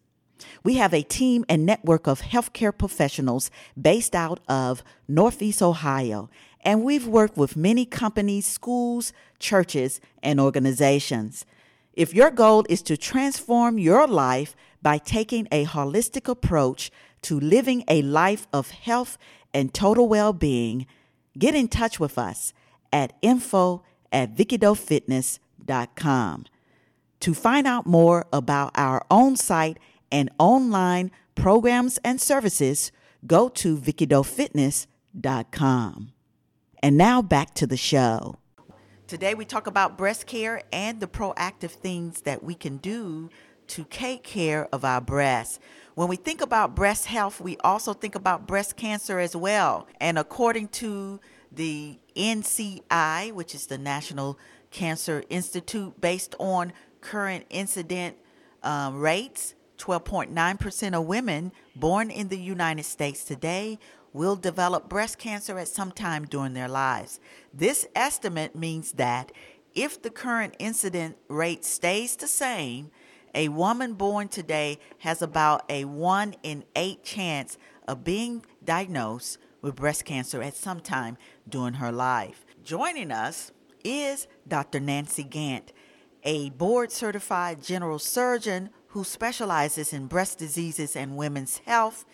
We 0.64 0.74
have 0.74 0.94
a 0.94 1.02
team 1.02 1.44
and 1.48 1.66
network 1.66 2.06
of 2.06 2.22
healthcare 2.22 2.76
professionals 2.76 3.50
based 3.80 4.14
out 4.14 4.40
of 4.48 4.82
Northeast 5.06 5.62
Ohio, 5.62 6.30
and 6.62 6.82
we've 6.82 7.06
worked 7.06 7.36
with 7.36 7.56
many 7.56 7.84
companies, 7.84 8.46
schools, 8.46 9.12
churches, 9.38 10.00
and 10.22 10.40
organizations. 10.40 11.44
If 11.92 12.14
your 12.14 12.30
goal 12.30 12.64
is 12.68 12.82
to 12.82 12.96
transform 12.96 13.78
your 13.78 14.06
life 14.06 14.54
by 14.80 14.98
taking 14.98 15.48
a 15.52 15.66
holistic 15.66 16.28
approach 16.28 16.90
to 17.22 17.38
living 17.38 17.84
a 17.88 18.00
life 18.02 18.46
of 18.52 18.70
health 18.70 19.18
and 19.52 19.74
total 19.74 20.08
well 20.08 20.32
being, 20.32 20.86
get 21.38 21.54
in 21.54 21.68
touch 21.68 22.00
with 22.00 22.18
us 22.18 22.54
at 22.92 23.12
info 23.20 23.82
at 24.12 24.34
vickidoefitness.com. 24.34 26.46
To 27.20 27.34
find 27.34 27.66
out 27.66 27.86
more 27.86 28.26
about 28.32 28.72
our 28.74 29.04
own 29.10 29.36
site 29.36 29.78
and 30.10 30.30
online 30.38 31.10
programs 31.34 31.98
and 31.98 32.18
services, 32.20 32.90
go 33.26 33.48
to 33.50 33.76
vickidoefitness.com. 33.76 36.12
And 36.82 36.96
now 36.96 37.20
back 37.20 37.52
to 37.54 37.66
the 37.66 37.76
show. 37.76 38.38
Today 39.06 39.34
we 39.34 39.44
talk 39.44 39.66
about 39.66 39.98
breast 39.98 40.26
care 40.26 40.62
and 40.72 41.00
the 41.00 41.06
proactive 41.06 41.72
things 41.72 42.22
that 42.22 42.42
we 42.42 42.54
can 42.54 42.78
do 42.78 43.28
to 43.66 43.84
take 43.84 44.24
care 44.24 44.66
of 44.72 44.82
our 44.84 45.02
breasts. 45.02 45.60
When 45.94 46.08
we 46.08 46.16
think 46.16 46.40
about 46.40 46.74
breast 46.74 47.04
health, 47.04 47.38
we 47.40 47.58
also 47.58 47.92
think 47.92 48.14
about 48.14 48.46
breast 48.46 48.76
cancer 48.76 49.18
as 49.18 49.36
well. 49.36 49.86
And 50.00 50.18
according 50.18 50.68
to 50.68 51.20
the 51.52 51.98
NCI, 52.16 53.32
which 53.32 53.54
is 53.54 53.66
the 53.66 53.76
National 53.76 54.38
Cancer 54.70 55.22
Institute, 55.28 56.00
based 56.00 56.34
on 56.38 56.72
current 57.00 57.46
incident 57.50 58.16
um, 58.62 59.00
rates, 59.00 59.54
12.9% 59.78 60.98
of 60.98 61.06
women 61.06 61.52
born 61.74 62.10
in 62.10 62.28
the 62.28 62.38
United 62.38 62.84
States 62.84 63.24
today 63.24 63.78
will 64.12 64.36
develop 64.36 64.88
breast 64.88 65.18
cancer 65.18 65.58
at 65.58 65.68
some 65.68 65.92
time 65.92 66.24
during 66.24 66.52
their 66.52 66.68
lives. 66.68 67.20
This 67.54 67.86
estimate 67.94 68.54
means 68.56 68.92
that 68.92 69.32
if 69.74 70.02
the 70.02 70.10
current 70.10 70.54
incident 70.58 71.16
rate 71.28 71.64
stays 71.64 72.16
the 72.16 72.26
same, 72.26 72.90
a 73.34 73.48
woman 73.48 73.94
born 73.94 74.28
today 74.28 74.78
has 74.98 75.22
about 75.22 75.64
a 75.68 75.84
1 75.84 76.34
in 76.42 76.64
8 76.74 77.04
chance 77.04 77.56
of 77.86 78.02
being 78.02 78.44
diagnosed 78.64 79.38
with 79.62 79.76
breast 79.76 80.04
cancer 80.04 80.42
at 80.42 80.56
some 80.56 80.80
time 80.80 81.16
during 81.48 81.74
her 81.74 81.92
life. 81.92 82.44
Joining 82.64 83.12
us 83.12 83.52
is 83.84 84.26
Dr. 84.46 84.80
Nancy 84.80 85.24
Gantt, 85.24 85.68
a 86.24 86.50
board 86.50 86.92
certified 86.92 87.62
general 87.62 87.98
surgeon 87.98 88.70
who 88.88 89.04
specializes 89.04 89.92
in 89.92 90.06
breast 90.06 90.38
diseases 90.38 90.96
and 90.96 91.16
women's 91.16 91.58
health 91.58 92.04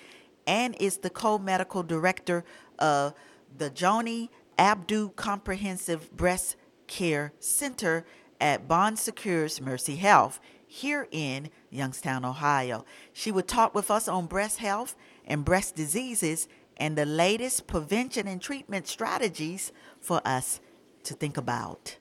and 0.47 0.77
is 0.79 0.99
the 0.99 1.11
co 1.11 1.39
medical 1.39 1.83
director 1.83 2.45
of 2.79 3.15
the 3.57 3.71
Joanie 3.71 4.31
Abdu 4.59 5.11
Comprehensive 5.11 6.15
Breast 6.17 6.57
Care 6.87 7.33
Center 7.41 8.05
at 8.41 8.69
Bon 8.69 8.97
Secours 8.97 9.61
Mercy 9.61 9.97
Health 9.97 10.41
here 10.67 11.09
in 11.11 11.51
Youngstown, 11.71 12.25
Ohio. 12.25 12.85
She 13.13 13.31
would 13.31 13.49
talk 13.49 13.75
with 13.75 13.91
us 13.91 14.09
on 14.09 14.27
breast 14.27 14.59
health 14.59 14.95
and 15.25 15.45
breast 15.45 15.75
diseases 15.75 16.49
and 16.77 16.97
the 16.97 17.07
latest 17.07 17.67
prevention 17.67 18.27
and 18.27 18.41
treatment 18.41 18.87
strategies 18.87 19.73
for 20.01 20.21
us 20.25 20.61
to 21.05 21.15
think 21.15 21.37
about. 21.37 21.97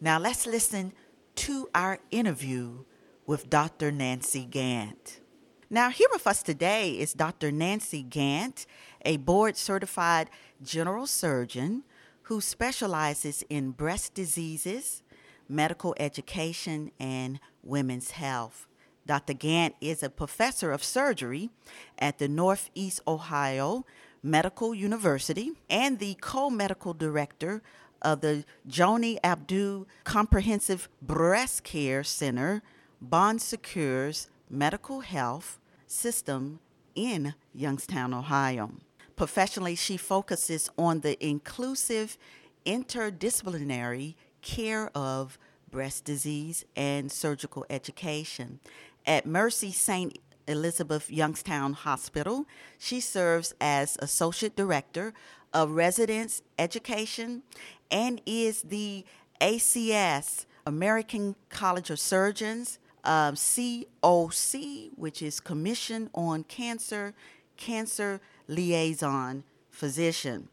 Now, 0.00 0.18
let's 0.18 0.46
listen 0.46 0.92
to 1.36 1.68
our 1.74 1.98
interview 2.10 2.84
with 3.26 3.50
Dr. 3.50 3.92
Nancy 3.92 4.46
Gantt. 4.50 5.20
Now, 5.68 5.90
here 5.90 6.08
with 6.12 6.26
us 6.26 6.42
today 6.42 6.92
is 6.92 7.12
Dr. 7.12 7.52
Nancy 7.52 8.02
Gantt, 8.02 8.66
a 9.04 9.18
board 9.18 9.56
certified 9.56 10.30
general 10.62 11.06
surgeon 11.06 11.82
who 12.22 12.40
specializes 12.40 13.44
in 13.50 13.72
breast 13.72 14.14
diseases, 14.14 15.02
medical 15.48 15.94
education, 15.98 16.90
and 16.98 17.38
women's 17.62 18.12
health. 18.12 18.66
Dr. 19.06 19.34
Gantt 19.34 19.74
is 19.80 20.02
a 20.02 20.10
professor 20.10 20.72
of 20.72 20.82
surgery 20.82 21.50
at 21.98 22.18
the 22.18 22.28
Northeast 22.28 23.00
Ohio 23.06 23.84
Medical 24.22 24.74
University 24.74 25.52
and 25.70 25.98
the 25.98 26.16
co 26.20 26.50
medical 26.50 26.94
director 26.94 27.62
of 28.02 28.20
the 28.20 28.44
Joanie 28.66 29.18
Abdu 29.22 29.86
Comprehensive 30.04 30.88
Breast 31.02 31.64
Care 31.64 32.04
Center, 32.04 32.62
Bon 33.00 33.38
Secours 33.38 34.28
Medical 34.48 35.00
Health 35.00 35.58
System 35.86 36.60
in 36.94 37.34
Youngstown, 37.54 38.14
Ohio. 38.14 38.72
Professionally, 39.16 39.74
she 39.74 39.96
focuses 39.96 40.68
on 40.76 41.00
the 41.00 41.22
inclusive 41.24 42.18
interdisciplinary 42.64 44.14
care 44.42 44.90
of 44.94 45.38
breast 45.70 46.04
disease 46.04 46.64
and 46.76 47.10
surgical 47.10 47.64
education. 47.70 48.60
At 49.06 49.26
Mercy 49.26 49.72
St. 49.72 50.18
Elizabeth 50.48 51.10
Youngstown 51.10 51.72
Hospital, 51.72 52.46
she 52.78 53.00
serves 53.00 53.54
as 53.60 53.96
Associate 54.00 54.54
Director 54.54 55.12
of 55.52 55.72
Residence 55.72 56.42
Education 56.58 57.42
and 57.90 58.20
is 58.26 58.62
the 58.62 59.04
ACS, 59.40 60.46
American 60.66 61.36
College 61.48 61.90
of 61.90 62.00
Surgeons, 62.00 62.78
um, 63.04 63.34
COC, 63.34 64.90
which 64.96 65.22
is 65.22 65.40
Commission 65.40 66.10
on 66.14 66.44
Cancer, 66.44 67.14
Cancer 67.56 68.20
Liaison 68.48 69.44
Physician. 69.70 70.48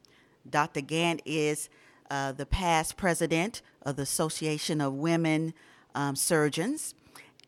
Dr. 0.50 0.82
Gantt 0.82 1.22
is 1.26 1.70
uh, 2.12 2.32
the 2.32 2.46
past 2.46 2.98
president 2.98 3.62
of 3.82 3.96
the 3.96 4.04
Association 4.04 4.82
of 4.82 4.94
Women 4.94 5.54
um, 5.96 6.16
Surgeons 6.16 6.94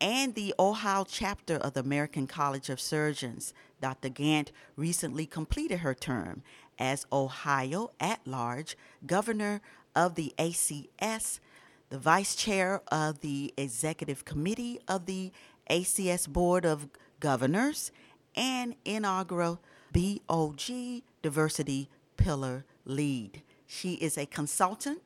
and 0.00 0.34
the 0.34 0.54
Ohio 0.58 1.04
chapter 1.08 1.56
of 1.56 1.74
the 1.74 1.80
American 1.80 2.26
College 2.26 2.68
of 2.68 2.80
Surgeons. 2.80 3.54
Dr. 3.80 4.08
Gantt 4.08 4.48
recently 4.76 5.26
completed 5.26 5.80
her 5.80 5.94
term 5.94 6.42
as 6.78 7.06
Ohio 7.12 7.90
at 8.00 8.26
large 8.26 8.76
governor 9.06 9.60
of 9.94 10.14
the 10.14 10.34
ACS, 10.38 11.40
the 11.88 11.98
vice 11.98 12.34
chair 12.34 12.82
of 12.88 13.20
the 13.20 13.52
executive 13.56 14.24
committee 14.24 14.80
of 14.86 15.06
the 15.06 15.32
ACS 15.70 16.28
Board 16.28 16.64
of 16.64 16.88
Governors, 17.20 17.90
and 18.34 18.74
inaugural 18.84 19.60
BOG 19.92 21.02
Diversity 21.22 21.88
Pillar 22.16 22.64
lead. 22.84 23.42
She 23.66 23.94
is 23.94 24.18
a 24.18 24.26
consultant 24.26 25.00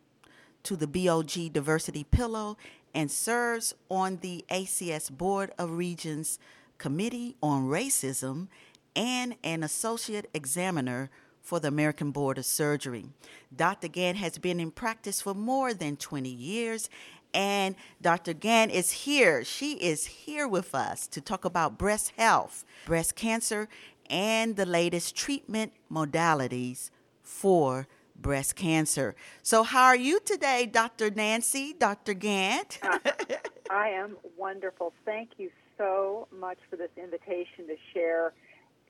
to 0.64 0.76
the 0.76 0.86
BOG 0.86 1.52
Diversity 1.52 2.04
Pillar 2.04 2.54
and 2.94 3.10
serves 3.10 3.74
on 3.88 4.18
the 4.20 4.44
ACS 4.50 5.10
Board 5.10 5.52
of 5.58 5.70
Regents 5.70 6.38
Committee 6.78 7.36
on 7.42 7.68
Racism 7.68 8.48
and 8.96 9.36
an 9.44 9.62
associate 9.62 10.28
examiner 10.34 11.10
for 11.42 11.60
the 11.60 11.68
American 11.68 12.10
Board 12.10 12.38
of 12.38 12.44
Surgery. 12.44 13.06
Dr. 13.54 13.88
Gantt 13.88 14.16
has 14.16 14.38
been 14.38 14.60
in 14.60 14.70
practice 14.70 15.20
for 15.20 15.34
more 15.34 15.74
than 15.74 15.96
20 15.96 16.28
years, 16.28 16.88
and 17.32 17.74
Dr. 18.00 18.34
Gantt 18.34 18.70
is 18.70 18.90
here. 18.90 19.44
She 19.44 19.74
is 19.74 20.06
here 20.06 20.48
with 20.48 20.74
us 20.74 21.06
to 21.08 21.20
talk 21.20 21.44
about 21.44 21.78
breast 21.78 22.12
health, 22.16 22.64
breast 22.86 23.14
cancer, 23.14 23.68
and 24.08 24.56
the 24.56 24.66
latest 24.66 25.14
treatment 25.14 25.72
modalities 25.90 26.90
for 27.22 27.86
breast 28.20 28.56
cancer. 28.56 29.14
So, 29.42 29.62
how 29.62 29.84
are 29.86 29.96
you 29.96 30.20
today, 30.20 30.66
Dr. 30.66 31.10
Nancy, 31.10 31.72
Dr. 31.72 32.14
Gantt? 32.14 32.78
I 33.70 33.88
am 33.88 34.16
wonderful. 34.36 34.92
Thank 35.04 35.30
you 35.38 35.50
so 35.78 36.28
much 36.36 36.58
for 36.68 36.76
this 36.76 36.90
invitation 36.96 37.66
to 37.68 37.76
share 37.94 38.32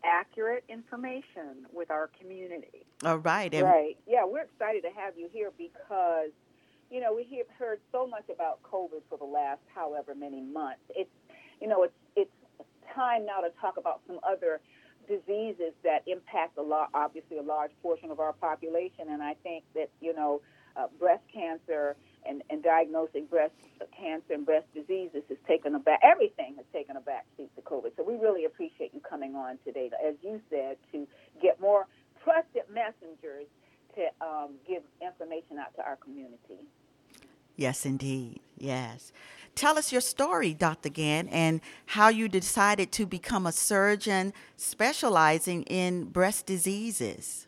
accurate 0.05 0.64
information 0.68 1.66
with 1.72 1.90
our 1.90 2.11
community. 2.20 2.86
All 3.05 3.18
right. 3.18 3.53
And 3.53 3.64
right. 3.64 3.96
Yeah, 4.07 4.24
we're 4.24 4.42
excited 4.42 4.82
to 4.82 4.90
have 4.90 5.14
you 5.16 5.28
here 5.32 5.51
because, 5.57 6.30
you 6.90 7.01
know, 7.01 7.14
we 7.14 7.24
have 7.38 7.46
heard 7.59 7.80
so 7.92 8.07
much 8.07 8.24
about 8.32 8.62
COVID 8.62 9.03
for 9.09 9.18
the 9.18 9.24
last 9.24 9.61
however 9.74 10.14
many 10.14 10.40
months. 10.40 10.80
It's, 10.90 11.11
you 11.61 11.68
know, 11.68 11.84
it's 11.84 11.92
it's 12.16 12.30
time 12.94 13.26
now 13.26 13.40
to 13.40 13.51
talk 13.61 13.76
about 13.76 14.01
some 14.07 14.18
other 14.28 14.61
diseases 15.09 15.72
that 15.82 16.03
impact 16.07 16.57
a 16.59 16.62
lot, 16.62 16.90
obviously 16.94 17.38
a 17.38 17.42
large 17.42 17.72
portion 17.82 18.11
of 18.11 18.20
our 18.20 18.32
population. 18.32 19.09
And 19.11 19.22
I 19.22 19.34
think 19.42 19.64
that 19.74 19.90
you 20.01 20.14
know, 20.14 20.40
uh, 20.76 20.86
breast 20.98 21.22
cancer 21.32 21.96
and, 22.26 22.42
and 22.50 22.62
diagnosing 22.62 23.26
breast 23.26 23.52
cancer 23.96 24.34
and 24.34 24.46
breast 24.46 24.66
diseases 24.74 25.22
has 25.28 25.38
taken 25.46 25.74
a 25.74 25.78
back. 25.78 26.00
Everything 26.02 26.54
has 26.56 26.66
taken 26.72 26.96
a 26.96 27.00
back 27.00 27.26
seat 27.36 27.50
to 27.56 27.62
COVID. 27.62 27.92
So 27.96 28.02
we 28.02 28.14
really 28.16 28.44
appreciate 28.44 28.92
you 28.94 29.00
coming 29.00 29.34
on 29.34 29.58
today, 29.64 29.90
as 30.06 30.14
you 30.22 30.40
said, 30.50 30.76
to 30.92 31.06
get 31.42 31.60
more 31.60 31.86
trusted 32.22 32.62
messengers 32.72 33.46
to 33.94 34.06
um, 34.24 34.50
give 34.66 34.82
information 35.00 35.58
out 35.58 35.74
to 35.76 35.82
our 35.82 35.96
community. 35.96 36.64
Yes, 37.56 37.84
indeed. 37.84 38.40
Yes. 38.56 39.12
Tell 39.54 39.76
us 39.76 39.92
your 39.92 40.00
story, 40.00 40.54
Dr. 40.54 40.88
Gantt, 40.88 41.28
and 41.30 41.60
how 41.86 42.08
you 42.08 42.28
decided 42.28 42.92
to 42.92 43.04
become 43.04 43.46
a 43.46 43.52
surgeon 43.52 44.32
specializing 44.56 45.64
in 45.64 46.04
breast 46.04 46.46
diseases. 46.46 47.46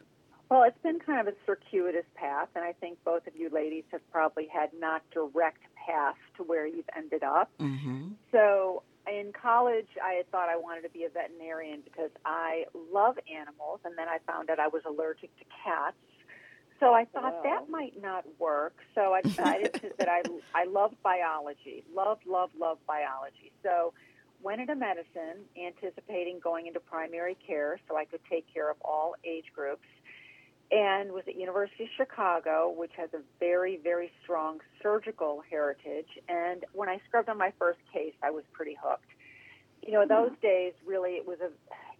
Well, 0.52 0.64
it's 0.64 0.82
been 0.82 0.98
kind 0.98 1.26
of 1.26 1.32
a 1.32 1.36
circuitous 1.46 2.04
path, 2.14 2.48
and 2.54 2.62
I 2.62 2.74
think 2.74 2.98
both 3.06 3.26
of 3.26 3.34
you 3.34 3.48
ladies 3.48 3.84
have 3.90 4.02
probably 4.12 4.46
had 4.52 4.68
not 4.78 5.00
direct 5.10 5.62
paths 5.74 6.18
to 6.36 6.42
where 6.42 6.66
you've 6.66 6.90
ended 6.94 7.22
up. 7.22 7.50
Mm-hmm. 7.58 8.08
So, 8.32 8.82
in 9.06 9.32
college, 9.32 9.88
I 10.04 10.12
had 10.12 10.30
thought 10.30 10.50
I 10.50 10.58
wanted 10.58 10.82
to 10.82 10.90
be 10.90 11.04
a 11.04 11.08
veterinarian 11.08 11.80
because 11.82 12.10
I 12.26 12.66
love 12.92 13.16
animals, 13.34 13.80
and 13.86 13.96
then 13.96 14.08
I 14.10 14.18
found 14.30 14.50
out 14.50 14.60
I 14.60 14.68
was 14.68 14.82
allergic 14.86 15.34
to 15.38 15.44
cats. 15.64 15.96
So 16.80 16.92
I 16.92 17.06
thought 17.06 17.32
wow. 17.32 17.42
that 17.44 17.70
might 17.70 18.02
not 18.02 18.24
work. 18.38 18.74
So 18.94 19.14
I 19.14 19.22
decided 19.22 19.72
to, 19.72 19.92
that 19.98 20.10
I 20.10 20.20
I 20.54 20.64
loved 20.64 20.96
biology, 21.02 21.82
love, 21.94 22.18
love, 22.26 22.50
love 22.58 22.76
biology. 22.86 23.52
So 23.62 23.94
went 24.42 24.60
into 24.60 24.74
medicine, 24.74 25.46
anticipating 25.56 26.40
going 26.40 26.66
into 26.66 26.80
primary 26.80 27.38
care 27.46 27.78
so 27.88 27.96
I 27.96 28.04
could 28.04 28.20
take 28.28 28.44
care 28.52 28.70
of 28.70 28.76
all 28.84 29.14
age 29.24 29.46
groups 29.54 29.86
and 30.72 31.12
was 31.12 31.24
at 31.28 31.36
University 31.36 31.84
of 31.84 31.90
Chicago, 31.96 32.72
which 32.74 32.92
has 32.96 33.10
a 33.12 33.20
very, 33.38 33.78
very 33.82 34.10
strong 34.22 34.60
surgical 34.82 35.42
heritage. 35.48 36.08
And 36.28 36.64
when 36.72 36.88
I 36.88 36.98
scrubbed 37.06 37.28
on 37.28 37.36
my 37.36 37.52
first 37.58 37.78
case, 37.92 38.14
I 38.22 38.30
was 38.30 38.44
pretty 38.52 38.76
hooked. 38.82 39.10
You 39.86 39.92
know, 39.92 40.06
those 40.08 40.30
mm-hmm. 40.30 40.46
days, 40.46 40.72
really, 40.86 41.12
it 41.12 41.26
was 41.26 41.38
a 41.40 41.50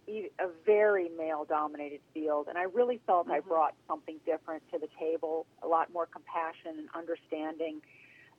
a 0.05 0.49
very 0.65 1.09
male-dominated 1.17 2.01
field, 2.13 2.47
and 2.49 2.57
I 2.57 2.63
really 2.63 2.99
felt 3.07 3.27
mm-hmm. 3.27 3.35
I 3.35 3.39
brought 3.39 3.73
something 3.87 4.19
different 4.25 4.63
to 4.73 4.79
the 4.79 4.89
table, 4.99 5.45
a 5.61 5.67
lot 5.67 5.93
more 5.93 6.05
compassion 6.05 6.77
and 6.77 6.89
understanding 6.93 7.81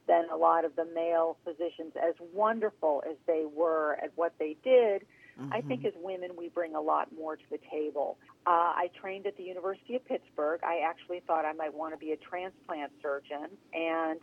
than 0.06 0.26
a 0.30 0.36
lot 0.36 0.66
of 0.66 0.76
the 0.76 0.84
male 0.84 1.38
physicians. 1.44 1.94
As 1.96 2.14
wonderful 2.34 3.02
as 3.08 3.16
they 3.26 3.44
were 3.50 3.96
at 4.02 4.12
what 4.14 4.34
they 4.38 4.56
did, 4.62 5.06
Mm-hmm. 5.40 5.52
I 5.52 5.60
think 5.62 5.80
mm-hmm. 5.80 5.98
as 5.98 6.02
women, 6.02 6.30
we 6.36 6.48
bring 6.48 6.74
a 6.74 6.80
lot 6.80 7.08
more 7.16 7.36
to 7.36 7.42
the 7.50 7.58
table. 7.70 8.18
Uh, 8.46 8.50
I 8.50 8.90
trained 9.00 9.26
at 9.26 9.36
the 9.36 9.42
University 9.42 9.96
of 9.96 10.04
Pittsburgh. 10.04 10.60
I 10.62 10.80
actually 10.88 11.22
thought 11.26 11.44
I 11.44 11.52
might 11.52 11.74
want 11.74 11.92
to 11.92 11.98
be 11.98 12.12
a 12.12 12.16
transplant 12.16 12.92
surgeon 13.02 13.48
and 13.72 14.20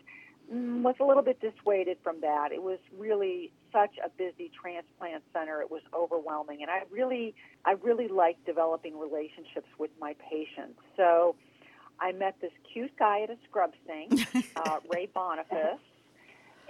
mm, 0.51 0.81
was 0.81 0.95
a 0.99 1.03
little 1.03 1.23
bit 1.23 1.39
dissuaded 1.41 1.97
from 2.03 2.21
that. 2.21 2.51
It 2.51 2.63
was 2.63 2.79
really 2.97 3.51
such 3.73 3.95
a 4.03 4.09
busy 4.09 4.51
transplant 4.59 5.23
center. 5.33 5.61
It 5.61 5.69
was 5.69 5.81
overwhelming. 5.93 6.61
And 6.61 6.71
I 6.71 6.83
really, 6.89 7.35
I 7.65 7.71
really 7.81 8.07
liked 8.07 8.45
developing 8.45 8.97
relationships 8.97 9.67
with 9.77 9.91
my 9.99 10.15
patients. 10.29 10.79
So 10.95 11.35
I 11.99 12.13
met 12.13 12.35
this 12.41 12.51
cute 12.71 12.97
guy 12.97 13.23
at 13.23 13.29
a 13.29 13.37
scrub 13.49 13.73
sink, 13.85 14.27
uh, 14.55 14.79
Ray 14.93 15.07
Boniface 15.13 15.79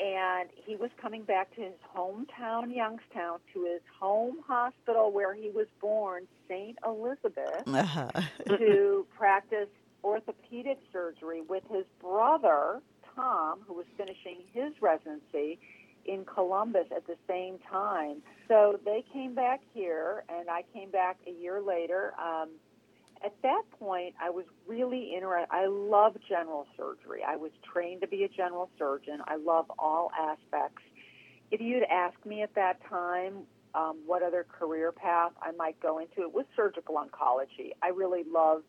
and 0.02 0.50
he 0.56 0.76
was 0.76 0.90
coming 1.00 1.24
back 1.24 1.54
to 1.56 1.62
his 1.62 1.76
hometown, 1.96 2.76
Youngstown, 2.76 3.40
to 3.54 3.66
his 3.66 3.82
home 4.00 4.38
hospital 4.48 5.12
where 5.12 5.34
he 5.34 5.50
was 5.52 5.68
born, 5.80 6.28
St. 6.48 6.78
Elizabeth, 6.86 7.68
uh-huh. 7.68 8.10
to 8.48 9.06
practice 9.18 9.70
orthopedic 10.04 10.80
surgery 10.92 11.42
with 11.42 11.64
his 11.70 11.86
brother, 12.02 12.82
Tom, 13.16 13.60
who 13.68 13.76
was 13.76 13.86
finishing 13.96 14.38
his 14.52 14.74
residency 14.82 15.60
in 16.06 16.26
Columbus 16.26 16.88
at 16.96 17.06
the 17.06 17.18
same 17.28 17.60
time. 17.70 18.24
So 18.48 18.80
they 18.84 19.04
came 19.14 19.36
back 19.36 19.62
here, 19.72 20.24
and 20.30 20.50
I 20.50 20.64
came 20.74 20.90
back 20.90 21.18
a 21.28 21.32
year 21.32 21.62
later. 21.62 22.14
Um, 22.20 22.50
at 23.24 23.34
that 23.44 23.64
point, 23.80 24.16
I 24.22 24.30
was 24.30 24.46
really 24.68 25.14
interested. 25.16 25.48
I 25.52 25.68
love 25.68 26.16
general 26.28 26.66
surgery. 26.78 27.22
I 27.28 27.36
was 27.36 27.52
trained 27.72 28.02
to 28.02 28.08
be 28.08 28.24
a 28.24 28.28
general 28.28 28.70
surgeon. 28.78 29.20
I 29.28 29.36
love 29.36 29.66
all 29.78 30.12
aspects. 30.20 30.82
If 31.52 31.62
you'd 31.62 31.84
asked 31.84 32.26
me 32.26 32.42
at 32.42 32.56
that 32.56 32.78
time 32.90 33.44
um, 33.76 34.00
what 34.06 34.24
other 34.24 34.46
career 34.58 34.92
path 34.92 35.34
I 35.42 35.52
might 35.52 35.80
go 35.82 36.00
into, 36.00 36.22
it 36.22 36.34
was 36.34 36.46
surgical 36.56 36.96
oncology. 36.96 37.72
I 37.82 37.90
really 37.90 38.24
loved 38.30 38.66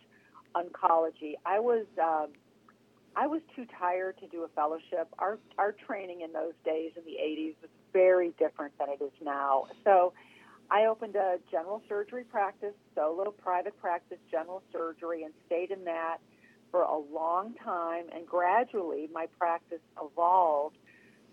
oncology. 0.54 1.34
I 1.46 1.58
was 1.60 1.86
um, 2.02 2.28
I 3.16 3.26
was 3.26 3.40
too 3.54 3.66
tired 3.78 4.18
to 4.18 4.26
do 4.28 4.44
a 4.44 4.48
fellowship. 4.48 5.08
Our 5.18 5.38
our 5.58 5.72
training 5.72 6.22
in 6.22 6.32
those 6.32 6.54
days 6.64 6.92
in 6.96 7.04
the 7.04 7.18
80s 7.20 7.54
was 7.62 7.70
very 7.92 8.32
different 8.38 8.76
than 8.78 8.88
it 8.88 9.02
is 9.02 9.12
now. 9.22 9.66
So 9.84 10.12
I 10.72 10.86
opened 10.86 11.16
a 11.16 11.36
general 11.50 11.82
surgery 11.86 12.24
practice, 12.24 12.72
solo 12.94 13.30
private 13.30 13.78
practice, 13.78 14.16
general 14.30 14.62
surgery, 14.72 15.22
and 15.22 15.34
stayed 15.44 15.70
in 15.70 15.84
that 15.84 16.16
for 16.70 16.80
a 16.80 16.98
long 16.98 17.52
time. 17.62 18.06
And 18.14 18.26
gradually, 18.26 19.10
my 19.12 19.26
practice 19.38 19.82
evolved 20.02 20.78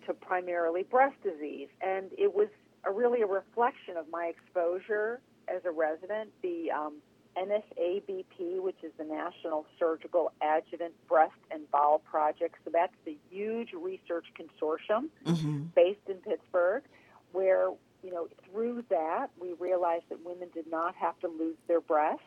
to 0.05 0.13
primarily 0.13 0.83
breast 0.83 1.15
disease. 1.23 1.69
And 1.79 2.11
it 2.17 2.35
was 2.35 2.49
a, 2.83 2.91
really 2.91 3.21
a 3.21 3.27
reflection 3.27 3.95
of 3.95 4.07
my 4.11 4.25
exposure 4.25 5.21
as 5.47 5.61
a 5.63 5.71
resident. 5.71 6.31
The 6.41 6.71
um, 6.71 6.95
NSABP, 7.37 8.61
which 8.61 8.83
is 8.83 8.91
the 8.97 9.05
National 9.05 9.65
Surgical 9.79 10.33
Adjuvant 10.41 10.93
Breast 11.07 11.39
and 11.49 11.61
Bowel 11.71 11.99
Project. 11.99 12.55
So 12.65 12.71
that's 12.73 12.95
the 13.05 13.17
huge 13.31 13.69
research 13.71 14.25
consortium 14.37 15.05
mm-hmm. 15.25 15.61
based 15.73 16.09
in 16.09 16.15
Pittsburgh, 16.15 16.83
where 17.31 17.69
you 18.03 18.11
know, 18.11 18.27
through 18.51 18.83
that, 18.89 19.27
we 19.39 19.53
realized 19.59 20.05
that 20.09 20.23
women 20.23 20.49
did 20.53 20.69
not 20.69 20.95
have 20.95 21.19
to 21.19 21.27
lose 21.27 21.57
their 21.67 21.81
breasts, 21.81 22.23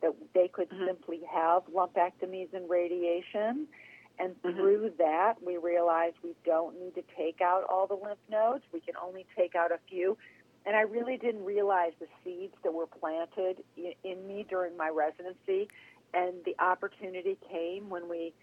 that 0.00 0.14
they 0.34 0.48
could 0.48 0.70
mm-hmm. 0.70 0.86
simply 0.86 1.20
have 1.30 1.62
lumpectomies 1.66 2.52
and 2.52 2.68
radiation. 2.68 3.68
And 4.18 4.40
Mhm. 4.42 4.56
through 4.56 4.90
that, 4.98 5.42
we 5.42 5.56
realized 5.56 6.16
we 6.22 6.34
don't 6.44 6.78
need 6.78 6.94
to 6.94 7.02
take 7.16 7.40
out 7.40 7.64
all 7.64 7.86
the 7.86 7.94
lymph 7.94 8.20
nodes. 8.28 8.64
We 8.72 8.80
can 8.80 8.94
only 8.96 9.26
take 9.36 9.54
out 9.54 9.72
a 9.72 9.78
few. 9.88 10.16
And 10.64 10.76
I 10.76 10.82
really 10.82 11.16
didn't 11.16 11.44
realize 11.44 11.92
the 11.98 12.08
seeds 12.22 12.54
that 12.62 12.72
were 12.72 12.86
planted 12.86 13.64
in, 13.76 13.94
in 14.04 14.26
me 14.26 14.44
during 14.48 14.76
my 14.76 14.90
residency. 14.90 15.68
And 16.14 16.44
the 16.44 16.54
opportunity 16.58 17.36
came 17.50 17.88
when 17.88 18.08
we 18.08 18.34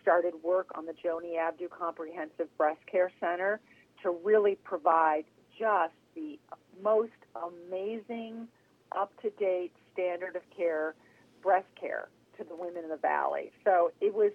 started 0.00 0.34
work 0.42 0.70
on 0.76 0.86
the 0.86 0.92
Joanie 0.92 1.36
Abdu 1.36 1.68
Comprehensive 1.68 2.56
Breast 2.56 2.80
Care 2.86 3.10
Center 3.18 3.60
to 4.02 4.10
really 4.10 4.54
provide 4.54 5.24
just 5.58 5.94
the 6.16 6.38
most 6.82 7.12
amazing, 7.36 8.48
up 8.96 9.12
to 9.22 9.30
date 9.30 9.72
standard 9.92 10.34
of 10.34 10.42
care 10.56 10.94
breast 11.42 11.66
care 11.80 12.08
to 12.36 12.44
the 12.44 12.56
women 12.56 12.82
in 12.82 12.90
the 12.90 12.96
valley. 12.96 13.52
So 13.64 13.92
it 14.00 14.12
was, 14.12 14.32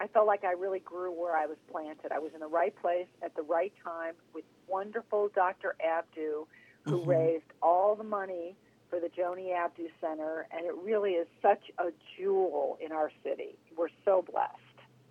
I 0.00 0.06
felt 0.06 0.26
like 0.26 0.44
I 0.44 0.52
really 0.52 0.78
grew 0.78 1.10
where 1.10 1.36
I 1.36 1.46
was 1.46 1.56
planted. 1.70 2.12
I 2.12 2.18
was 2.20 2.30
in 2.34 2.40
the 2.40 2.46
right 2.46 2.74
place 2.80 3.06
at 3.22 3.34
the 3.34 3.42
right 3.42 3.72
time 3.82 4.14
with 4.32 4.44
wonderful 4.68 5.28
Dr. 5.34 5.74
Abdu, 5.84 6.46
who 6.84 6.98
Mhm. 6.98 7.06
raised 7.06 7.52
all 7.62 7.96
the 7.96 8.04
money 8.04 8.56
for 8.88 9.00
the 9.00 9.08
Joanie 9.08 9.52
Abdu 9.52 9.88
Center, 10.00 10.46
and 10.50 10.66
it 10.66 10.74
really 10.76 11.14
is 11.14 11.26
such 11.40 11.70
a 11.78 11.92
jewel 12.16 12.76
in 12.80 12.92
our 12.92 13.10
city. 13.22 13.58
We're 13.76 13.88
so 14.04 14.22
blessed. 14.22 14.52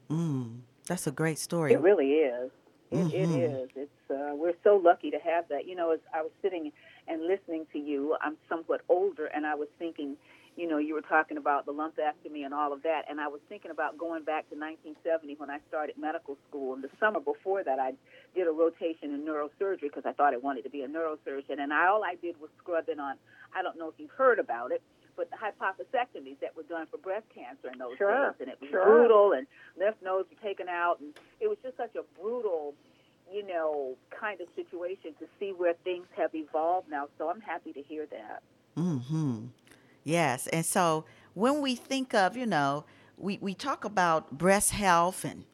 Mm, 0.09 0.61
that's 0.85 1.07
a 1.07 1.11
great 1.11 1.37
story. 1.39 1.73
It 1.73 1.79
really 1.79 2.13
is. 2.19 2.51
It, 2.91 3.07
Mhm. 3.07 3.13
it 3.13 3.31
is. 3.31 3.69
It's 3.75 4.11
uh, 4.11 4.35
we're 4.35 4.55
so 4.63 4.75
lucky 4.75 5.11
to 5.11 5.19
have 5.19 5.47
that. 5.49 5.65
You 5.65 5.75
know, 5.75 5.91
as 5.91 5.99
I 6.13 6.21
was 6.21 6.31
sitting 6.41 6.71
and 7.07 7.25
listening 7.25 7.65
to 7.73 7.79
you, 7.79 8.15
I'm 8.21 8.37
somewhat 8.49 8.81
older, 8.89 9.27
and 9.27 9.45
I 9.45 9.55
was 9.55 9.69
thinking, 9.79 10.17
you 10.57 10.67
know, 10.67 10.77
you 10.77 10.93
were 10.93 11.01
talking 11.01 11.37
about 11.37 11.65
the 11.65 11.71
lumpectomy 11.73 12.43
and 12.43 12.53
all 12.53 12.73
of 12.73 12.83
that, 12.83 13.03
and 13.09 13.21
I 13.21 13.29
was 13.29 13.39
thinking 13.47 13.71
about 13.71 13.97
going 13.97 14.23
back 14.23 14.49
to 14.49 14.55
1970 14.55 15.35
when 15.35 15.49
I 15.49 15.59
started 15.69 15.97
medical 15.97 16.37
school. 16.49 16.73
And 16.73 16.83
the 16.83 16.89
summer 16.99 17.21
before 17.21 17.63
that, 17.63 17.79
I 17.79 17.93
did 18.35 18.47
a 18.47 18.51
rotation 18.51 19.13
in 19.13 19.23
neurosurgery 19.25 19.83
because 19.83 20.05
I 20.05 20.11
thought 20.11 20.33
I 20.33 20.37
wanted 20.37 20.63
to 20.63 20.69
be 20.69 20.81
a 20.81 20.87
neurosurgeon, 20.87 21.59
and 21.59 21.71
I, 21.71 21.87
all 21.87 22.03
I 22.03 22.15
did 22.15 22.39
was 22.41 22.49
scrubbing 22.57 22.99
on. 22.99 23.15
I 23.55 23.61
don't 23.61 23.77
know 23.79 23.87
if 23.87 23.95
you've 23.97 24.11
heard 24.11 24.39
about 24.39 24.71
it. 24.73 24.81
But 25.17 25.29
the 25.29 25.35
hypophysectomies 25.35 26.39
that 26.39 26.55
were 26.55 26.63
done 26.63 26.87
for 26.89 26.97
breast 26.97 27.25
cancer 27.35 27.67
in 27.69 27.77
those 27.77 27.97
Sure, 27.97 28.31
days, 28.31 28.39
and 28.39 28.47
it 28.49 28.57
was 28.61 28.69
sure. 28.71 28.85
brutal, 28.85 29.33
and 29.33 29.45
lymph 29.77 29.97
nodes 30.01 30.29
were 30.31 30.41
taken 30.41 30.69
out, 30.69 31.01
and 31.01 31.13
it 31.41 31.49
was 31.49 31.57
just 31.61 31.75
such 31.75 31.93
a 31.97 32.03
brutal 32.17 32.40
know, 33.71 33.95
kind 34.17 34.41
of 34.41 34.47
situation 34.55 35.13
to 35.19 35.25
see 35.39 35.51
where 35.51 35.73
things 35.83 36.05
have 36.17 36.33
evolved 36.33 36.89
now. 36.89 37.07
So 37.17 37.29
I'm 37.29 37.41
happy 37.41 37.73
to 37.73 37.81
hear 37.81 38.05
that. 38.07 38.41
hmm 38.75 39.45
Yes. 40.03 40.47
And 40.47 40.65
so 40.65 41.05
when 41.33 41.61
we 41.61 41.75
think 41.75 42.13
of, 42.13 42.35
you 42.35 42.45
know, 42.45 42.85
we, 43.17 43.37
we 43.39 43.53
talk 43.53 43.85
about 43.85 44.31
breast 44.37 44.71
health 44.71 45.23
and 45.23 45.45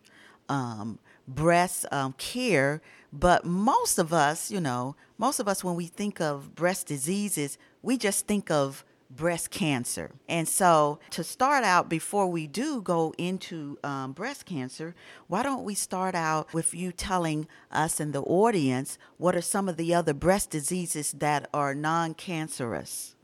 um, 0.47 0.99
breast 1.27 1.85
um, 1.91 2.13
care, 2.17 2.81
but 3.11 3.43
most 3.45 3.97
of 3.97 4.13
us, 4.13 4.49
you 4.49 4.61
know, 4.61 4.95
most 5.17 5.39
of 5.39 5.47
us, 5.47 5.63
when 5.63 5.75
we 5.75 5.87
think 5.87 6.21
of 6.21 6.55
breast 6.55 6.87
diseases, 6.87 7.57
we 7.81 7.97
just 7.97 8.25
think 8.25 8.49
of 8.49 8.85
breast 9.09 9.49
cancer. 9.51 10.11
And 10.27 10.47
so 10.47 10.99
to 11.11 11.23
start 11.23 11.63
out, 11.63 11.89
before 11.89 12.27
we 12.27 12.47
do 12.47 12.81
go 12.81 13.13
into 13.17 13.77
um, 13.83 14.13
breast 14.13 14.45
cancer, 14.45 14.95
why 15.27 15.43
don't 15.43 15.63
we 15.63 15.75
start 15.75 16.15
out 16.15 16.53
with 16.53 16.73
you 16.73 16.91
telling 16.91 17.47
us 17.71 17.99
and 17.99 18.13
the 18.13 18.21
audience 18.21 18.97
what 19.17 19.35
are 19.35 19.41
some 19.41 19.69
of 19.69 19.77
the 19.77 19.93
other 19.93 20.13
breast 20.13 20.49
diseases 20.49 21.13
that 21.13 21.49
are 21.53 21.73
non 21.73 22.13
cancerous? 22.13 23.15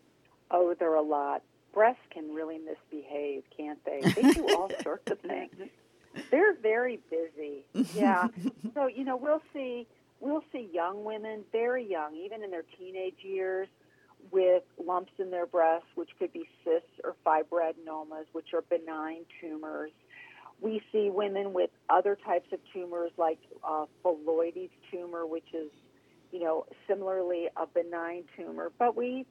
Oh, 0.52 0.76
there 0.80 0.92
are 0.92 0.98
a 0.98 1.02
lot. 1.02 1.42
Breasts 1.74 2.02
can 2.12 2.34
really 2.34 2.60
misbehave, 2.60 3.44
can't 3.56 3.84
they? 3.84 4.02
They 4.02 4.34
do 4.34 4.48
all 4.56 4.72
sorts 4.84 5.10
of 5.12 5.20
things. 5.20 5.56
They're 6.30 6.54
very 6.54 7.00
busy. 7.10 7.66
Yeah. 7.96 8.28
so, 8.76 8.86
you 8.86 9.04
know, 9.04 9.18
we'll 9.18 9.42
see 9.52 9.88
we'll 10.24 10.44
see 10.52 10.70
young 10.74 11.04
women, 11.04 11.44
very 11.52 11.88
young, 11.88 12.16
even 12.16 12.44
in 12.44 12.50
their 12.50 12.64
teenage 12.80 13.18
years, 13.22 13.68
with 14.32 14.64
lumps 14.84 15.12
in 15.18 15.32
their 15.32 15.46
breasts, 15.46 15.88
which 15.96 16.10
could 16.18 16.32
be 16.34 16.48
cysts 16.64 16.90
or 17.04 17.16
fibroadenomas, 17.26 18.26
which 18.32 18.54
are 18.54 18.62
benign 18.62 19.26
tumors. 19.42 19.92
We 20.62 20.82
see 20.92 21.10
women 21.10 21.54
with 21.54 21.72
other 21.90 22.16
types 22.16 22.52
of 22.54 22.60
tumors 22.72 23.12
like 23.18 23.40
uh, 23.64 23.86
phyllodes 24.04 24.70
tumor, 24.92 25.26
which 25.26 25.54
is, 25.54 25.70
you 26.32 26.40
know, 26.40 26.66
similarly 26.88 27.50
a 27.58 27.66
benign 27.68 28.24
tumor. 28.36 28.72
But 28.78 28.96
we 28.96 29.26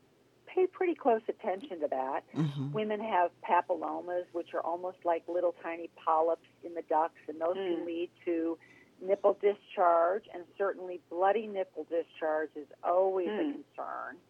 pay 0.47 0.67
pretty 0.67 0.95
close 0.95 1.23
attention 1.29 1.81
to 1.81 1.89
that. 1.89 2.25
Mhm. 2.35 2.73
Women 2.73 3.01
have 3.01 3.31
papillomas, 3.49 4.25
which 4.33 4.53
are 4.53 4.61
almost 4.61 4.99
like 5.05 5.27
little 5.27 5.55
tiny 5.63 5.89
polyps 6.05 6.49
in 6.65 6.75
the 6.75 6.83
ducts, 6.83 7.21
and 7.29 7.41
those 7.41 7.55
can 7.55 7.81
Mm. 7.83 7.87
lead 7.87 8.11
to 8.27 8.59
nipple 9.01 9.35
discharge, 9.41 10.29
and 10.35 10.45
certainly 10.59 11.01
bloody 11.09 11.47
nipple 11.47 11.85
discharge 11.85 12.51
is 12.57 12.69
always 12.85 13.29
a 13.29 13.45
Mm. 13.45 13.65
concern. 13.65 14.21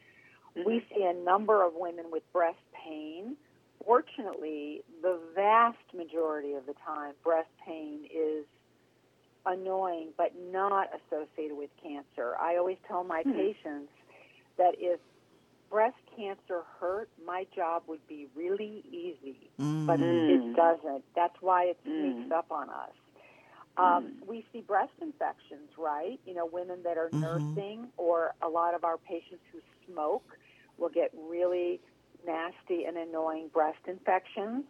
Mm-hmm. 0.56 0.68
We 0.68 0.84
see 0.94 1.04
a 1.04 1.14
number 1.14 1.64
of 1.64 1.72
women 1.74 2.06
with 2.10 2.22
breast 2.32 2.58
pain. 2.84 3.36
Fortunately, 3.84 4.82
the 5.02 5.18
vast 5.34 5.78
majority 5.94 6.52
of 6.54 6.66
the 6.66 6.74
time, 6.84 7.14
breast 7.24 7.50
pain 7.66 8.04
is 8.14 8.44
annoying 9.44 10.12
but 10.16 10.32
not 10.52 10.88
associated 10.94 11.56
with 11.56 11.70
cancer. 11.82 12.36
I 12.40 12.56
always 12.56 12.78
tell 12.86 13.02
my 13.02 13.22
Hmm. 13.24 13.32
patients 13.32 13.90
that 14.56 14.74
if 14.78 15.00
breast 15.70 15.96
cancer 16.16 16.62
hurt, 16.78 17.08
my 17.26 17.44
job 17.54 17.82
would 17.88 18.06
be 18.06 18.28
really 18.36 18.84
easy, 18.90 19.50
but 19.86 20.00
Mm. 20.00 20.28
it 20.28 20.40
Mm. 20.40 20.54
doesn't. 20.54 21.04
That's 21.14 21.40
why 21.40 21.64
it 21.64 21.78
Mm. 21.84 22.14
sneaks 22.14 22.30
up 22.30 22.52
on 22.52 22.70
us. 22.70 22.92
Um, 23.78 24.04
Mm. 24.04 24.26
We 24.26 24.46
see 24.52 24.60
breast 24.60 24.92
infections, 25.00 25.76
right? 25.78 26.20
You 26.26 26.34
know, 26.34 26.44
women 26.46 26.82
that 26.82 26.98
are 26.98 27.10
Mhm. 27.10 27.20
nursing, 27.20 27.92
or 27.96 28.34
a 28.42 28.48
lot 28.48 28.74
of 28.74 28.84
our 28.84 28.98
patients 28.98 29.44
who 29.50 29.60
smoke 29.92 30.36
will 30.78 30.88
get 30.88 31.10
really 31.28 31.80
nasty 32.26 32.84
and 32.84 32.96
annoying 32.96 33.48
breast 33.52 33.78
infections. 33.86 34.64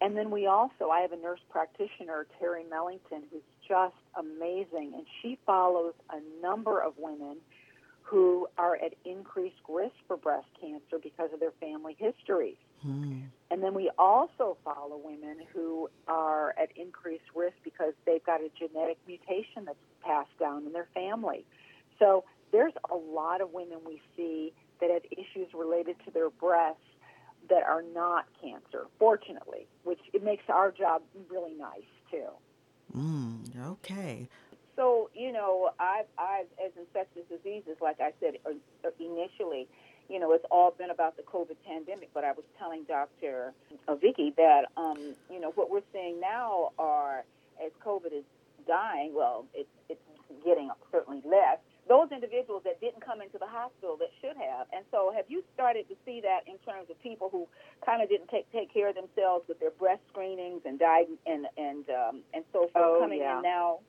And 0.00 0.16
then 0.16 0.30
we 0.30 0.46
also, 0.46 0.88
I 0.90 1.00
have 1.00 1.12
a 1.12 1.16
nurse 1.16 1.40
practitioner, 1.50 2.26
Terry 2.38 2.64
Mellington, 2.64 3.24
who's 3.30 3.42
just 3.68 3.94
amazing, 4.18 4.92
and 4.94 5.06
she 5.20 5.38
follows 5.44 5.94
a 6.10 6.20
number 6.42 6.80
of 6.80 6.94
women 6.96 7.36
who 8.02 8.48
are 8.58 8.76
at 8.76 8.94
increased 9.04 9.60
risk 9.68 9.94
for 10.08 10.16
breast 10.16 10.48
cancer 10.60 10.98
because 11.00 11.30
of 11.32 11.38
their 11.38 11.52
family 11.60 11.96
histories. 11.98 12.56
Mm. 12.84 13.24
And 13.50 13.62
then 13.62 13.74
we 13.74 13.90
also 13.98 14.56
follow 14.64 15.00
women 15.02 15.36
who 15.52 15.88
are 16.08 16.54
at 16.60 16.70
increased 16.76 17.24
risk 17.34 17.54
because 17.62 17.92
they've 18.06 18.24
got 18.24 18.40
a 18.40 18.50
genetic 18.58 18.98
mutation 19.06 19.64
that's 19.66 19.78
passed 20.02 20.36
down 20.40 20.66
in 20.66 20.72
their 20.72 20.88
family. 20.94 21.44
So 21.98 22.24
there's 22.52 22.72
a 22.90 22.96
lot 22.96 23.40
of 23.40 23.52
women 23.52 23.78
we 23.86 24.00
see 24.16 24.52
that 24.80 24.90
have 24.90 25.02
issues 25.10 25.52
related 25.54 25.96
to 26.04 26.10
their 26.10 26.30
breasts 26.30 26.80
that 27.48 27.62
are 27.62 27.82
not 27.82 28.26
cancer, 28.40 28.86
fortunately, 28.98 29.66
which 29.84 30.00
it 30.12 30.22
makes 30.22 30.44
our 30.48 30.70
job 30.70 31.02
really 31.28 31.54
nice 31.54 31.82
too. 32.10 32.28
Mm. 32.96 33.66
Okay. 33.72 34.28
So 34.76 35.10
you 35.14 35.32
know, 35.32 35.70
I've, 35.78 36.06
I've 36.18 36.46
as 36.64 36.72
infectious 36.78 37.24
diseases, 37.28 37.76
like 37.80 38.00
I 38.00 38.12
said 38.20 38.34
uh, 38.46 38.50
uh, 38.86 38.90
initially, 38.98 39.68
you 40.08 40.18
know, 40.18 40.32
it's 40.32 40.44
all 40.50 40.72
been 40.72 40.90
about 40.90 41.16
the 41.16 41.22
COVID 41.22 41.56
pandemic. 41.66 42.10
But 42.12 42.24
I 42.24 42.32
was 42.32 42.44
telling 42.58 42.84
Dr. 42.84 43.52
Vicki 44.00 44.32
that, 44.36 44.66
um, 44.76 45.14
you 45.30 45.40
know, 45.40 45.52
what 45.54 45.70
we're 45.70 45.82
seeing 45.92 46.20
now 46.20 46.70
are 46.78 47.24
as 47.64 47.72
COVID 47.84 48.12
is 48.12 48.24
dying. 48.66 49.12
Well, 49.14 49.46
it's 49.54 49.68
it's 49.88 50.00
getting 50.44 50.70
certainly 50.90 51.22
less. 51.24 51.58
Those 51.90 52.12
individuals 52.14 52.62
that 52.64 52.80
didn't 52.80 53.04
come 53.04 53.20
into 53.20 53.36
the 53.36 53.50
hospital 53.50 53.96
that 53.98 54.10
should 54.22 54.36
have. 54.38 54.68
And 54.72 54.84
so, 54.92 55.10
have 55.14 55.24
you 55.26 55.42
started 55.52 55.88
to 55.90 55.96
see 56.06 56.22
that 56.22 56.46
in 56.46 56.54
terms 56.62 56.86
of 56.88 56.94
people 57.02 57.28
who 57.34 57.48
kind 57.84 58.00
of 58.00 58.08
didn't 58.08 58.28
take 58.30 58.46
take 58.52 58.72
care 58.72 58.88
of 58.90 58.94
themselves 58.94 59.44
with 59.48 59.58
their 59.58 59.72
breast 59.74 60.00
screenings 60.12 60.62
and 60.64 60.78
died 60.78 61.06
and 61.26 61.46
and 61.58 61.84
um, 61.90 62.22
and 62.32 62.44
so 62.52 62.70
forth 62.72 62.76
Oh, 62.76 62.98
coming 63.02 63.18
yeah. 63.18 63.38
in 63.38 63.42
now? 63.42 63.80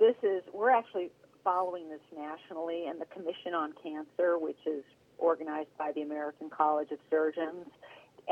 this 0.00 0.16
is 0.22 0.42
we're 0.54 0.70
actually 0.70 1.10
following 1.44 1.90
this 1.90 2.00
nationally 2.16 2.86
and 2.88 2.98
the 2.98 3.04
commission 3.06 3.52
on 3.54 3.74
cancer 3.82 4.38
which 4.38 4.58
is 4.66 4.82
organized 5.18 5.68
by 5.78 5.92
the 5.92 6.00
american 6.02 6.48
college 6.48 6.90
of 6.90 6.98
surgeons 7.10 7.66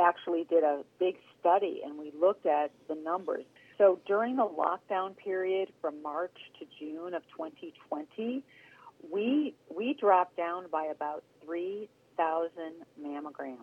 actually 0.00 0.44
did 0.44 0.64
a 0.64 0.82
big 0.98 1.16
study 1.38 1.82
and 1.84 1.98
we 1.98 2.10
looked 2.18 2.46
at 2.46 2.70
the 2.88 2.94
numbers 2.94 3.44
so 3.76 3.98
during 4.06 4.36
the 4.36 4.48
lockdown 4.48 5.14
period 5.16 5.68
from 5.82 6.00
march 6.02 6.36
to 6.58 6.64
june 6.78 7.12
of 7.14 7.22
2020 7.36 8.42
we 9.10 9.54
we 9.74 9.94
dropped 9.94 10.36
down 10.36 10.64
by 10.70 10.84
about 10.86 11.24
3000 11.44 12.50
mammograms 13.00 13.58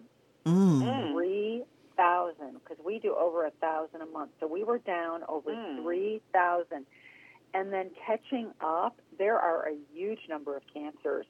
Mm. 0.46 0.82
Mm. 0.82 1.12
three 1.12 1.64
thousand 1.98 2.54
because 2.64 2.78
we 2.86 3.00
do 3.00 3.14
over 3.16 3.46
a 3.46 3.52
thousand 3.60 4.02
a 4.02 4.06
month. 4.06 4.32
So 4.40 4.48
we 4.48 4.64
were 4.64 4.78
down 4.78 5.24
over 5.28 5.52
Mm. 5.52 5.82
three 5.84 6.22
thousand, 6.32 6.86
and 7.54 7.74
then 7.74 7.90
catching 8.06 8.52
up. 8.62 9.02
There 9.18 9.38
are 9.40 9.68
a 9.68 9.76
huge 9.94 10.22
number 10.30 10.56
of 10.56 10.64
cancers 10.74 11.26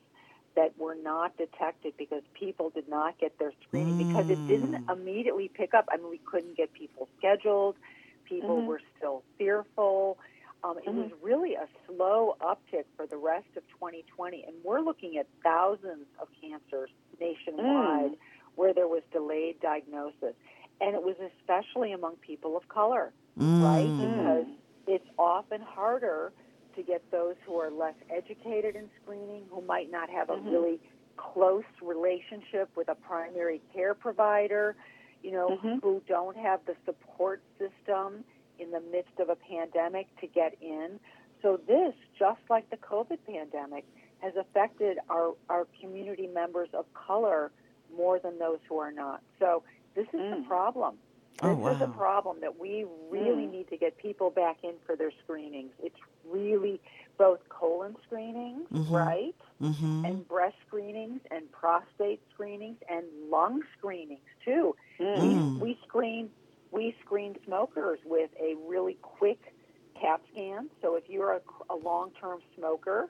that 0.56 0.78
were 0.78 0.96
not 0.96 1.36
detected 1.38 1.94
because 1.98 2.24
people 2.34 2.70
did 2.72 2.88
not 2.90 3.18
get 3.18 3.38
their 3.40 3.54
screening 3.64 3.96
because 3.96 4.26
it 4.30 4.46
didn't 4.48 4.72
Mm. 4.74 4.92
immediately 4.94 5.48
pick 5.50 5.74
up. 5.74 5.86
I 5.92 5.98
mean, 5.98 6.10
we 6.10 6.18
couldn't 6.20 6.56
get 6.58 6.74
people 6.74 7.08
scheduled. 7.18 7.78
People 8.26 8.62
Mhm. 8.62 8.66
were 8.66 8.82
still 8.98 9.24
fearful. 9.38 10.18
Um, 10.64 10.78
it 10.80 10.94
was 10.94 11.12
really 11.22 11.54
a 11.54 11.68
slow 11.86 12.36
uptick 12.42 12.86
for 12.96 13.06
the 13.06 13.18
rest 13.18 13.48
of 13.56 13.64
2020, 13.80 14.44
and 14.48 14.56
we're 14.64 14.82
looking 14.82 15.18
at 15.18 15.28
thousands 15.44 16.08
of 16.20 16.28
cancers 16.42 16.90
nationwide 17.20 18.18
where 18.56 18.74
there 18.74 18.88
was 18.88 19.04
delayed 19.14 19.60
diagnosis, 19.62 20.34
and 20.82 20.96
it 20.96 21.02
was 21.02 21.16
especially 21.40 21.92
among 21.94 22.16
people 22.18 22.58
of 22.58 22.68
color, 22.70 23.14
right? 23.38 23.94
Mm. 23.98 24.18
Because 24.18 24.46
it's 24.88 25.08
often 25.18 25.62
harder 25.62 26.34
to 26.76 26.84
get 26.84 27.04
those 27.12 27.36
who 27.46 27.56
are 27.56 27.70
less 27.70 27.96
educated 28.10 28.76
in 28.76 28.90
screening, 29.02 29.44
who 29.52 29.62
might 29.62 29.92
not 29.92 30.10
have 30.10 30.30
a 30.30 30.38
Mhm. 30.38 30.52
really 30.52 30.80
close 31.18 31.66
relationship 31.82 32.76
with 32.76 32.90
a 32.90 32.96
primary 32.96 33.60
care 33.74 33.94
provider, 33.94 34.76
you 35.22 35.32
know, 35.32 35.58
Mhm. 35.58 35.82
who 35.82 36.02
don't 36.08 36.38
have 36.38 36.64
the 36.66 36.76
support 36.86 37.42
system 37.58 38.24
in 38.60 38.72
the 38.72 38.82
midst 38.82 39.20
of 39.20 39.30
a 39.30 39.36
pandemic 39.36 40.08
to 40.22 40.28
get 40.28 40.56
in. 40.62 41.00
So 41.42 41.60
this, 41.68 41.94
just 42.18 42.42
like 42.50 42.70
the 42.70 42.78
COVID 42.78 43.20
pandemic, 43.28 43.86
has 44.20 44.34
affected 44.36 44.98
our, 45.10 45.34
our 45.50 45.68
community 45.80 46.28
members 46.28 46.70
of 46.74 46.86
color 46.94 47.52
more 47.96 48.20
than 48.20 48.40
those 48.40 48.60
who 48.68 48.80
are 48.80 48.92
not. 48.92 49.22
So 49.40 49.64
this 49.96 50.08
is 50.08 50.14
the 50.14 50.38
Mm. 50.44 50.48
problem. 50.48 50.98
Oh, 51.44 51.56
This 51.68 51.76
is 51.76 51.82
a 51.84 51.88
problem 51.88 52.40
that 52.42 52.58
we 52.58 52.86
really 53.12 53.46
Mm. 53.46 53.52
need 53.52 53.68
to 53.70 53.78
get 53.78 53.96
people 53.98 54.32
back 54.32 54.64
in 54.64 54.74
for 54.88 54.96
their 54.96 55.12
screenings. 55.24 55.72
It's 55.84 56.00
really 56.26 56.82
both 57.20 57.48
colon 57.50 57.96
screenings, 58.04 58.68
Mhm. 58.72 58.92
right? 58.92 59.36
Mm-hmm. 59.62 60.06
And 60.06 60.28
breast 60.28 60.58
screenings 60.66 61.22
and 61.30 61.52
prostate 61.52 62.22
screenings 62.34 62.78
and 62.90 63.06
lung 63.30 63.62
screenings 63.78 64.26
too. 64.44 64.76
Mm. 65.00 65.60
We 65.60 65.76
screen 65.88 66.32
we 66.72 66.96
screen 67.04 67.36
smokers 67.46 68.00
with 68.06 68.30
a 68.40 68.56
really 68.68 68.98
quick 69.02 69.54
CAT 70.00 70.22
scan. 70.32 70.70
So 70.82 70.96
if 70.96 71.04
you're 71.10 71.34
a, 71.34 71.42
a 71.70 71.76
long-term 71.76 72.40
smoker 72.56 73.10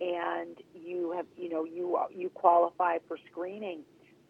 and 0.00 0.56
you 0.74 1.12
have 1.16 1.26
you 1.36 1.48
know 1.48 1.64
you 1.64 1.98
you 2.14 2.28
qualify 2.30 2.98
for 3.08 3.18
screening, 3.30 3.80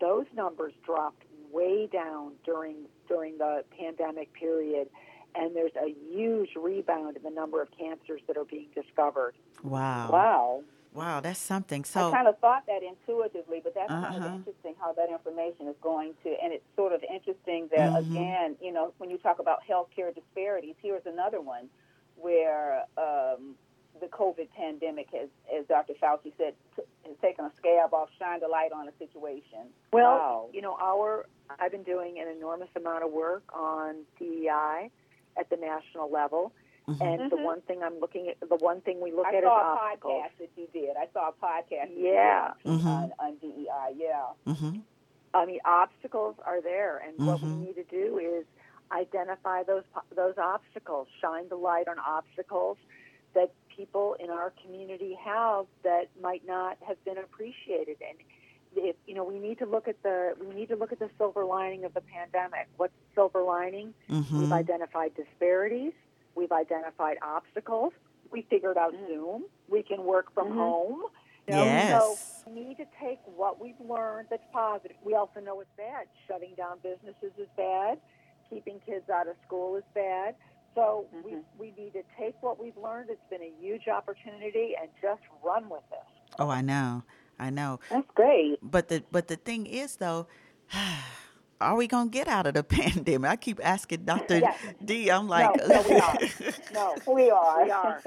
those 0.01 0.27
numbers 0.35 0.73
dropped 0.85 1.25
way 1.53 1.87
down 1.87 2.33
during 2.45 2.87
during 3.09 3.39
the 3.39 3.65
pandemic 3.79 4.33
period, 4.33 4.89
and 5.35 5.55
there's 5.55 5.75
a 5.77 5.95
huge 6.13 6.51
rebound 6.57 7.17
in 7.17 7.23
the 7.23 7.31
number 7.31 7.61
of 7.63 7.69
cancers 7.77 8.21
that 8.27 8.37
are 8.37 8.45
being 8.45 8.69
discovered. 8.75 9.35
Wow. 9.63 10.11
Wow. 10.11 10.63
Wow, 10.93 11.21
that's 11.21 11.39
something. 11.39 11.85
So 11.85 12.09
I 12.09 12.11
kind 12.11 12.27
of 12.27 12.39
thought 12.41 12.65
that 12.67 12.83
intuitively, 12.83 13.61
but 13.63 13.75
that's 13.75 13.89
kind 13.91 14.05
Uh-huh. 14.07 14.27
of 14.27 14.35
interesting 14.35 14.70
how 14.81 14.93
that 14.95 15.11
information 15.11 15.69
is 15.69 15.77
going 15.83 16.15
to, 16.25 16.31
and 16.43 16.53
it's 16.53 16.65
sort 16.75 16.93
of 16.93 17.03
interesting 17.05 17.69
that 17.69 17.93
Mhm. 17.93 17.99
again, 18.11 18.57
you 18.61 18.73
know, 18.73 18.93
when 18.99 19.11
you 19.11 19.19
talk 19.19 19.39
about 19.39 19.63
healthcare 19.63 20.15
disparities, 20.15 20.75
here's 20.81 21.05
another 21.07 21.41
one 21.41 21.69
where 22.17 22.85
um, 22.97 23.57
the 24.01 24.07
COVID 24.09 24.51
pandemic 24.53 25.11
has, 25.11 25.29
as 25.53 25.67
Dr. 25.67 25.95
Fauci 25.95 26.33
said, 26.39 26.55
t- 26.77 26.83
has 27.07 27.17
taken 27.21 27.45
a 27.45 27.53
scab 27.57 27.93
off, 27.93 28.09
shined 28.19 28.43
a 28.43 28.49
light 28.49 28.73
on 28.73 28.89
a 28.89 28.93
situation. 28.99 29.69
Well, 29.93 30.11
wow. 30.19 30.49
you 30.53 30.63
know, 30.63 30.77
our 30.81 31.27
I've 31.59 31.73
been 31.73 31.83
doing 31.83 32.19
an 32.21 32.29
enormous 32.29 32.69
amount 32.77 33.03
of 33.05 33.11
work 33.11 33.43
on 33.53 34.05
DEI 34.19 34.91
at 35.37 35.51
the 35.51 35.57
national 35.57 36.09
level, 36.11 36.53
mhm. 36.99 37.01
and 37.23 37.31
the 37.33 37.37
Mhm. 37.37 37.43
one 37.45 37.61
thing 37.63 37.83
I'm 37.83 37.99
looking 38.01 38.29
at, 38.29 38.41
the 38.41 38.57
one 38.57 38.81
thing 38.83 39.01
we 39.01 39.13
look 39.13 39.27
I 39.27 39.37
at 39.37 39.45
is 39.45 39.49
saw 39.49 39.61
a 39.61 39.77
obstacles. 39.77 40.13
podcast 40.23 40.39
that 40.39 40.51
you 40.57 40.67
did. 40.73 40.97
I 40.97 41.07
saw 41.13 41.29
a 41.29 41.33
podcast. 41.33 41.91
Yeah. 41.97 42.55
did 42.65 42.73
Mhm. 42.81 42.87
on, 42.87 43.13
on 43.19 43.37
DEI. 43.37 43.91
Yeah. 43.97 44.27
Mhm. 44.47 44.83
I 45.33 45.47
mean, 45.47 45.61
obstacles 45.65 46.37
are 46.45 46.61
there, 46.61 46.99
and 46.99 47.25
what 47.27 47.41
we 47.41 47.49
Mhm. 47.49 47.61
need 47.67 47.75
to 47.77 47.85
do 47.85 48.19
is 48.19 48.45
identify 48.93 49.63
those 49.63 49.85
those 50.15 50.37
obstacles, 50.39 51.07
shine 51.21 51.49
the 51.49 51.57
light 51.57 51.87
on 51.89 51.99
obstacles 52.01 52.77
that 53.35 53.51
people 53.69 54.15
in 54.15 54.29
our 54.31 54.51
community 54.63 55.15
have 55.15 55.67
that 55.85 56.09
might 56.21 56.45
not 56.45 56.77
have 56.83 57.03
been 57.05 57.17
appreciated. 57.19 57.97
And 58.03 58.19
if, 58.75 58.97
you 59.07 59.15
know, 59.15 59.23
we 59.25 59.39
need 59.39 59.59
to 59.59 59.67
look 59.67 59.87
at 59.87 60.03
the 60.03 60.37
we 60.41 60.53
need 60.55 60.69
to 60.71 60.77
look 60.77 60.91
at 60.93 60.99
the 60.99 61.09
silver 61.17 61.45
lining 61.45 61.85
of 61.85 61.95
the 61.95 62.01
pandemic. 62.01 62.67
What's 62.77 62.93
the 62.95 63.15
silver 63.15 63.43
lining? 63.43 63.95
We've 64.09 64.25
Mhm. 64.25 64.53
identified 64.53 65.15
disparities. 65.15 65.93
We've 66.35 66.53
identified 66.53 67.17
obstacles. 67.23 67.93
We 68.31 68.43
figured 68.43 68.77
out 68.79 68.95
Mm. 68.95 69.07
Zoom. 69.09 69.45
We 69.69 69.83
can 69.83 70.05
work 70.05 70.33
from 70.33 70.49
Mhm. 70.53 70.57
home. 70.57 71.05
You 71.47 71.55
know, 71.57 71.65
Yes. 71.65 72.03
So 72.45 72.51
we 72.53 72.65
need 72.65 72.77
to 72.77 72.87
take 73.01 73.19
what 73.27 73.59
we've 73.61 73.81
learned 73.81 74.29
that's 74.31 74.47
positive. 74.53 74.97
We 75.03 75.15
also 75.15 75.41
know 75.41 75.61
it's 75.61 75.73
bad. 75.77 76.07
Shutting 76.29 76.55
down 76.55 76.79
businesses 76.81 77.33
is 77.39 77.49
bad. 77.57 78.01
Keeping 78.49 78.79
kids 78.81 79.09
out 79.11 79.27
of 79.27 79.37
school 79.47 79.77
is 79.77 79.85
bad. 79.95 80.37
So 80.75 81.07
we, 81.25 81.33
Mhm. 81.33 81.45
we 81.59 81.71
need 81.73 81.93
to 81.95 82.05
take 82.17 82.41
what 82.43 82.59
we've 82.61 82.77
learned. 82.77 83.11
It's 83.11 83.25
been 83.29 83.43
a 83.43 83.51
huge 83.59 83.89
opportunity 83.89 84.77
and 84.77 84.89
just 85.03 85.23
run 85.43 85.69
with 85.69 85.83
this. 85.91 86.07
Oh, 86.39 86.49
I 86.49 86.61
know. 86.61 87.03
I 87.39 87.51
know. 87.51 87.81
That's 87.89 88.07
great. 88.15 88.59
But 88.63 88.89
the 88.89 89.03
but 89.11 89.27
the 89.29 89.37
thing 89.37 89.67
is 89.67 89.97
though, 89.97 90.27
are 91.61 91.77
we 91.77 91.87
gonna 91.87 92.11
get 92.11 92.29
out 92.29 92.47
of 92.47 92.55
the 92.55 92.63
pandemic? 92.79 93.31
I 93.31 93.37
keep 93.37 93.61
asking 93.63 94.05
Dr. 94.05 94.39
Yes. 94.39 94.59
D. 94.85 95.11
I'm 95.11 95.29
like, 95.29 95.55
no, 95.69 95.83
we 95.89 95.97
are. 95.97 96.19
No, 96.73 96.95
we 97.13 97.31
are. 97.31 97.65
We 97.65 97.71
are. 97.71 98.03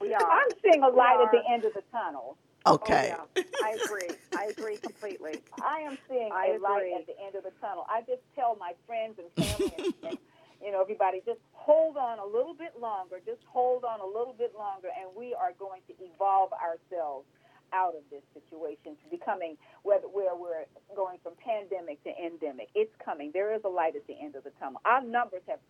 We 0.00 0.14
are. 0.14 0.22
I'm 0.22 0.48
seeing 0.62 0.82
a 0.82 0.90
We 0.90 0.96
light 0.96 1.18
at 1.24 1.32
the 1.32 1.42
end 1.50 1.64
of 1.64 1.72
the 1.74 1.82
tunnel. 1.90 2.36
okay. 2.66 3.14
Oh, 3.18 3.26
yeah. 3.36 3.42
I 3.64 3.76
agree. 3.84 4.08
I 4.38 4.44
agree 4.46 4.76
completely. 4.76 5.40
I 5.62 5.80
am 5.80 5.98
seeing 6.08 6.30
I 6.32 6.56
a 6.56 6.58
light 6.58 6.92
at 6.98 7.06
the 7.06 7.14
end 7.24 7.34
of 7.34 7.42
the 7.44 7.52
tunnel. 7.60 7.86
I 7.88 8.00
just 8.02 8.22
tell 8.36 8.56
my 8.60 8.72
friends 8.86 9.18
and 9.18 9.28
family 9.46 9.72
and, 9.78 9.94
and 10.10 10.18
you 10.64 10.70
know 10.70 10.80
everybody 10.80 11.20
just 11.26 11.40
hold 11.52 11.96
on 11.96 12.18
a 12.20 12.24
little 12.26 12.54
bit 12.54 12.78
longer. 12.80 13.16
Just 13.26 13.42
hold 13.46 13.84
on 13.84 14.00
a 14.00 14.06
little 14.06 14.34
bit 14.38 14.52
longer, 14.56 14.88
and 15.00 15.10
we 15.16 15.34
are 15.34 15.52
going 15.58 15.80
to 15.88 15.94
evolve 16.04 16.50
ourselves 16.52 17.26
out 17.72 17.94
of 17.94 18.02
this 18.10 18.22
situation 18.34 18.96
to 19.02 19.10
becoming 19.10 19.56
whether 19.82 20.06
where 20.06 20.34
we're 20.34 20.66
going 20.94 21.18
from 21.22 21.32
pandemic 21.42 22.02
to 22.04 22.10
endemic. 22.10 22.68
It's 22.74 22.94
coming. 23.04 23.30
There 23.32 23.54
is 23.54 23.62
a 23.64 23.68
light 23.68 23.96
at 23.96 24.06
the 24.06 24.16
end 24.20 24.36
of 24.36 24.44
the 24.44 24.52
tunnel. 24.60 24.80
Our 24.84 25.02
numbers 25.02 25.42
have 25.48 25.60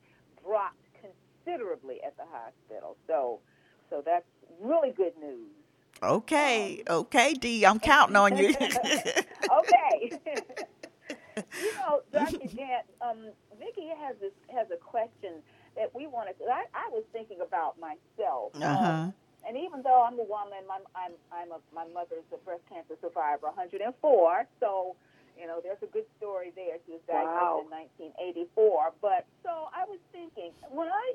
dropped 0.45 0.77
considerably 1.01 2.01
at 2.05 2.17
the 2.17 2.25
hospital, 2.31 2.97
so 3.07 3.41
so 3.91 4.03
that's 4.05 4.27
really 4.61 4.91
good 4.91 5.13
news. 5.21 5.51
Okay. 6.03 6.83
Okay, 6.89 7.35
D. 7.35 7.65
I'm 7.65 7.79
counting 7.79 8.17
on 8.17 8.37
you. 8.37 8.49
okay. 8.59 10.21
you 11.37 11.73
know, 11.77 12.03
Dr. 12.13 12.39
Jan, 12.57 12.83
um, 13.01 13.19
Vicki 13.59 13.89
has 14.01 14.17
this 14.21 14.33
has 14.55 14.67
a 14.73 14.77
question 14.77 15.43
that 15.77 15.95
we 15.95 16.07
wanted. 16.07 16.39
To, 16.39 16.45
I, 16.45 16.65
I 16.75 16.89
was 16.91 17.05
thinking 17.13 17.39
about 17.41 17.77
myself, 17.79 18.53
uh 18.61 18.67
um. 18.67 19.15
And 19.47 19.57
even 19.57 19.83
though 19.83 20.03
I'm 20.03 20.19
a 20.19 20.25
woman, 20.25 20.63
my, 20.69 20.79
I'm 20.95 21.13
I'm 21.33 21.51
a, 21.53 21.61
my 21.75 21.87
mother's 21.93 22.27
a 22.33 22.39
breast 22.45 22.63
cancer 22.69 22.95
survivor, 23.01 23.47
104. 23.55 24.47
So, 24.61 24.97
you 25.39 25.47
know, 25.47 25.61
there's 25.63 25.83
a 25.83 25.91
good 25.91 26.07
story 26.19 26.53
there. 26.55 26.77
She 26.87 26.93
was 26.93 27.03
diagnosed 27.09 27.65
Wow. 27.65 27.65
in 27.65 27.71
1984. 28.17 28.93
But 29.01 29.27
so 29.43 29.69
I 29.75 29.85
was 29.89 29.99
thinking, 30.13 30.53
when 30.71 30.89
I 30.89 31.07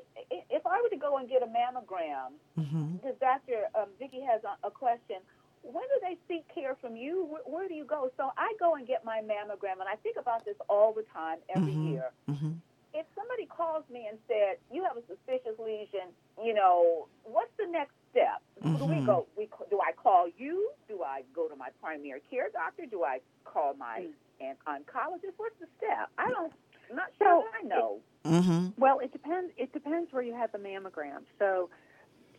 if 0.50 0.66
I 0.66 0.80
were 0.82 0.90
to 0.90 1.00
go 1.00 1.18
and 1.18 1.28
get 1.28 1.42
a 1.42 1.50
mammogram, 1.50 2.36
hmm 2.56 2.96
because 2.98 3.14
Dr. 3.20 3.70
Um, 3.78 3.88
Vicki 3.98 4.20
has 4.26 4.42
a, 4.42 4.58
a 4.66 4.70
question. 4.70 5.22
When 5.62 5.82
do 5.90 5.96
they 6.02 6.16
seek 6.26 6.46
care 6.54 6.74
from 6.80 6.96
you? 6.96 7.26
Where, 7.26 7.42
where 7.46 7.68
do 7.68 7.74
you 7.74 7.84
go? 7.84 8.10
So 8.16 8.30
I 8.36 8.54
go 8.58 8.74
and 8.74 8.86
get 8.86 9.04
my 9.04 9.20
mammogram, 9.22 9.78
and 9.82 9.88
I 9.90 9.96
think 10.02 10.16
about 10.18 10.44
this 10.44 10.56
all 10.68 10.92
the 10.92 11.04
time, 11.14 11.38
every 11.54 11.74
Mhm. 11.74 11.90
year. 11.90 12.10
hmm 12.26 12.52
If 12.94 13.06
somebody 13.14 13.46
calls 13.46 13.84
me 13.90 14.06
and 14.08 14.18
said 14.26 14.58
you 14.72 14.82
have 14.84 14.96
a 14.96 15.04
suspicious 15.06 15.58
lesion, 15.58 16.08
you 16.42 16.54
know, 16.54 17.06
what's 17.22 17.52
the 17.58 17.66
next 17.66 17.94
step? 18.10 18.42
Do 18.78 18.84
we 18.86 18.96
Mhm. 18.96 19.06
go? 19.06 19.26
We 19.36 19.48
do 19.70 19.80
I 19.80 19.92
call 19.92 20.28
you? 20.28 20.70
Do 20.88 21.02
I 21.02 21.22
go 21.34 21.48
to 21.48 21.56
my 21.56 21.70
primary 21.80 22.20
care 22.30 22.48
doctor? 22.50 22.86
Do 22.86 23.04
I 23.04 23.20
call 23.44 23.74
my 23.74 24.08
an 24.40 24.56
oncologist? 24.66 25.34
What's 25.36 25.58
the 25.58 25.68
step? 25.76 26.10
I 26.18 26.28
don't. 26.30 26.52
I'm 26.90 26.96
not 26.96 27.12
sure. 27.18 27.42
So, 27.42 27.48
I 27.58 27.62
know. 27.62 28.00
hmm 28.24 28.68
Well, 28.78 29.00
it 29.00 29.12
depends. 29.12 29.52
It 29.56 29.72
depends 29.72 30.12
where 30.12 30.22
you 30.22 30.34
have 30.34 30.52
the 30.52 30.58
mammogram. 30.58 31.24
So, 31.38 31.70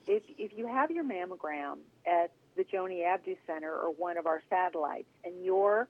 if 0.08 0.24
if 0.38 0.54
you 0.58 0.68
have 0.68 0.92
your 0.92 1.04
mammogram 1.04 1.80
at 2.06 2.32
the 2.56 2.64
Joanie 2.64 3.04
Abdu 3.04 3.36
Center 3.46 3.74
or 3.74 3.92
one 3.92 4.18
of 4.18 4.26
our 4.28 4.42
satellites, 4.50 5.10
and 5.24 5.44
your 5.44 5.88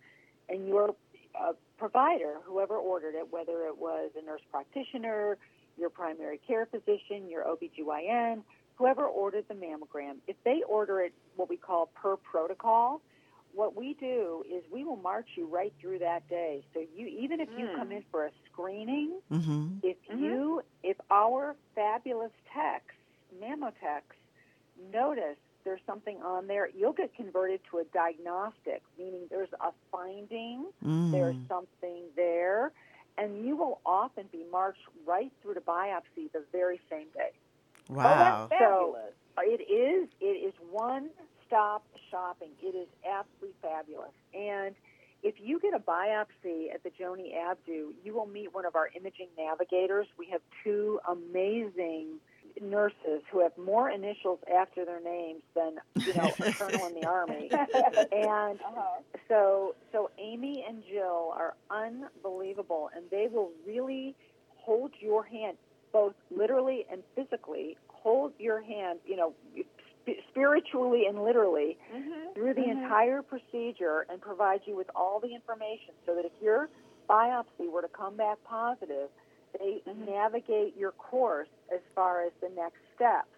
and 0.50 0.68
your 0.68 0.96
uh, 1.40 1.54
provider, 1.78 2.40
whoever 2.44 2.76
ordered 2.76 3.16
it, 3.16 3.32
whether 3.32 3.68
it 3.68 3.78
was 3.78 4.12
a 4.18 4.22
nurse 4.22 4.42
practitioner, 4.52 5.38
your 5.78 5.90
primary 5.90 6.40
care 6.40 6.66
physician, 6.66 7.30
your 7.30 7.44
OBGYN, 7.46 8.44
whoever 8.80 9.06
ordered 9.08 9.46
the 9.50 9.56
mammogram, 9.56 10.20
if 10.28 10.38
they 10.46 10.64
order 10.68 11.02
it 11.02 11.14
what 11.36 11.50
we 11.50 11.58
call 11.58 11.88
per 11.96 12.18
protocol, 12.18 13.04
what 13.54 13.76
we 13.76 13.96
do 13.96 14.44
is 14.50 14.64
we 14.72 14.86
will 14.86 14.98
march 14.98 15.30
you 15.38 15.48
right 15.48 15.74
through 15.82 16.00
that 16.00 16.28
day. 16.30 16.66
So 16.74 16.82
you 16.96 17.08
even 17.08 17.42
if 17.42 17.50
you 17.58 17.68
Mm. 17.68 17.76
come 17.78 17.92
in 17.92 18.04
for 18.12 18.26
a 18.28 18.32
screening, 18.52 19.22
hmm 19.30 19.80
if 19.84 19.98
Mhm. 20.10 20.20
you 20.22 20.64
if 20.84 20.98
our 21.12 21.56
fabulous 21.76 22.32
techs 22.54 22.96
mammotechs 23.42 24.18
notice 24.92 25.38
there's 25.66 25.82
something 25.86 26.22
on 26.24 26.48
there 26.48 26.70
you'll 26.70 26.94
get 26.94 27.14
converted 27.16 27.62
to 27.72 27.80
a 27.80 27.86
diagnostic 27.94 28.84
meaning 28.98 29.28
there's 29.30 29.54
a 29.62 29.72
finding 29.92 30.72
mm 30.84 31.12
there's 31.12 31.36
something 31.48 32.12
there 32.16 32.74
and 33.18 33.46
you 33.46 33.56
will 33.58 33.82
often 33.86 34.28
be 34.32 34.44
marched 34.52 34.82
right 35.06 35.32
through 35.42 35.56
to 35.56 35.62
biopsy 35.62 36.32
the 36.34 36.46
very 36.52 36.80
same 36.90 37.08
day. 37.14 37.32
Wow. 37.90 38.06
Oh, 38.06 38.18
that's 38.18 38.38
fabulous. 38.50 39.14
So 39.36 39.42
it 39.44 39.62
is 39.72 40.10
it 40.22 40.26
is 40.48 40.54
one 40.72 41.10
stop 41.48 41.86
shopping. 42.12 42.52
It 42.62 42.76
is 42.76 42.88
absolutely 43.06 43.56
fabulous. 43.62 44.14
And 44.34 44.76
if 45.24 45.36
you 45.40 45.60
get 45.60 45.74
a 45.74 45.80
biopsy 45.80 46.74
at 46.74 46.84
the 46.84 46.92
Joanie 46.98 47.36
Abdu, 47.36 47.94
you 48.04 48.14
will 48.14 48.28
meet 48.28 48.54
one 48.54 48.66
of 48.66 48.76
our 48.76 48.90
imaging 48.96 49.30
navigators. 49.38 50.08
We 50.18 50.28
have 50.32 50.42
two 50.64 51.00
amazing 51.10 52.20
nurses 52.62 53.24
who 53.32 53.42
have 53.42 53.58
more 53.58 53.90
initials 53.90 54.40
after 54.54 54.86
their 54.86 55.02
names 55.02 55.44
than 55.56 55.78
you 56.06 56.14
know 56.14 56.38
a 56.42 56.48
colonel 56.48 56.86
in 56.88 56.94
the 56.94 57.06
army. 57.06 57.52
And 58.12 58.60
Uh-huh. 58.62 59.02
so 59.28 59.76
so 59.92 60.10
Amy 60.20 60.66
and 60.68 60.84
Jill 60.90 61.34
are 61.36 61.56
unbelievable, 61.70 62.90
and 62.96 63.10
they 63.10 63.28
will 63.32 63.52
really 63.66 64.16
hold 64.58 64.92
your 65.00 65.24
hand, 65.24 65.58
both 65.92 66.14
literally 66.30 66.86
and 66.92 67.04
physically. 67.16 67.78
Hold 67.88 68.34
your 68.40 68.62
hand, 68.62 69.00
you 69.06 69.16
know, 69.16 69.34
sp- 69.56 70.22
spiritually 70.30 71.06
and 71.08 71.24
literally 71.24 71.78
Mhm. 71.94 72.34
through 72.34 72.54
the 72.54 72.62
Mhm. 72.62 72.84
entire 72.84 73.22
procedure 73.22 74.06
and 74.10 74.22
provide 74.22 74.66
you 74.66 74.76
with 74.76 74.90
all 74.96 75.20
the 75.20 75.34
information 75.34 75.94
so 76.06 76.16
that 76.16 76.26
if 76.26 76.32
your 76.42 76.70
biopsy 77.10 77.70
were 77.70 77.82
to 77.82 77.88
come 77.90 78.16
back 78.16 78.42
positive, 78.44 79.10
they 79.58 79.82
Mhm. 79.86 80.06
navigate 80.06 80.76
your 80.78 80.92
course 80.94 81.50
as 81.74 81.82
far 81.96 82.22
as 82.22 82.32
the 82.42 82.50
next 82.50 82.80
steps. 82.96 83.30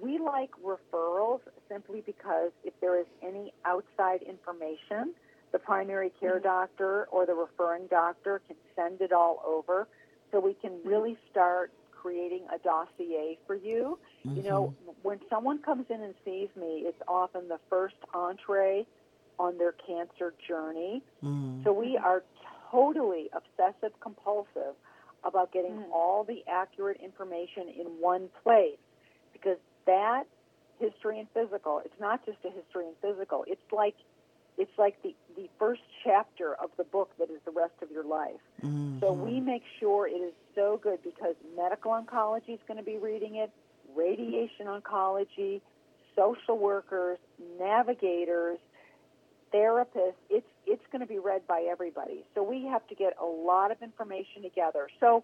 We 0.00 0.18
like 0.18 0.50
referrals 0.62 1.40
simply 1.68 2.00
because 2.02 2.52
if 2.64 2.78
there 2.80 2.98
is 2.98 3.06
any 3.22 3.52
outside 3.64 4.22
information, 4.22 5.14
the 5.52 5.58
primary 5.58 6.10
care 6.10 6.38
doctor 6.38 7.04
or 7.06 7.24
the 7.24 7.34
referring 7.34 7.86
doctor 7.86 8.40
can 8.46 8.56
send 8.74 9.00
it 9.00 9.12
all 9.12 9.42
over 9.46 9.88
so 10.30 10.40
we 10.40 10.54
can 10.54 10.72
really 10.84 11.16
start 11.30 11.72
creating 11.92 12.42
a 12.54 12.58
dossier 12.58 13.38
for 13.46 13.54
you. 13.56 13.98
You 14.24 14.42
know, 14.42 14.74
when 15.02 15.18
someone 15.30 15.62
comes 15.62 15.86
in 15.88 16.02
and 16.02 16.14
sees 16.24 16.48
me, 16.56 16.82
it's 16.84 17.00
often 17.08 17.48
the 17.48 17.58
first 17.70 17.96
entree 18.12 18.86
on 19.38 19.58
their 19.58 19.72
cancer 19.72 20.34
journey. 20.46 21.02
Mm. 21.24 21.64
So 21.64 21.72
we 21.72 21.96
are 21.96 22.22
totally 22.70 23.30
obsessive 23.32 23.98
compulsive 24.00 24.74
about 25.24 25.52
getting 25.52 25.72
Mm. 25.72 25.92
all 25.92 26.24
the 26.24 26.44
accurate 26.46 27.00
information 27.00 27.68
in 27.68 27.86
one 28.00 28.28
place 28.42 28.78
because 29.32 29.58
that 29.86 30.26
history 30.78 31.18
and 31.18 31.28
physical, 31.30 31.80
it's 31.84 31.98
not 32.00 32.24
just 32.26 32.38
a 32.44 32.50
history 32.50 32.86
and 32.86 32.96
physical. 32.98 33.44
It's 33.46 33.72
like 33.72 33.96
it's 34.58 34.76
like 34.78 35.00
the, 35.02 35.14
the 35.36 35.48
first 35.58 35.82
chapter 36.04 36.54
of 36.54 36.70
the 36.76 36.84
book 36.84 37.10
that 37.18 37.30
is 37.30 37.40
the 37.44 37.50
rest 37.50 37.74
of 37.82 37.90
your 37.90 38.04
life. 38.04 38.40
Mhm. 38.62 39.00
So 39.00 39.12
we 39.12 39.40
make 39.40 39.62
sure 39.78 40.06
it 40.06 40.12
is 40.12 40.32
so 40.54 40.78
good 40.82 41.02
because 41.02 41.34
medical 41.56 41.92
oncology 41.92 42.54
is 42.54 42.60
going 42.66 42.78
to 42.78 42.84
be 42.84 42.96
reading 42.96 43.36
it, 43.36 43.50
radiation 43.94 44.66
oncology, 44.66 45.60
social 46.14 46.56
workers, 46.58 47.18
navigators, 47.58 48.58
therapists. 49.52 50.14
It's 50.30 50.46
it's 50.66 50.82
going 50.90 51.00
to 51.00 51.06
be 51.06 51.18
read 51.18 51.46
by 51.46 51.66
everybody. 51.70 52.24
So 52.34 52.42
we 52.42 52.64
have 52.66 52.86
to 52.88 52.94
get 52.94 53.14
a 53.20 53.24
lot 53.24 53.70
of 53.70 53.80
information 53.82 54.42
together. 54.42 54.88
So 55.00 55.22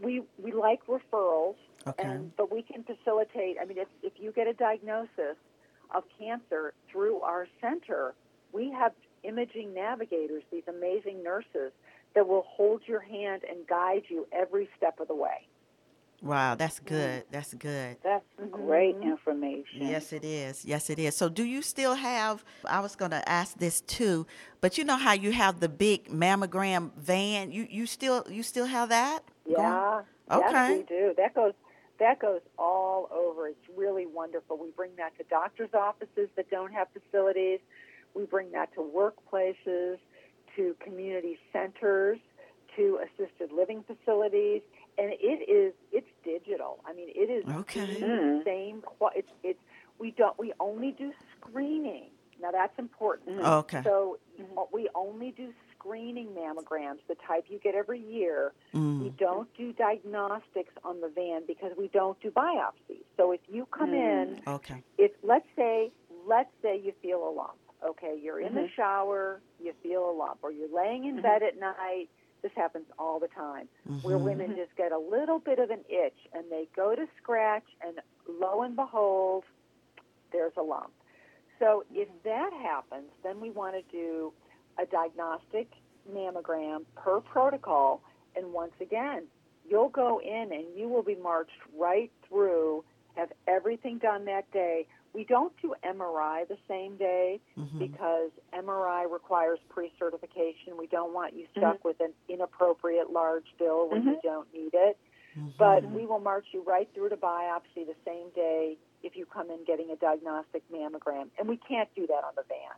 we 0.00 0.22
we 0.38 0.52
like 0.52 0.80
referrals, 0.86 1.56
Okay. 1.86 2.04
and 2.04 2.34
but 2.36 2.52
we 2.52 2.62
can 2.62 2.84
facilitate. 2.84 3.56
I 3.60 3.64
mean, 3.64 3.78
if 3.78 3.88
if 4.02 4.12
you 4.16 4.30
get 4.32 4.46
a 4.46 4.54
diagnosis 4.54 5.36
of 5.94 6.04
cancer 6.18 6.72
through 6.90 7.20
our 7.22 7.48
center, 7.60 8.14
we 8.52 8.70
have 8.70 8.92
imaging 9.22 9.74
navigators, 9.74 10.42
these 10.50 10.62
amazing 10.68 11.22
nurses 11.22 11.72
that 12.14 12.26
will 12.26 12.44
hold 12.46 12.82
your 12.86 13.00
hand 13.00 13.42
and 13.48 13.66
guide 13.66 14.02
you 14.08 14.26
every 14.32 14.68
step 14.76 15.00
of 15.00 15.08
the 15.08 15.14
way. 15.14 15.46
Wow, 16.20 16.56
that's 16.56 16.80
good. 16.80 17.22
That's 17.30 17.54
good. 17.54 17.96
That's 18.02 18.24
great 18.50 18.96
Mhm. 18.96 19.02
information. 19.04 19.86
Yes, 19.86 20.12
it 20.12 20.24
is. 20.24 20.64
Yes, 20.64 20.90
it 20.90 20.98
is. 20.98 21.14
So, 21.16 21.28
do 21.28 21.44
you 21.44 21.62
still 21.62 21.94
have? 21.94 22.44
I 22.64 22.80
was 22.80 22.96
going 22.96 23.12
to 23.12 23.28
ask 23.28 23.56
this 23.58 23.80
too, 23.82 24.26
but 24.60 24.76
you 24.76 24.82
know 24.84 24.96
how 24.96 25.12
you 25.12 25.30
have 25.30 25.60
the 25.60 25.68
big 25.68 26.08
mammogram 26.08 26.92
van. 26.94 27.52
You 27.52 27.68
you 27.70 27.86
still 27.86 28.24
you 28.28 28.42
still 28.42 28.66
have 28.66 28.88
that? 28.88 29.20
going? 29.44 29.58
Yeah. 29.58 30.02
Okay. 30.30 30.50
Yes, 30.50 30.78
we 30.78 30.82
do. 30.96 31.14
That 31.16 31.34
goes 31.34 31.54
that 32.00 32.18
goes 32.18 32.40
all 32.58 33.08
over. 33.12 33.46
It's 33.48 33.68
really 33.76 34.06
wonderful. 34.06 34.56
We 34.56 34.70
bring 34.72 34.96
that 34.96 35.16
to 35.18 35.24
doctors' 35.24 35.72
offices 35.74 36.28
that 36.36 36.50
don't 36.50 36.72
have 36.72 36.88
facilities. 36.92 37.60
We 38.18 38.24
bring 38.26 38.50
that 38.50 38.74
to 38.74 38.80
workplaces, 38.80 39.98
to 40.56 40.74
community 40.84 41.38
centers, 41.52 42.18
to 42.76 42.98
assisted 43.04 43.52
living 43.52 43.84
facilities, 43.86 44.62
and 44.98 45.12
it 45.20 45.48
is 45.48 45.72
it's 45.92 46.08
digital. 46.24 46.80
I 46.84 46.92
mean, 46.94 47.10
it 47.14 47.30
is 47.30 47.46
Okay. 47.60 48.00
the 48.00 48.06
Mm. 48.06 48.44
same. 48.44 48.82
It's 49.14 49.30
it's 49.44 49.60
we 50.00 50.10
don't 50.10 50.36
we 50.36 50.52
only 50.58 50.90
do 50.90 51.12
screening. 51.36 52.10
Now 52.40 52.50
that's 52.50 52.76
important. 52.78 53.38
Okay. 53.40 53.82
So 53.84 54.18
we 54.72 54.88
only 54.96 55.30
do 55.30 55.52
screening 55.72 56.28
mammograms, 56.34 56.98
the 57.06 57.14
type 57.26 57.44
you 57.48 57.58
get 57.60 57.76
every 57.76 58.00
year. 58.00 58.52
We 58.72 58.78
Mm. 59.10 59.16
don't 59.16 59.54
do 59.54 59.72
diagnostics 59.72 60.74
on 60.84 61.00
the 61.00 61.08
van 61.08 61.44
because 61.46 61.76
we 61.76 61.86
don't 61.88 62.18
do 62.20 62.32
biopsies. 62.32 63.04
So 63.16 63.30
if 63.30 63.40
you 63.48 63.66
come 63.66 63.94
in, 63.94 64.42
Okay. 64.48 64.82
if 64.98 65.12
let's 65.22 65.46
say 65.54 65.92
let's 66.26 66.50
say 66.62 66.76
you 66.76 66.92
feel 67.00 67.26
a 67.28 67.30
lump, 67.30 67.58
okay, 67.84 68.18
you're 68.20 68.40
in 68.40 68.54
the 68.54 68.62
Mhm. 68.62 68.70
shower, 68.74 69.40
you 69.58 69.72
feel 69.82 70.10
a 70.10 70.12
lump, 70.12 70.40
or 70.42 70.50
you're 70.50 70.68
laying 70.68 71.04
in 71.04 71.20
bed 71.20 71.42
at 71.42 71.56
night. 71.56 72.08
This 72.42 72.52
happens 72.52 72.86
all 72.98 73.18
the 73.18 73.28
time, 73.28 73.68
where 74.02 74.18
Mhm. 74.18 74.24
women 74.24 74.56
just 74.56 74.74
get 74.76 74.92
a 74.92 74.98
little 74.98 75.38
bit 75.38 75.58
of 75.58 75.70
an 75.70 75.84
itch 75.88 76.28
and 76.32 76.50
they 76.50 76.66
go 76.76 76.94
to 76.94 77.08
scratch, 77.16 77.66
and 77.80 78.00
lo 78.26 78.62
and 78.62 78.76
behold, 78.76 79.44
there's 80.30 80.56
a 80.56 80.62
lump. 80.62 80.92
So 81.58 81.84
if 81.90 82.08
that 82.22 82.52
happens, 82.52 83.10
then 83.22 83.40
we 83.40 83.50
want 83.50 83.74
to 83.74 83.82
do 83.90 84.32
a 84.78 84.86
diagnostic 84.86 85.72
mammogram 86.08 86.84
per 86.94 87.20
protocol. 87.20 88.02
And 88.36 88.52
once 88.52 88.74
again, 88.80 89.26
you'll 89.68 89.88
go 89.88 90.20
in 90.20 90.52
and 90.52 90.66
you 90.76 90.88
will 90.88 91.02
be 91.02 91.16
marched 91.16 91.60
right 91.76 92.12
through, 92.28 92.84
have 93.16 93.32
everything 93.48 93.98
done 93.98 94.24
that 94.26 94.50
day. 94.52 94.86
We 95.14 95.24
don't 95.24 95.52
do 95.60 95.74
MRI 95.82 96.44
the 96.48 96.58
same 96.68 96.96
day 96.96 97.40
Mhm. 97.56 97.78
because 97.78 98.30
MRI 98.52 99.02
requires 99.10 99.58
pre-certification. 99.68 100.76
We 100.76 100.86
don't 100.86 101.12
want 101.12 101.34
you 101.34 101.46
stuck 101.56 101.84
with 101.84 102.00
an 102.00 102.12
inappropriate 102.28 103.10
large 103.10 103.46
bill 103.58 103.88
when 103.88 104.04
you 104.04 104.12
Mhm. 104.16 104.22
don't 104.22 104.52
need 104.54 104.74
it. 104.74 104.98
Mhm. 105.36 105.56
But 105.58 105.84
we 105.90 106.06
will 106.06 106.20
march 106.20 106.46
you 106.52 106.62
right 106.62 106.88
through 106.94 107.08
to 107.10 107.16
biopsy 107.16 107.86
the 107.86 107.96
same 108.04 108.30
day 108.30 108.78
if 109.02 109.16
you 109.16 109.26
come 109.26 109.50
in 109.50 109.64
getting 109.64 109.90
a 109.90 109.96
diagnostic 109.96 110.62
mammogram. 110.70 111.30
And 111.38 111.48
we 111.48 111.56
can't 111.56 111.92
do 111.94 112.06
that 112.06 112.24
on 112.24 112.34
the 112.36 112.42
van. 112.44 112.76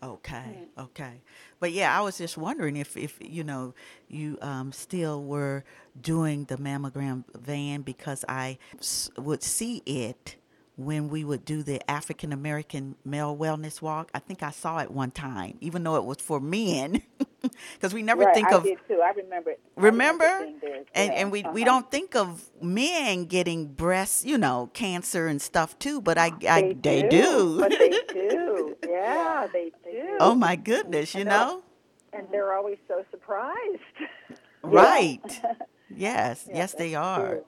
Okay, 0.00 0.68
okay. 0.78 1.20
But 1.58 1.72
yeah, 1.72 1.96
I 1.98 2.02
was 2.02 2.18
just 2.18 2.38
wondering 2.38 2.76
if, 2.76 2.96
if 2.96 3.18
you 3.20 3.42
know, 3.42 3.74
you 4.06 4.38
um, 4.40 4.70
still 4.72 5.22
were 5.24 5.64
doing 6.00 6.44
the 6.44 6.56
mammogram 6.56 7.24
van 7.34 7.82
because 7.82 8.24
I 8.28 8.58
s- 8.78 9.10
would 9.18 9.42
see 9.42 9.82
it 9.86 10.36
when 10.78 11.10
we 11.10 11.24
would 11.24 11.44
do 11.44 11.62
the 11.64 11.88
African 11.90 12.32
American 12.32 12.96
male 13.04 13.36
wellness 13.36 13.82
walk. 13.82 14.10
I 14.14 14.20
think 14.20 14.42
I 14.44 14.50
saw 14.52 14.78
it 14.80 14.90
one 14.92 15.10
time, 15.12 15.58
even 15.60 15.84
though 15.84 15.96
it 15.96 16.04
was 16.06 16.18
for 16.18 16.40
men, 16.40 17.02
because 17.74 17.94
we 17.94 18.02
never 18.02 18.24
right, 18.24 18.34
think 18.34 18.52
I 18.52 18.56
of 18.56 18.64
did 18.64 18.78
too. 18.88 19.00
I 19.04 19.10
remember. 19.12 19.50
it. 19.52 19.60
I 19.76 19.80
Remember? 19.82 20.38
seeing 20.38 20.60
and 20.94 21.12
yeah. 21.12 21.20
and 21.20 21.32
we 21.32 21.42
we 21.52 21.62
Uh-huh. 21.62 21.64
don't 21.64 21.90
think 21.90 22.16
of 22.16 22.50
men 22.62 23.26
getting 23.26 23.66
breast, 23.74 24.24
you 24.26 24.38
know, 24.38 24.70
cancer 24.74 25.26
and 25.26 25.42
stuff 25.42 25.78
too, 25.78 26.00
but 26.00 26.18
I 26.18 26.32
I 26.48 26.62
they, 26.80 27.02
do. 27.02 27.58
But 27.60 27.78
they 27.78 27.90
do. 28.12 28.76
Yeah, 28.88 29.46
they 29.52 29.72
do. 29.84 30.16
oh 30.20 30.34
my 30.34 30.56
goodness, 30.56 31.14
you 31.14 31.22
I 31.22 31.24
know. 31.24 31.30
know? 31.30 31.62
And 32.12 32.26
they're 32.32 32.54
always 32.54 32.78
so 32.88 33.04
surprised. 33.10 33.82
Right. 34.62 35.40
Yes, 35.90 36.48
Yeah, 36.48 36.56
yes 36.56 36.74
they 36.74 36.94
are. 36.94 37.28
true. 37.30 37.44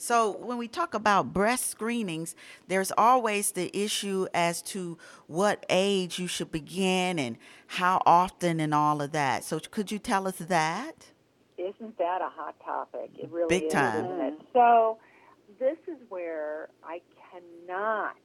So 0.00 0.30
when 0.30 0.56
we 0.56 0.66
talk 0.66 0.94
about 0.94 1.34
breast 1.34 1.66
screenings, 1.66 2.34
there's 2.68 2.90
always 2.96 3.52
the 3.52 3.70
issue 3.76 4.26
as 4.32 4.62
to 4.62 4.96
what 5.26 5.66
age 5.68 6.18
you 6.18 6.26
should 6.26 6.50
begin 6.50 7.18
and 7.18 7.36
how 7.66 8.00
often 8.06 8.60
and 8.60 8.72
all 8.72 9.02
of 9.02 9.12
that. 9.12 9.44
So 9.44 9.60
could 9.60 9.92
you 9.92 9.98
tell 9.98 10.26
us 10.26 10.38
that? 10.38 11.12
Isn't 11.58 11.98
that 11.98 12.22
a 12.22 12.30
hot 12.30 12.54
topic? 12.64 13.10
It 13.18 13.30
really 13.30 13.56
Big 13.56 13.64
is, 13.66 13.72
time. 13.72 14.06
isn't 14.06 14.20
it? 14.20 14.34
So 14.54 14.96
this 15.58 15.76
is 15.86 15.98
where 16.08 16.70
I 16.82 17.02
cannot 17.30 18.16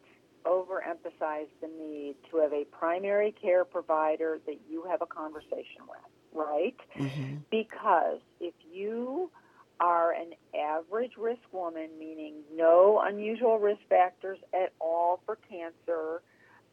overemphasize 0.45 1.49
the 1.59 1.67
need 1.67 2.15
to 2.32 2.38
have 2.38 2.53
a 2.53 2.63
primary 2.71 3.34
care 3.34 3.65
provider 3.65 4.39
that 4.45 4.59
you 4.69 4.86
have 4.89 5.01
a 5.01 5.07
conversation 5.07 5.82
with, 5.89 5.99
right? 6.34 6.78
hmm 6.95 7.36
Because 7.51 8.21
if 8.39 8.53
you 8.71 9.30
are 9.80 10.13
an 10.13 10.34
average 10.57 11.13
risk 11.17 11.41
woman, 11.51 11.89
meaning 11.99 12.36
no 12.53 13.01
unusual 13.03 13.59
risk 13.59 13.82
factors 13.89 14.39
at 14.53 14.73
all 14.80 15.21
for 15.26 15.38
cancer, 15.49 16.21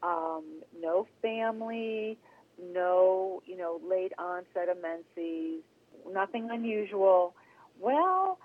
um, 0.03 0.45
no 0.81 1.07
family, 1.21 2.19
no 2.73 3.43
you 3.47 3.57
know 3.57 3.81
late 3.89 4.13
onset 4.19 4.69
of 4.69 4.81
menses, 4.81 5.63
nothing 6.11 6.49
unusual. 6.51 7.35
Well, 7.81 8.39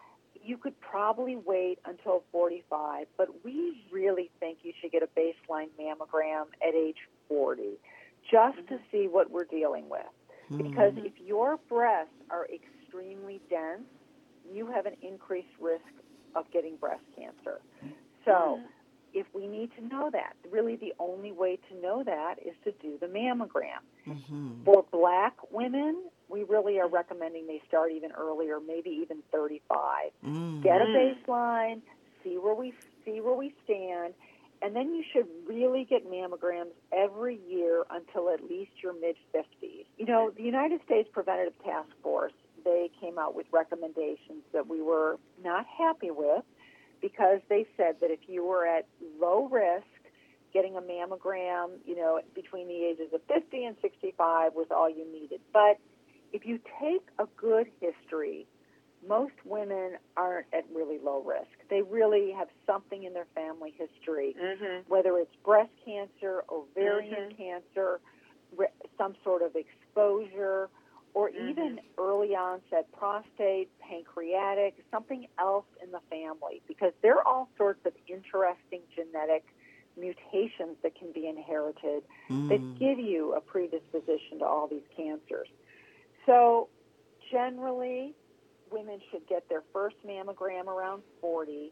you 0.43 0.57
could 0.57 0.79
probably 0.79 1.35
wait 1.35 1.79
until 1.85 2.23
45, 2.31 3.07
but 3.17 3.43
we 3.43 3.85
really 3.91 4.31
think 4.39 4.59
you 4.63 4.71
should 4.81 4.91
get 4.91 5.03
a 5.03 5.07
baseline 5.19 5.67
mammogram 5.79 6.45
at 6.65 6.73
age 6.73 6.97
40 7.27 7.77
just 8.31 8.57
to 8.69 8.79
see 8.91 9.07
what 9.07 9.29
we're 9.29 9.45
dealing 9.45 9.89
with. 9.89 10.01
Because 10.49 10.93
if 10.97 11.11
your 11.25 11.57
breasts 11.67 12.13
are 12.29 12.47
extremely 12.47 13.41
dense, 13.49 13.83
you 14.53 14.67
have 14.67 14.85
an 14.85 14.95
increased 15.01 15.47
risk 15.59 15.83
of 16.35 16.45
getting 16.51 16.75
breast 16.77 17.03
cancer. 17.15 17.61
So, 18.25 18.59
if 19.13 19.25
we 19.33 19.47
need 19.47 19.71
to 19.77 19.85
know 19.85 20.09
that, 20.11 20.33
really 20.51 20.75
the 20.75 20.93
only 20.99 21.31
way 21.31 21.57
to 21.69 21.81
know 21.81 22.03
that 22.03 22.35
is 22.45 22.53
to 22.65 22.71
do 22.73 22.97
the 22.99 23.07
mammogram. 23.07 23.81
Mm-hmm. 24.07 24.63
For 24.65 24.85
black 24.91 25.35
women, 25.51 26.03
we 26.29 26.43
really 26.43 26.79
are 26.79 26.89
recommending 26.89 27.47
they 27.47 27.61
start 27.67 27.91
even 27.91 28.11
earlier, 28.11 28.59
maybe 28.59 28.89
even 28.89 29.23
35. 29.31 30.11
Mm. 30.25 30.61
Get 30.61 30.81
a 30.81 30.85
baseline, 30.85 31.81
see 32.23 32.37
where 32.37 32.53
we 32.53 32.73
see 33.05 33.21
where 33.21 33.33
we 33.33 33.53
stand, 33.63 34.13
and 34.61 34.75
then 34.75 34.93
you 34.93 35.03
should 35.13 35.27
really 35.47 35.85
get 35.85 36.09
mammograms 36.09 36.71
every 36.91 37.39
year 37.47 37.85
until 37.89 38.29
at 38.29 38.43
least 38.43 38.71
your 38.83 38.93
mid 38.93 39.15
50s. 39.33 39.85
You 39.97 40.05
know, 40.05 40.31
the 40.35 40.43
United 40.43 40.81
States 40.85 41.09
Preventative 41.11 41.53
Task 41.63 41.89
Force, 42.03 42.33
they 42.67 42.91
came 42.99 43.17
out 43.17 43.33
with 43.33 43.45
recommendations 43.53 44.43
that 44.51 44.67
we 44.67 44.81
were 44.81 45.17
not 45.41 45.65
happy 45.65 46.11
with 46.11 46.43
because 47.01 47.39
they 47.47 47.65
said 47.77 47.95
that 48.01 48.11
if 48.11 48.19
you 48.27 48.43
were 48.45 48.65
at 48.67 48.85
low 49.21 49.47
risk, 49.47 49.85
getting 50.53 50.75
a 50.75 50.81
mammogram, 50.81 51.69
you 51.85 51.95
know, 51.95 52.19
between 52.35 52.67
the 52.67 52.83
ages 52.83 53.13
of 53.13 53.21
50 53.33 53.63
and 53.63 53.77
65 53.81 54.53
was 54.53 54.67
all 54.69 54.89
you 54.89 55.05
needed. 55.09 55.39
But 55.53 55.77
if 56.33 56.45
you 56.45 56.59
take 56.81 57.03
a 57.19 57.25
good 57.37 57.67
history, 57.79 58.45
most 59.07 59.35
women 59.45 59.91
aren't 60.17 60.47
at 60.51 60.65
really 60.75 60.97
low 61.01 61.21
risk. 61.21 61.47
They 61.69 61.81
really 61.83 62.33
have 62.37 62.47
something 62.65 63.03
in 63.03 63.13
their 63.13 63.27
family 63.33 63.73
history, 63.77 64.35
Mm-hmm. 64.41 64.89
whether 64.89 65.17
it's 65.19 65.35
breast 65.45 65.69
cancer, 65.85 66.43
ovarian 66.51 67.31
cancer, 67.37 68.01
re- 68.57 68.67
some 68.97 69.15
sort 69.23 69.41
of 69.43 69.51
exposure, 69.55 70.69
or 71.17 71.31
mm-hmm. 71.31 71.49
even 71.49 71.79
early 71.97 72.35
onset 72.35 72.85
prostate, 72.91 73.69
pancreatic, 73.79 74.75
something 74.91 75.25
else 75.39 75.65
in 75.83 75.91
the 75.91 75.99
family, 76.11 76.61
because 76.67 76.93
there 77.01 77.17
are 77.17 77.27
all 77.27 77.49
sorts 77.57 77.79
of 77.87 77.93
interesting 78.07 78.81
genetic 78.95 79.43
mutations 79.97 80.77
that 80.83 80.93
can 80.93 81.11
be 81.11 81.27
inherited 81.27 82.03
that 82.29 82.61
mm. 82.61 82.77
give 82.77 82.99
you 82.99 83.33
a 83.33 83.41
predisposition 83.41 84.37
to 84.37 84.45
all 84.45 84.67
these 84.67 84.85
cancers. 84.95 85.47
So, 86.27 86.69
generally, 87.31 88.13
women 88.71 88.99
should 89.09 89.27
get 89.27 89.49
their 89.49 89.63
first 89.73 89.95
mammogram 90.05 90.67
around 90.67 91.01
40, 91.19 91.71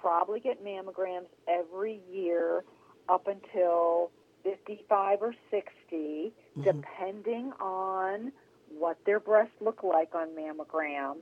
probably 0.00 0.38
get 0.38 0.64
mammograms 0.64 1.26
every 1.48 2.02
year 2.08 2.62
up 3.08 3.26
until 3.26 4.12
55 4.44 5.22
or 5.22 5.34
60, 5.50 5.66
mm-hmm. 5.90 6.62
depending 6.62 7.50
on 7.58 8.30
what 8.78 8.98
their 9.04 9.20
breasts 9.20 9.54
look 9.60 9.82
like 9.82 10.14
on 10.14 10.28
mammogram. 10.28 11.16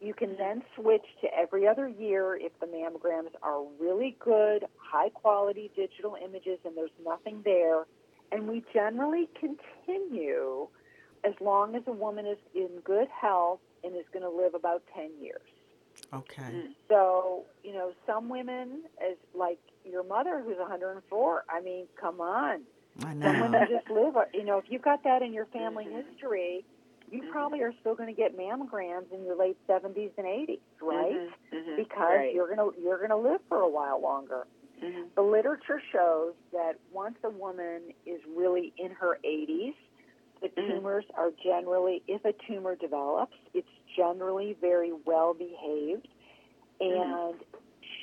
You 0.00 0.14
can 0.14 0.36
then 0.36 0.62
switch 0.76 1.04
to 1.22 1.28
every 1.36 1.66
other 1.66 1.88
year 1.88 2.36
if 2.36 2.52
the 2.60 2.66
mammograms 2.66 3.32
are 3.42 3.64
really 3.80 4.16
good, 4.20 4.64
high 4.76 5.08
quality 5.08 5.70
digital 5.74 6.16
images 6.22 6.58
and 6.64 6.76
there's 6.76 6.90
nothing 7.04 7.42
there. 7.44 7.86
And 8.30 8.46
we 8.46 8.64
generally 8.72 9.28
continue 9.40 10.68
as 11.24 11.34
long 11.40 11.74
as 11.74 11.82
a 11.86 11.92
woman 11.92 12.26
is 12.26 12.38
in 12.54 12.68
good 12.84 13.08
health 13.08 13.60
and 13.82 13.96
is 13.96 14.04
going 14.12 14.22
to 14.22 14.30
live 14.30 14.54
about 14.54 14.82
10 14.94 15.10
years. 15.20 15.40
Okay. 16.12 16.68
So, 16.88 17.44
you 17.64 17.72
know, 17.72 17.92
some 18.06 18.28
women, 18.28 18.82
as 19.00 19.16
like 19.34 19.58
your 19.84 20.04
mother 20.04 20.42
who's 20.44 20.58
104, 20.58 21.44
I 21.48 21.60
mean, 21.60 21.86
come 22.00 22.20
on. 22.20 22.60
I 23.00 23.10
Some 23.10 23.18
know. 23.18 23.42
women 23.42 23.68
just 23.68 23.90
live, 23.90 24.14
you 24.34 24.44
know, 24.44 24.58
if 24.58 24.64
you've 24.68 24.82
got 24.82 25.04
that 25.04 25.22
in 25.22 25.32
your 25.32 25.46
family 25.46 25.84
mm-hmm. 25.84 26.08
history, 26.10 26.64
you 27.10 27.22
probably 27.30 27.62
are 27.62 27.72
still 27.80 27.94
going 27.94 28.14
to 28.14 28.20
get 28.20 28.36
mammograms 28.36 29.12
in 29.12 29.24
your 29.24 29.36
late 29.36 29.56
70s 29.68 30.10
and 30.16 30.26
80s, 30.26 30.60
right? 30.82 31.12
Mm-hmm. 31.52 31.76
Because 31.76 31.98
Right. 31.98 32.34
you're 32.34 32.54
going 32.54 32.58
to 32.58 32.80
you're 32.80 32.98
going 32.98 33.10
to 33.10 33.16
live 33.16 33.40
for 33.48 33.58
a 33.58 33.68
while 33.68 34.00
longer. 34.00 34.46
Mm-hmm. 34.82 35.02
The 35.16 35.22
literature 35.22 35.82
shows 35.92 36.34
that 36.52 36.74
once 36.92 37.16
a 37.24 37.30
woman 37.30 37.92
is 38.06 38.20
really 38.36 38.72
in 38.78 38.92
her 38.92 39.18
80s, 39.24 39.74
the 40.40 40.48
Mhm. 40.50 40.66
tumors 40.68 41.04
are 41.14 41.30
generally, 41.42 42.02
if 42.06 42.24
a 42.24 42.32
tumor 42.46 42.76
develops, 42.76 43.36
it's 43.54 43.68
generally 43.96 44.52
very 44.60 44.92
well 44.92 45.34
behaved, 45.34 46.06
and 46.80 47.34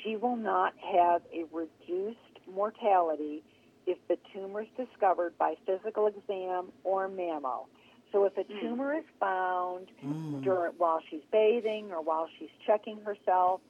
she 0.02 0.16
will 0.16 0.36
not 0.36 0.74
have 0.78 1.22
a 1.32 1.44
reduced 1.44 2.18
mortality 2.46 3.42
if 3.86 3.96
the 4.08 4.18
tumor 4.34 4.62
is 4.62 4.68
discovered 4.76 5.36
by 5.38 5.54
physical 5.64 6.06
exam 6.08 6.72
or 6.84 7.08
mammo. 7.08 7.66
So 8.12 8.24
if 8.24 8.36
a 8.38 8.44
tumor 8.60 8.94
is 8.94 9.04
found 9.20 9.90
Mm. 10.02 10.42
during 10.42 10.72
while 10.78 11.00
she's 11.10 11.24
bathing 11.30 11.90
or 11.92 12.00
while 12.00 12.28
she's 12.38 12.50
checking 12.66 13.00
herself, 13.00 13.60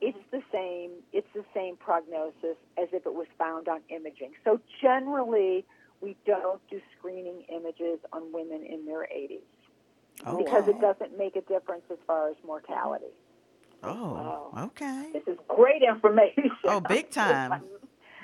it's 0.00 0.18
the 0.30 0.42
same. 0.52 1.02
It's 1.12 1.28
the 1.34 1.44
same 1.54 1.76
prognosis 1.76 2.56
as 2.76 2.88
if 2.92 3.06
it 3.06 3.14
was 3.14 3.26
found 3.38 3.68
on 3.68 3.80
imaging. 3.88 4.34
So 4.44 4.60
generally, 4.80 5.64
we 6.00 6.16
don't 6.26 6.60
do 6.68 6.80
screening 6.98 7.42
images 7.48 7.98
on 8.12 8.30
women 8.32 8.62
in 8.64 8.84
their 8.84 9.04
80s 9.04 9.42
Oh, 10.26 10.36
because 10.36 10.66
it 10.68 10.80
doesn't 10.80 11.16
make 11.16 11.36
a 11.36 11.40
difference 11.42 11.84
as 11.90 11.98
far 12.06 12.28
as 12.30 12.36
mortality. 12.44 13.12
Oh, 13.82 14.50
okay. 14.58 15.10
This 15.12 15.22
is 15.26 15.38
great 15.48 15.82
information. 15.82 16.50
Oh, 16.64 16.80
big 16.80 17.10
time. 17.22 17.62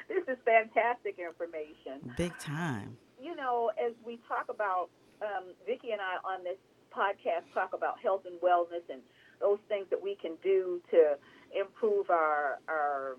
this 0.09 0.25
is 0.27 0.39
fantastic 0.45 1.19
information. 1.19 2.15
Big 2.17 2.37
time. 2.39 2.97
You 3.21 3.37
know, 3.37 3.71
as 3.83 3.93
we 4.05 4.19
talk 4.29 4.47
about, 4.49 4.89
um, 5.23 5.55
Vicki 5.67 5.93
and 5.93 6.01
I 6.01 6.19
on 6.27 6.45
this 6.45 6.59
podcast 6.91 7.47
talk 7.55 7.73
about 7.73 7.99
health 8.03 8.23
and 8.27 8.39
wellness 8.43 8.85
and 8.91 9.01
those 9.41 9.59
things 9.69 9.87
that 9.91 10.01
we 10.01 10.15
can 10.15 10.37
do 10.43 10.81
to 10.91 11.17
improve 11.55 12.11
our 12.11 12.59
our 12.69 13.17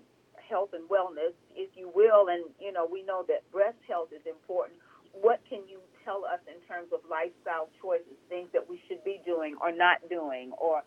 health 0.48 0.70
and 0.72 0.88
wellness, 0.88 1.32
if 1.56 1.70
you 1.74 1.90
will. 1.94 2.28
And 2.28 2.44
you 2.60 2.72
know, 2.72 2.86
we 2.90 3.02
know 3.02 3.24
that 3.28 3.50
breast 3.50 3.78
health 3.88 4.08
is 4.12 4.22
important. 4.26 4.78
What 5.12 5.40
can 5.48 5.60
you 5.68 5.78
tell 6.04 6.24
us 6.24 6.40
in 6.46 6.60
terms 6.68 6.92
of 6.92 7.00
lifestyle 7.08 7.68
choices, 7.80 8.18
things 8.28 8.48
that 8.52 8.68
we 8.68 8.80
should 8.88 9.02
be 9.04 9.20
doing 9.24 9.56
or 9.60 9.72
not 9.72 9.98
doing, 10.10 10.52
or 10.58 10.82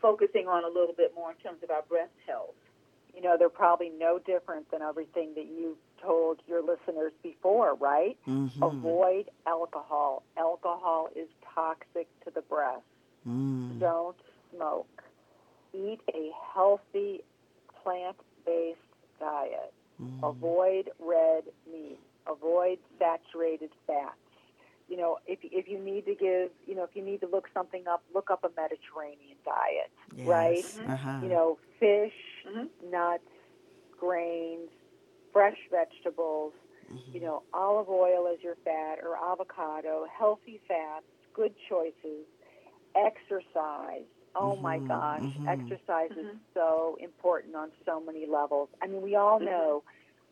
focusing 0.00 0.46
on 0.46 0.64
a 0.64 0.68
little 0.68 0.94
bit 0.96 1.12
more 1.14 1.32
in 1.32 1.38
terms 1.38 1.62
of 1.62 1.70
our 1.70 1.82
breast 1.88 2.14
health? 2.26 2.54
You 3.14 3.20
know, 3.20 3.36
they're 3.38 3.50
probably 3.52 3.90
no 3.90 4.18
different 4.18 4.70
than 4.70 4.82
everything 4.82 5.34
that 5.34 5.46
you 5.46 5.76
told 6.02 6.40
your 6.46 6.60
listeners 6.62 7.12
before, 7.22 7.74
right? 7.74 8.16
Mm-hmm. 8.28 8.62
Avoid 8.62 9.30
alcohol. 9.46 10.22
Alcohol 10.36 11.08
is 11.14 11.28
toxic 11.54 12.08
to 12.24 12.30
the 12.34 12.42
breast. 12.42 12.82
Mm. 13.28 13.78
Don't 13.78 14.16
smoke. 14.54 15.02
Eat 15.74 16.00
a 16.14 16.30
healthy 16.54 17.22
plant 17.82 18.16
based 18.44 18.78
diet. 19.20 19.72
Mm. 20.02 20.28
Avoid 20.28 20.90
red 20.98 21.44
meat. 21.70 21.98
Avoid 22.26 22.78
saturated 22.98 23.70
fats. 23.86 24.16
You 24.88 24.96
know, 24.98 25.18
if, 25.26 25.38
if 25.42 25.68
you 25.68 25.78
need 25.78 26.04
to 26.06 26.14
give, 26.14 26.50
you 26.66 26.74
know, 26.74 26.82
if 26.84 26.90
you 26.94 27.02
need 27.02 27.20
to 27.22 27.26
look 27.28 27.48
something 27.54 27.86
up, 27.88 28.02
look 28.14 28.30
up 28.30 28.44
a 28.44 28.50
Mediterranean 28.60 29.36
diet, 29.44 29.90
Yes. 30.16 30.26
right? 30.26 30.90
Uh-huh. 30.92 31.20
You 31.22 31.28
know, 31.30 31.58
fish, 31.80 32.12
Mhm. 32.46 32.68
nuts, 32.90 33.22
grains, 33.98 34.68
fresh 35.32 35.58
vegetables, 35.70 36.52
you 37.12 37.20
know, 37.20 37.42
olive 37.52 37.88
oil 37.88 38.26
as 38.32 38.42
your 38.42 38.56
fat 38.64 38.98
or 39.02 39.16
avocado, 39.16 40.06
healthy 40.16 40.60
fats, 40.68 41.04
good 41.34 41.54
choices, 41.68 42.26
exercise. 42.94 44.04
Oh 44.34 44.56
my 44.56 44.78
Mhm, 44.78 44.88
gosh, 44.88 45.22
mhm. 45.22 45.46
exercise 45.48 46.10
is 46.12 46.26
Mhm. 46.26 46.38
so 46.54 46.96
important 47.00 47.54
on 47.54 47.70
so 47.84 48.00
many 48.00 48.26
levels. 48.26 48.68
I 48.80 48.86
mean, 48.86 49.02
we 49.02 49.14
all 49.14 49.38
Mhm. 49.40 49.44
know 49.44 49.82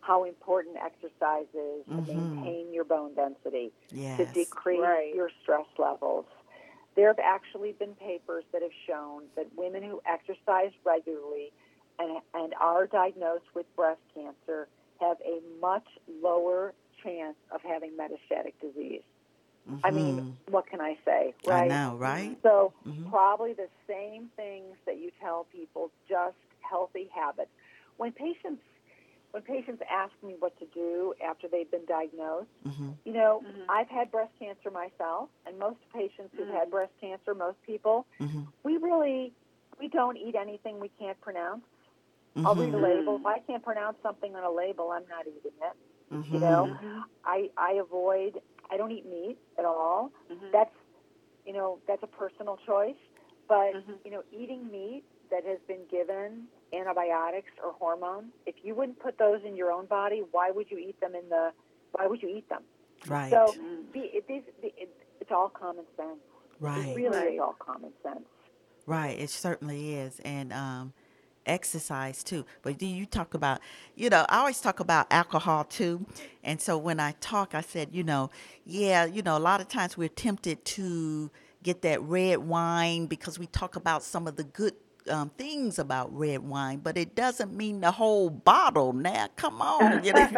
how 0.01 0.25
important 0.25 0.77
exercise 0.77 1.49
is 1.55 1.85
to 1.85 2.03
Mhm. 2.03 2.07
maintain 2.07 2.73
your 2.73 2.85
bone 2.85 3.15
density 3.15 3.73
to 4.17 4.25
decrease 4.27 4.81
Right. 4.81 5.15
your 5.15 5.31
stress 5.43 5.67
levels. 5.79 6.25
There 6.97 7.09
have 7.09 7.19
actually 7.19 7.73
been 7.73 7.95
papers 7.95 8.45
that 8.53 8.63
have 8.63 8.73
shown 8.87 9.29
that 9.37 9.53
women 9.55 9.83
who 9.83 10.01
exercise 10.07 10.73
regularly 10.85 11.53
and, 11.99 12.23
and 12.35 12.55
are 12.55 12.87
diagnosed 12.87 13.55
with 13.55 13.67
breast 13.77 14.01
cancer 14.15 14.69
have 15.01 15.17
a 15.25 15.41
much 15.61 15.87
lower 16.23 16.75
chance 17.03 17.37
of 17.53 17.61
having 17.63 17.93
metastatic 17.93 18.55
disease. 18.61 19.03
I 19.85 19.91
mean, 19.91 20.37
what 20.51 20.67
can 20.67 20.81
I 20.81 20.99
say, 21.05 21.35
Mm-hmm. 21.45 21.51
I 21.51 21.55
right? 21.61 21.69
know, 21.69 21.97
right? 21.97 22.39
So, 22.43 22.73
Mhm. 22.87 23.09
probably 23.11 23.55
the 23.55 23.69
same 23.87 24.29
things 24.37 24.77
that 24.87 24.99
you 24.99 25.11
tell 25.21 25.45
people, 25.45 25.91
just 26.09 26.37
healthy 26.61 27.09
habits. 27.15 27.51
When 27.97 28.13
patients 28.13 28.63
when 29.33 29.45
patients 29.45 29.81
ask 29.89 30.13
me 30.25 30.35
what 30.41 30.59
to 30.59 30.67
do 30.75 31.15
after 31.25 31.47
they've 31.47 31.71
been 31.71 31.85
diagnosed, 31.87 32.51
Mhm. 32.67 32.97
you 33.05 33.13
know, 33.13 33.45
Mhm. 33.47 33.65
I've 33.69 33.89
had 33.89 34.11
breast 34.11 34.33
cancer 34.41 34.73
myself, 34.73 35.31
and 35.47 35.57
most 35.57 35.79
patients 35.93 36.35
who've 36.37 36.49
had 36.49 36.69
breast 36.69 36.93
cancer, 37.01 37.33
most 37.33 37.63
people, 37.63 38.07
Mhm. 38.19 38.49
we 38.65 38.77
really 38.77 39.33
we 39.79 39.87
don't 39.89 40.17
eat 40.17 40.35
anything 40.35 40.81
we 40.81 40.89
can't 40.89 41.19
pronounce. 41.21 41.65
I'll 42.37 42.55
read 42.55 42.73
a 42.75 42.79
Mhm. 42.79 42.83
label. 42.83 43.17
If 43.17 43.27
I 43.27 43.39
can't 43.41 43.63
pronounce 43.63 43.97
something 44.03 44.35
on 44.37 44.45
a 44.45 44.51
label, 44.51 44.91
I'm 44.91 45.07
not 45.09 45.27
eating 45.27 45.53
it. 45.61 45.77
Mhm. 46.15 46.31
You 46.33 46.41
know, 46.41 46.67
Mhm. 46.81 47.05
I 47.25 47.51
I 47.57 47.73
avoid. 47.75 48.41
I 48.71 48.77
don't 48.77 48.93
eat 48.93 49.05
meat 49.07 49.39
at 49.59 49.65
all. 49.65 50.13
Mhm. 50.31 50.51
That's 50.53 50.75
you 51.45 51.53
know 51.53 51.81
that's 51.87 52.03
a 52.03 52.07
personal 52.07 52.57
choice. 52.59 52.97
But 53.49 53.75
you 54.05 54.11
know, 54.13 54.23
eating 54.31 54.71
meat 54.71 55.05
that 55.31 55.45
has 55.45 55.59
been 55.67 55.85
given 55.87 56.49
antibiotics 56.73 57.51
or 57.63 57.73
hormones, 57.73 58.33
if 58.47 58.65
you 58.65 58.75
wouldn't 58.77 59.01
put 59.01 59.19
those 59.19 59.43
in 59.45 59.57
your 59.57 59.73
own 59.73 59.87
body, 59.87 60.21
why 60.31 60.51
would 60.53 60.71
you 60.71 60.79
eat 60.79 61.01
them 61.01 61.15
in 61.17 61.29
the? 61.29 61.53
Why 61.93 62.07
would 62.07 62.23
you 62.23 62.29
eat 62.29 62.49
them? 62.49 62.63
Right. 63.09 63.31
So 63.31 63.53
Mm. 63.53 63.91
be, 63.93 64.01
it, 64.01 64.27
these- 64.29 64.45
it, 64.63 64.95
it's 65.21 65.33
all 65.33 65.49
common 65.49 65.85
sense. 65.97 66.21
It 66.55 66.61
right. 66.61 66.95
really 66.95 67.09
Right. 67.19 67.35
is 67.35 67.41
all 67.41 67.55
common 67.55 67.93
sense. 68.03 68.29
Right, 68.87 69.19
it 69.19 69.31
certainly 69.31 69.95
is, 69.95 70.21
and 70.21 70.53
um, 70.53 70.93
exercise 71.47 72.23
too. 72.25 72.45
But 72.63 72.79
then 72.79 72.91
you 72.91 73.07
talk 73.07 73.35
about, 73.35 73.61
you 73.97 74.11
know, 74.11 74.27
I 74.29 74.39
always 74.39 74.61
talk 74.61 74.81
about 74.81 75.07
alcohol 75.11 75.65
too, 75.65 76.07
and 76.45 76.61
so 76.61 76.79
when 76.79 77.01
I 77.01 77.13
talk, 77.21 77.55
I 77.55 77.61
said, 77.63 77.89
you 77.93 78.05
know, 78.05 78.31
yeah, 78.65 79.05
you 79.07 79.23
know, 79.23 79.37
a 79.37 79.41
lot 79.41 79.61
of 79.61 79.69
times 79.69 79.97
we're 79.97 80.09
tempted 80.09 80.65
to 80.67 81.31
get 81.63 81.83
that 81.83 82.03
red 82.03 82.39
wine 82.39 83.07
because 83.07 83.39
we 83.39 83.47
talk 83.47 83.77
about 83.77 84.03
some 84.03 84.27
of 84.27 84.37
the 84.37 84.45
good. 84.45 84.75
Um, 85.09 85.31
things 85.39 85.79
about 85.79 86.17
red 86.17 86.41
wine, 86.43 86.81
but 86.81 86.99
it 86.99 87.15
doesn't 87.17 87.57
mean 87.57 87.81
the 87.81 87.91
whole 87.91 88.31
bottle. 88.31 88.93
Now, 88.93 89.29
come 89.35 89.63
on, 89.63 90.03
you 90.05 90.13
know. 90.13 90.29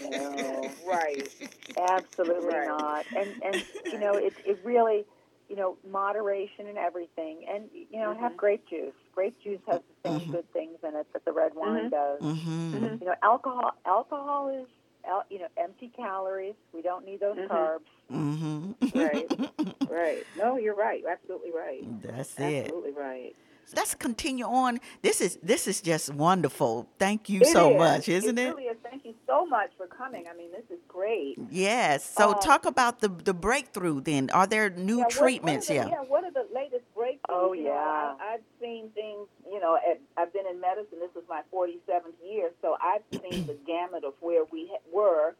No, 0.00 0.74
right. 0.86 1.30
Absolutely 1.76 2.54
Right. 2.54 2.66
not. 2.66 3.06
And 3.14 3.34
and 3.42 3.64
you 3.90 3.98
know, 3.98 4.16
it 4.16 4.34
it 4.44 4.58
really, 4.64 5.04
you 5.48 5.56
know, 5.56 5.76
moderation 5.88 6.66
and 6.68 6.78
everything. 6.78 7.46
And 7.52 7.70
you 7.72 8.00
know, 8.00 8.14
have 8.14 8.32
Mhm. 8.32 8.36
grape 8.36 8.64
juice. 8.68 8.94
Grape 9.18 9.40
juice 9.42 9.58
has 9.66 9.80
the 10.04 10.08
same 10.10 10.20
Mhm. 10.20 10.30
good 10.32 10.52
things 10.52 10.78
in 10.84 10.94
it 10.94 11.06
that 11.12 11.24
the 11.24 11.32
red 11.32 11.52
wine 11.56 11.86
Mhm. 11.86 11.90
does. 11.90 12.20
hmm 12.20 12.74
You 13.00 13.06
know, 13.08 13.14
alcohol 13.22 13.72
alcohol 13.84 14.48
is 14.48 14.68
al- 15.04 15.24
you 15.28 15.40
know, 15.40 15.48
empty 15.56 15.88
calories. 15.88 16.54
We 16.72 16.82
don't 16.82 17.04
need 17.04 17.18
those 17.18 17.36
carbs. 17.54 17.88
Right. 18.94 19.26
Right. 19.90 20.24
No, 20.36 20.56
you're 20.56 20.74
right. 20.76 21.00
You're 21.00 21.10
absolutely 21.10 21.50
right. 21.50 21.82
That's 22.02 22.38
it. 22.38 22.66
Absolutely 22.66 22.92
right. 22.92 23.34
Let's 23.74 23.94
continue 23.94 24.44
on. 24.46 24.80
This 25.02 25.20
is 25.20 25.38
this 25.42 25.66
is 25.66 25.80
just 25.82 26.14
wonderful. 26.14 26.86
Thank 26.98 27.28
you 27.28 27.40
It 27.42 27.48
so 27.48 27.72
is. 27.72 27.78
much, 27.78 28.08
isn't 28.08 28.38
it? 28.38 28.42
it? 28.48 28.54
really 28.56 28.68
is. 28.74 28.78
Thank 28.90 29.04
you 29.04 29.14
so 29.26 29.44
much 29.44 29.70
for 29.76 29.86
coming. 29.86 30.24
I 30.30 30.34
mean, 30.40 30.50
this 30.52 30.64
is 30.70 30.78
great. 30.88 31.36
Yes. 31.50 32.04
So 32.04 32.24
Um, 32.30 32.38
talk 32.40 32.64
about 32.66 33.00
the 33.00 33.08
the 33.08 33.34
breakthrough. 33.34 34.00
Then 34.00 34.30
are 34.30 34.46
there 34.46 34.70
new 34.70 34.98
Yeah, 34.98 35.02
what- 35.04 35.10
treatments? 35.10 35.68
What, 35.68 35.76
are 35.78 35.84
the, 35.84 35.90
yeah. 35.90 35.96
yeah. 36.02 36.08
What 36.12 36.22
are 36.24 36.30
the 36.30 36.46
latest 36.54 36.56
breakthroughs? 36.56 36.57
Oh, 37.28 37.52
You 37.52 37.64
know, 37.64 37.70
yeah. 37.70 38.14
I, 38.20 38.34
I've 38.34 38.40
seen 38.60 38.90
things. 38.94 39.26
You 39.50 39.60
know, 39.60 39.76
at, 39.76 40.00
I've 40.16 40.32
been 40.32 40.46
in 40.46 40.60
medicine. 40.60 40.98
This 41.00 41.14
is 41.22 41.28
my 41.28 41.42
47th 41.52 42.16
year, 42.26 42.50
so 42.62 42.76
I've 42.82 43.02
seen 43.12 43.46
the 43.46 43.54
gamut 43.66 44.04
of 44.04 44.14
where 44.20 44.44
we 44.50 44.68
ha- 44.70 44.80
were 44.92 45.36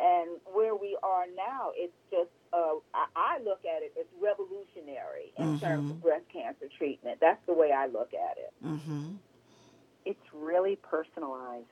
and 0.00 0.30
where 0.52 0.74
we 0.74 0.96
are 1.02 1.24
now. 1.36 1.72
It's 1.74 1.92
just. 2.10 2.30
Uh, 2.50 2.80
I, 2.94 3.04
I 3.14 3.38
look 3.44 3.60
at 3.66 3.82
it 3.82 3.92
as 4.00 4.06
revolutionary 4.22 5.34
in 5.36 5.60
terms 5.60 5.88
Mhm. 5.88 5.90
of 5.90 6.02
breast 6.02 6.24
cancer 6.32 6.66
treatment. 6.78 7.18
That's 7.20 7.44
the 7.46 7.52
way 7.52 7.72
I 7.72 7.86
look 7.88 8.14
at 8.14 8.38
it. 8.38 8.52
Mm-hmm. 8.64 9.16
It's 10.06 10.32
really 10.32 10.76
personalized. 10.76 11.66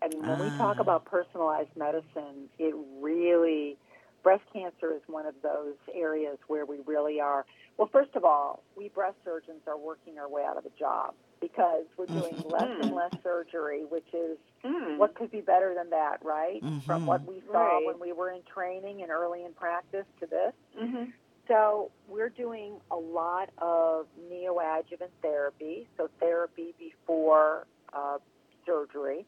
I 0.00 0.08
mean, 0.08 0.26
when 0.26 0.38
we 0.38 0.48
talk 0.56 0.76
Ah. 0.78 0.82
about 0.82 1.04
personalized 1.04 1.76
medicine, 1.76 2.48
it 2.58 2.74
really 3.00 3.76
breast 4.24 4.42
cancer 4.52 4.92
is 4.94 5.02
one 5.06 5.26
of 5.26 5.34
those 5.42 5.76
areas 5.94 6.38
where 6.48 6.64
we 6.66 6.78
really 6.86 7.20
are. 7.20 7.46
Well, 7.76 7.88
first 7.92 8.16
of 8.16 8.24
all, 8.24 8.64
we 8.76 8.88
breast 8.88 9.16
surgeons 9.24 9.60
are 9.68 9.78
working 9.78 10.18
our 10.18 10.28
way 10.28 10.42
out 10.48 10.56
of 10.56 10.64
a 10.64 10.70
job 10.78 11.14
because 11.40 11.84
we're 11.98 12.06
doing 12.06 12.38
less 12.50 12.70
and 12.80 12.94
less 12.96 13.12
surgery, 13.22 13.84
which 13.84 14.08
is 14.14 14.38
Mm. 14.64 14.96
what 14.96 15.14
could 15.14 15.30
be 15.30 15.42
better 15.42 15.74
than 15.74 15.90
that, 15.90 16.24
right? 16.24 16.64
From 16.86 17.02
Mhm. 17.02 17.06
what 17.06 17.28
we 17.28 17.42
saw 17.52 17.76
Right. 17.76 17.86
when 17.86 18.00
we 18.00 18.12
were 18.12 18.30
in 18.30 18.42
training 18.44 19.02
and 19.02 19.10
early 19.10 19.44
in 19.44 19.52
practice 19.52 20.06
to 20.20 20.26
this. 20.26 20.54
hmm 20.74 21.10
So 21.46 21.90
we're 22.08 22.30
doing 22.30 22.80
a 22.90 22.96
lot 22.96 23.50
of 23.58 24.06
neoadjuvant 24.30 25.10
therapy, 25.20 25.86
so 25.98 26.08
therapy 26.18 26.72
before 26.78 27.66
uh, 27.92 28.18
surgery. 28.64 29.26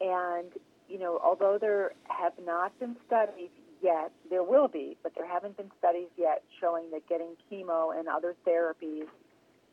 And, 0.00 0.52
you 0.88 0.98
know, 0.98 1.18
although 1.22 1.58
there 1.58 1.92
have 2.04 2.38
not 2.38 2.78
been 2.78 2.96
studies 3.06 3.50
yet, 3.82 4.12
there 4.30 4.42
will 4.42 4.68
be, 4.68 4.96
but 5.02 5.12
there 5.14 5.26
haven't 5.26 5.56
been 5.56 5.70
studies 5.78 6.08
yet 6.16 6.42
showing 6.60 6.90
that 6.92 7.06
getting 7.08 7.36
chemo 7.50 7.98
and 7.98 8.08
other 8.08 8.34
therapies 8.46 9.06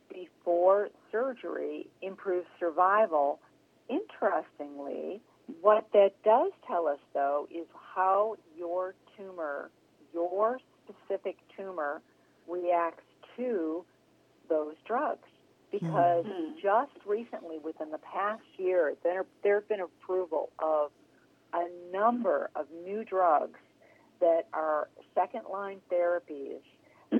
before 0.10 0.90
surgery 1.12 1.88
improves 2.02 2.48
survival. 2.60 3.40
Interestingly, 3.88 5.22
what 5.62 5.88
that 5.94 6.12
does 6.24 6.52
tell 6.68 6.88
us, 6.88 7.00
though, 7.14 7.48
is 7.50 7.68
how 7.96 8.36
your 8.58 8.96
tumor, 9.16 9.70
your 10.14 10.60
specific 10.84 11.38
tumor, 11.56 12.02
reacts 12.48 13.04
to 13.36 13.86
those 14.48 14.76
drugs. 14.86 15.28
Because 15.72 16.26
Mhm. 16.26 16.60
just 16.60 17.06
recently, 17.06 17.60
within 17.60 17.92
the 17.92 18.00
past 18.00 18.44
year, 18.58 18.96
there 19.04 19.26
there 19.44 19.56
have 19.56 19.68
been 19.68 19.82
approval 19.82 20.52
of 20.58 20.92
a 21.54 21.70
number 21.92 22.50
of 22.56 22.70
new 22.72 23.04
drugs 23.04 23.60
that 24.20 24.48
are 24.54 24.90
second 25.16 25.44
line 25.52 25.80
therapies 25.92 26.60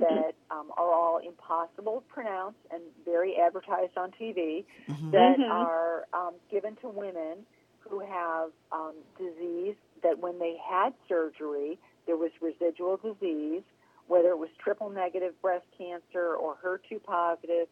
that 0.00 0.32
um, 0.50 0.70
are 0.76 0.92
all 0.94 1.18
impossible 1.18 2.02
to 2.06 2.12
pronounce 2.14 2.54
and 2.70 2.82
very 3.04 3.36
advertised 3.36 3.96
on 3.96 4.10
TV 4.12 4.64
Mm-hmm. 4.88 5.10
that 5.12 5.36
Mhm. 5.38 5.50
are 5.50 6.06
um, 6.12 6.34
given 6.50 6.76
to 6.76 6.88
women 6.88 7.46
who 7.80 8.00
have 8.00 8.50
um, 8.72 8.94
disease 9.18 9.76
that 10.02 10.18
when 10.18 10.38
they 10.38 10.56
had 10.58 10.94
surgery, 11.08 11.78
there 12.06 12.16
was 12.16 12.30
residual 12.40 12.96
disease, 12.96 13.62
whether 14.06 14.28
it 14.30 14.38
was 14.38 14.50
triple 14.58 14.90
negative 14.90 15.40
breast 15.42 15.66
cancer 15.76 16.34
or 16.34 16.56
HER2 16.62 17.02
positive, 17.02 17.68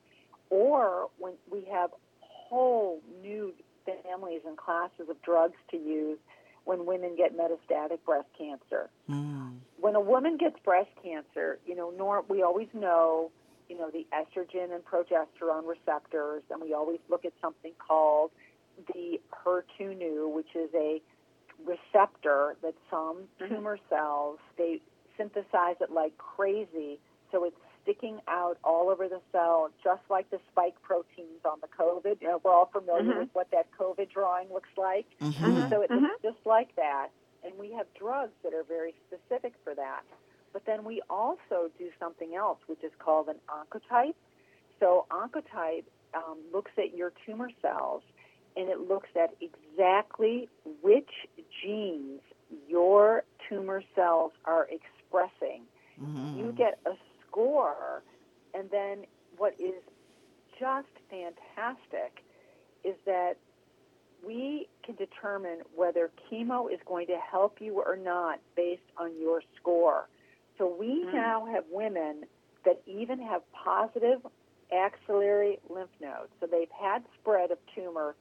or 0.51 1.09
when 1.19 1.35
we 1.51 1.65
have 1.71 1.91
whole 2.21 3.01
new 3.23 3.53
families 3.85 4.43
and 4.47 4.57
classes 4.57 5.09
of 5.09 5.21
drugs 5.23 5.57
to 5.71 5.77
use 5.77 6.19
when 6.65 6.87
women 6.87 7.17
get 7.17 7.37
metastatic 7.37 7.99
breast 8.05 8.29
cancer 8.37 8.91
Mm. 9.09 9.61
when 9.81 9.95
a 9.95 10.01
woman 10.01 10.37
gets 10.37 10.59
breast 10.61 10.91
cancer, 11.03 11.59
you 11.67 11.75
know, 11.75 11.91
nor 11.91 12.23
we 12.23 12.43
always 12.43 12.69
know, 12.75 13.31
you 13.69 13.77
know, 13.79 13.91
the 13.91 14.07
estrogen 14.13 14.73
and 14.75 14.85
progesterone 14.85 15.67
receptors, 15.67 16.43
and 16.51 16.61
we 16.61 16.75
always 16.75 17.01
look 17.09 17.25
at 17.25 17.33
something 17.41 17.73
called 17.79 18.31
the 18.95 19.21
HER2/neu, 19.45 20.29
which 20.29 20.55
is 20.55 20.71
a 20.75 21.01
receptor 21.65 22.57
that 22.63 22.75
some 22.91 23.29
Mhm. 23.41 23.49
tumor 23.49 23.79
cells 23.89 24.39
they 24.57 24.81
synthesize 25.17 25.81
it 25.81 25.91
like 25.91 26.17
crazy, 26.19 27.01
so 27.33 27.45
it's 27.45 27.57
sticking 27.89 28.21
out 28.29 28.59
all 28.65 28.91
over 28.91 29.09
the 29.09 29.21
cell, 29.33 29.71
just 29.83 30.03
like 30.11 30.29
the 30.31 30.39
spike 30.53 30.75
proteins 30.83 31.41
on 31.45 31.59
the 31.63 31.69
COVID. 31.69 32.21
You 32.21 32.29
know, 32.29 32.41
we're 32.45 32.53
all 32.53 32.67
familiar 32.67 33.15
Mhm. 33.15 33.19
with 33.21 33.35
what 33.35 33.51
that 33.51 33.71
COVID 33.79 34.11
drawing 34.11 34.53
looks 34.53 34.69
like. 34.77 35.07
Mm-hmm. 35.21 35.69
So 35.71 35.81
it 35.81 35.91
Mhm. 35.91 36.03
looks 36.03 36.23
just 36.23 36.47
like 36.47 36.75
that. 36.77 37.09
And 37.43 37.57
we 37.59 37.73
have 37.73 37.93
drugs 37.95 38.35
that 38.43 38.53
are 38.53 38.65
very 38.65 38.95
specific 39.07 39.55
for 39.65 39.75
that. 39.75 40.03
But 40.53 40.65
then 40.67 40.85
we 40.85 41.01
also 41.09 41.71
do 41.79 41.91
something 41.99 42.35
else, 42.35 42.59
which 42.67 42.83
is 42.85 42.95
called 42.99 43.29
an 43.29 43.41
oncotype. 43.49 44.15
So 44.81 45.07
oncotype 45.11 45.85
um, 46.15 46.39
looks 46.53 46.73
at 46.79 46.95
your 46.95 47.11
tumor 47.27 47.51
cells 47.61 48.03
and 48.57 48.69
it 48.71 48.81
looks 48.81 49.11
at 49.15 49.35
exactly 49.43 50.49
which 50.83 51.29
genes 51.63 52.23
your 52.67 53.25
tumor 53.49 53.83
cells 53.95 54.33
are 54.47 54.67
expressing. 54.71 55.67
Mm-hmm. 56.01 56.39
You 56.39 56.53
get 56.53 56.79
a 56.87 56.97
score, 57.29 58.03
and 58.55 58.71
then 58.71 59.05
what 59.37 59.55
is 59.61 59.75
just 60.59 60.89
fantastic 61.11 62.25
is 62.85 62.95
that 63.07 63.35
we 64.27 64.69
can 64.85 64.97
determine 64.97 65.59
whether 65.77 66.11
chemo 66.31 66.73
is 66.73 66.81
going 66.87 67.07
to 67.07 67.17
help 67.19 67.61
you 67.61 67.81
or 67.81 67.97
not 67.97 68.41
based 68.57 68.83
on 68.97 69.17
your 69.21 69.43
score. 69.57 70.09
So 70.57 70.67
we 70.67 71.05
Mm. 71.07 71.13
now 71.15 71.47
have 71.47 71.65
women 71.71 72.27
that 72.65 72.83
even 72.87 73.21
have 73.21 73.43
positive 73.53 74.21
axillary 74.73 75.61
lymph 75.69 75.91
nodes. 76.01 76.33
So 76.41 76.47
they've 76.47 76.71
had 76.71 77.05
spread 77.21 77.51
of 77.53 77.59
tumor 77.75 78.17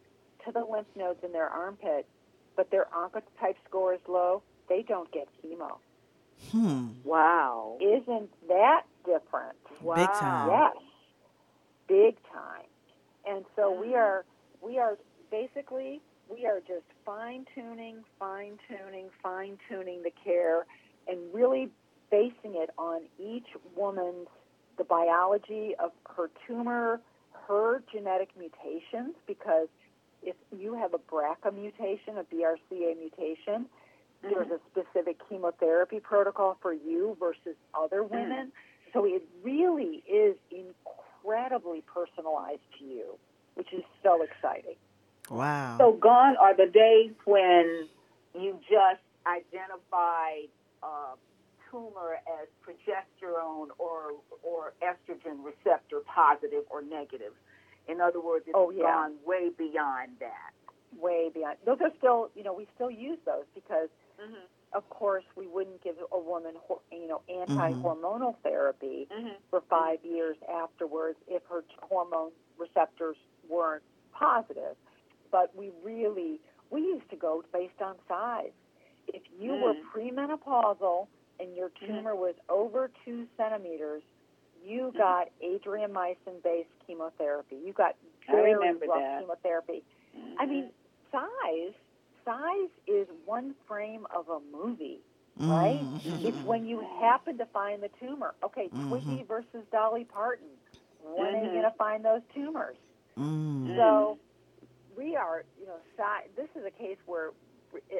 to 0.45 0.51
the 0.51 0.63
lymph 0.63 0.88
nodes 0.95 1.23
in 1.23 1.31
their 1.31 1.49
armpit, 1.49 2.05
but 2.55 2.69
their 2.69 2.85
oncotype 2.95 3.55
score 3.67 3.93
is 3.95 3.99
low. 4.07 4.43
They 4.69 4.84
don't 4.84 5.11
get 5.11 5.27
chemo. 5.43 5.79
Hmm. 6.51 6.89
Wow. 7.03 7.77
Isn't 7.81 8.29
that 8.47 8.84
different? 9.07 9.57
Wow. 9.81 9.95
Big 9.95 10.07
time. 10.07 10.49
Yes, 10.49 10.75
big 11.88 12.15
time. 12.31 12.65
And 13.25 13.45
so 13.55 13.71
we 13.71 13.95
are 13.95 14.25
we 14.61 14.77
are 14.77 14.97
basically 15.31 16.01
we 16.29 16.45
are 16.45 16.59
just 16.59 16.85
fine 17.05 17.45
tuning, 17.55 18.03
fine 18.19 18.57
tuning, 18.67 19.09
fine 19.23 19.57
tuning 19.69 20.03
the 20.03 20.11
care, 20.23 20.65
and 21.07 21.19
really 21.34 21.69
basing 22.11 22.55
it 22.55 22.69
on 22.77 23.01
each 23.19 23.47
woman's 23.75 24.27
the 24.77 24.84
biology 24.84 25.73
of 25.79 25.91
her 26.15 26.29
tumor, 26.45 27.01
her 27.47 27.81
genetic 27.91 28.29
mutations, 28.38 29.15
because 29.25 29.67
if 30.21 30.35
you 30.55 30.73
have 30.75 30.93
a 30.93 30.99
BRCA 30.99 31.53
mutation, 31.53 32.17
a 32.17 32.23
BRCA 32.23 32.97
mutation, 32.97 33.65
mm-hmm. 33.65 34.29
there's 34.29 34.51
a 34.51 34.59
specific 34.71 35.17
chemotherapy 35.27 35.99
protocol 35.99 36.57
for 36.61 36.73
you 36.73 37.17
versus 37.19 37.55
other 37.73 38.01
mm. 38.01 38.11
women. 38.11 38.47
Mm-hmm. 38.47 38.49
So 38.93 39.05
it 39.05 39.23
really 39.43 40.03
is 40.07 40.35
incredibly 40.51 41.81
personalized 41.81 42.61
to 42.80 42.85
you, 42.85 43.18
which 43.55 43.73
is 43.73 43.84
so 44.03 44.22
exciting. 44.22 44.76
Wow. 45.30 45.77
So 45.77 45.93
gone 45.93 46.35
are 46.38 46.55
the 46.55 46.68
days 46.68 47.11
when 47.26 47.88
you 48.34 48.59
just 48.69 49.01
identified 49.26 50.47
uh, 50.81 51.15
tumor 51.69 52.19
as 52.39 52.47
progesterone 52.64 53.68
or 53.77 54.14
or 54.41 54.73
estrogen 54.81 55.43
receptor 55.43 55.99
positive 56.05 56.64
or 56.69 56.81
negative. 56.81 57.34
In 57.88 58.01
other 58.01 58.22
words, 58.22 58.45
it's 58.47 58.55
oh, 58.55 58.69
yeah. 58.69 58.84
gone 58.84 59.14
way 59.26 59.49
beyond 59.57 60.11
that. 60.19 60.51
Way 60.99 61.30
beyond. 61.34 61.57
Those 61.65 61.77
are 61.81 61.91
still, 61.97 62.30
you 62.35 62.43
know, 62.43 62.53
we 62.53 62.68
still 62.76 62.91
use 62.91 63.18
those 63.26 63.45
because, 63.55 63.89
mm-hmm. 64.19 64.45
Of 64.73 64.89
course, 64.89 65.23
we 65.35 65.48
wouldn't 65.48 65.84
give 65.84 65.95
a 66.11 66.19
woman, 66.19 66.53
you 66.91 67.07
know, 67.07 67.22
anti-hormonal 67.30 68.35
mm-hmm. 68.35 68.41
therapy 68.44 69.07
mm-hmm. 69.11 69.30
for 69.49 69.64
5 69.69 69.99
years 70.03 70.38
afterwards 70.53 71.18
if 71.27 71.41
her 71.49 71.64
hormone 71.81 72.31
receptors 72.57 73.18
weren't 73.49 73.84
positive. 74.11 74.76
But 75.31 75.56
we 75.56 75.72
really, 75.84 76.39
we 76.69 76.81
used 76.81 77.10
to 77.10 77.15
go 77.15 77.44
based 77.53 77.81
on 77.81 77.95
size. 78.07 78.52
If 79.07 79.22
you 79.39 79.53
were 79.53 79.73
mm. 79.73 79.84
premenopausal 79.95 81.07
and 81.39 81.56
your 81.56 81.69
mm-hmm. 81.69 81.95
tumor 81.95 82.15
was 82.15 82.35
over 82.49 82.91
two 83.06 83.26
centimeters, 83.38 84.03
you 84.65 84.91
mm-hmm. 84.94 84.98
got 84.98 85.30
adriamycin 85.44 86.44
based 86.44 86.69
chemotherapy. 86.85 87.57
You 87.64 87.73
got 87.73 87.95
very 88.30 88.53
rough 88.53 88.80
that. 88.81 89.22
chemotherapy. 89.22 89.84
I 90.39 90.45
mean, 90.45 90.65
mm-hmm. 90.65 91.18
size 91.18 91.73
size 92.28 92.70
is 92.88 93.08
one 93.26 93.56
frame 93.68 94.06
of 94.16 94.28
a 94.30 94.40
movie, 94.56 94.99
right? 95.40 95.82
Mm-hmm. 95.82 96.26
It's 96.28 96.38
when 96.45 96.68
you 96.68 96.86
happen 96.99 97.38
to 97.38 97.45
find 97.48 97.82
the 97.82 97.90
tumor. 97.99 98.36
Okay, 98.44 98.68
mm-hmm. 98.68 98.90
Twiggy 98.90 99.26
versus 99.28 99.64
Dolly 99.72 100.04
Parton. 100.06 100.48
When 101.04 101.26
mm-hmm. 101.26 101.36
are 101.36 101.44
you 101.45 101.52
going 101.52 101.64
to 101.64 101.78
find 101.78 102.04
those 102.04 102.22
tumors? 102.36 102.76
Mm-hmm. 103.18 103.76
So 103.78 104.20
we 104.98 105.16
are, 105.16 105.45
you 105.60 105.68
know, 105.68 105.78
si- 105.95 106.30
this 106.36 106.49
is 106.56 106.66
a 106.66 106.72
case 106.72 106.98
where 107.06 107.32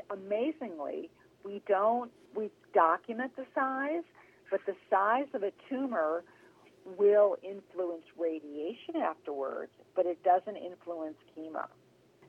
amazingly 0.10 1.10
we 1.44 1.62
don't 1.68 2.12
we 2.36 2.50
document 2.74 3.36
the 3.36 3.46
size, 3.56 4.04
but 4.52 4.60
the 4.66 4.76
size 4.90 5.28
of 5.34 5.44
a 5.44 5.52
tumor 5.70 6.24
will 6.98 7.38
influence 7.44 8.04
radiation 8.18 8.96
afterwards, 8.96 9.72
but 9.96 10.06
it 10.06 10.24
doesn't 10.24 10.56
influence 10.56 11.18
chemo. 11.36 11.66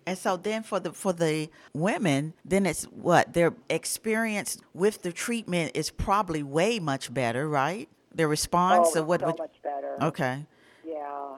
And 0.09 0.17
so 0.19 0.37
then 0.37 0.63
for 0.63 0.81
the 0.81 0.93
for 0.93 1.13
the 1.13 1.51
women, 1.75 2.35
then 2.45 2.65
it's 2.65 2.85
what 2.85 3.35
their 3.35 3.55
experience 3.69 4.59
with 4.73 5.03
the 5.03 5.13
treatment 5.13 5.73
is 5.75 5.91
probably 5.91 6.43
way 6.43 6.79
much 6.79 7.13
better, 7.13 7.49
right? 7.49 7.89
Their 8.15 8.29
response 8.29 8.91
oh, 8.95 9.01
or 9.01 9.05
what 9.05 9.21
so 9.21 9.27
would, 9.27 9.39
much 9.39 9.63
better. 9.63 9.97
Okay. 10.03 10.47
Yeah. 10.87 11.37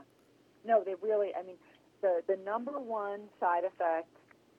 No, 0.65 0.85
they 0.85 0.95
really 1.03 1.31
I 1.39 1.43
mean 1.43 1.57
the 2.01 2.23
the 2.29 2.39
number 2.45 2.79
one 2.79 3.23
side 3.41 3.65
effect 3.65 4.09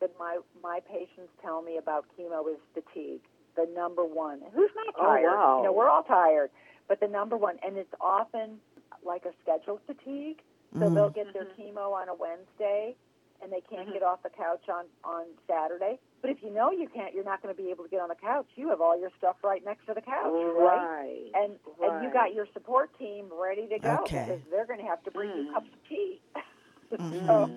that 0.01 0.11
my 0.19 0.39
my 0.61 0.81
patients 0.81 1.31
tell 1.41 1.61
me 1.61 1.77
about 1.77 2.05
chemo 2.17 2.51
is 2.51 2.59
fatigue 2.73 3.21
the 3.55 3.67
number 3.75 4.03
one. 4.03 4.39
Who's 4.53 4.71
not 4.75 4.95
oh, 4.97 5.03
tired? 5.03 5.25
Oh, 5.29 5.35
wow. 5.35 5.57
You 5.57 5.63
know, 5.65 5.73
we're 5.73 5.89
all 5.89 6.03
tired, 6.03 6.49
but 6.87 6.99
the 6.99 7.07
number 7.07 7.37
one, 7.37 7.57
and 7.65 7.77
it's 7.77 7.93
often 7.99 8.59
like 9.05 9.25
a 9.25 9.31
schedule 9.41 9.79
fatigue. 9.87 10.41
So 10.73 10.79
mm-hmm. 10.79 10.95
they'll 10.95 11.09
get 11.09 11.33
their 11.33 11.45
mm-hmm. 11.45 11.77
chemo 11.77 11.91
on 11.91 12.07
a 12.07 12.15
Wednesday, 12.15 12.95
and 13.41 13.51
they 13.51 13.61
can't 13.69 13.83
mm-hmm. 13.83 13.93
get 13.93 14.03
off 14.03 14.23
the 14.23 14.29
couch 14.29 14.63
on 14.69 14.85
on 15.03 15.25
Saturday. 15.47 15.99
But 16.21 16.29
if 16.29 16.37
you 16.41 16.53
know 16.53 16.71
you 16.71 16.87
can't, 16.93 17.13
you're 17.13 17.23
not 17.23 17.41
going 17.41 17.55
to 17.55 17.61
be 17.61 17.69
able 17.69 17.83
to 17.83 17.89
get 17.89 17.99
on 17.99 18.09
the 18.09 18.15
couch. 18.15 18.45
You 18.55 18.69
have 18.69 18.81
all 18.81 18.99
your 18.99 19.09
stuff 19.17 19.37
right 19.43 19.63
next 19.65 19.85
to 19.87 19.93
the 19.93 20.01
couch, 20.01 20.31
right? 20.31 20.53
right? 20.57 21.31
And 21.33 21.53
right. 21.79 21.91
and 21.91 22.03
you 22.03 22.11
got 22.13 22.33
your 22.33 22.47
support 22.53 22.97
team 22.97 23.25
ready 23.31 23.67
to 23.67 23.79
go 23.79 23.99
okay. 24.01 24.25
because 24.27 24.41
they're 24.51 24.67
going 24.67 24.79
to 24.79 24.85
have 24.85 25.03
to 25.03 25.11
bring 25.11 25.29
mm. 25.29 25.45
you 25.45 25.53
cups 25.53 25.67
of 25.73 25.89
tea. 25.89 26.21
mm-hmm. 26.93 27.25
so, 27.25 27.51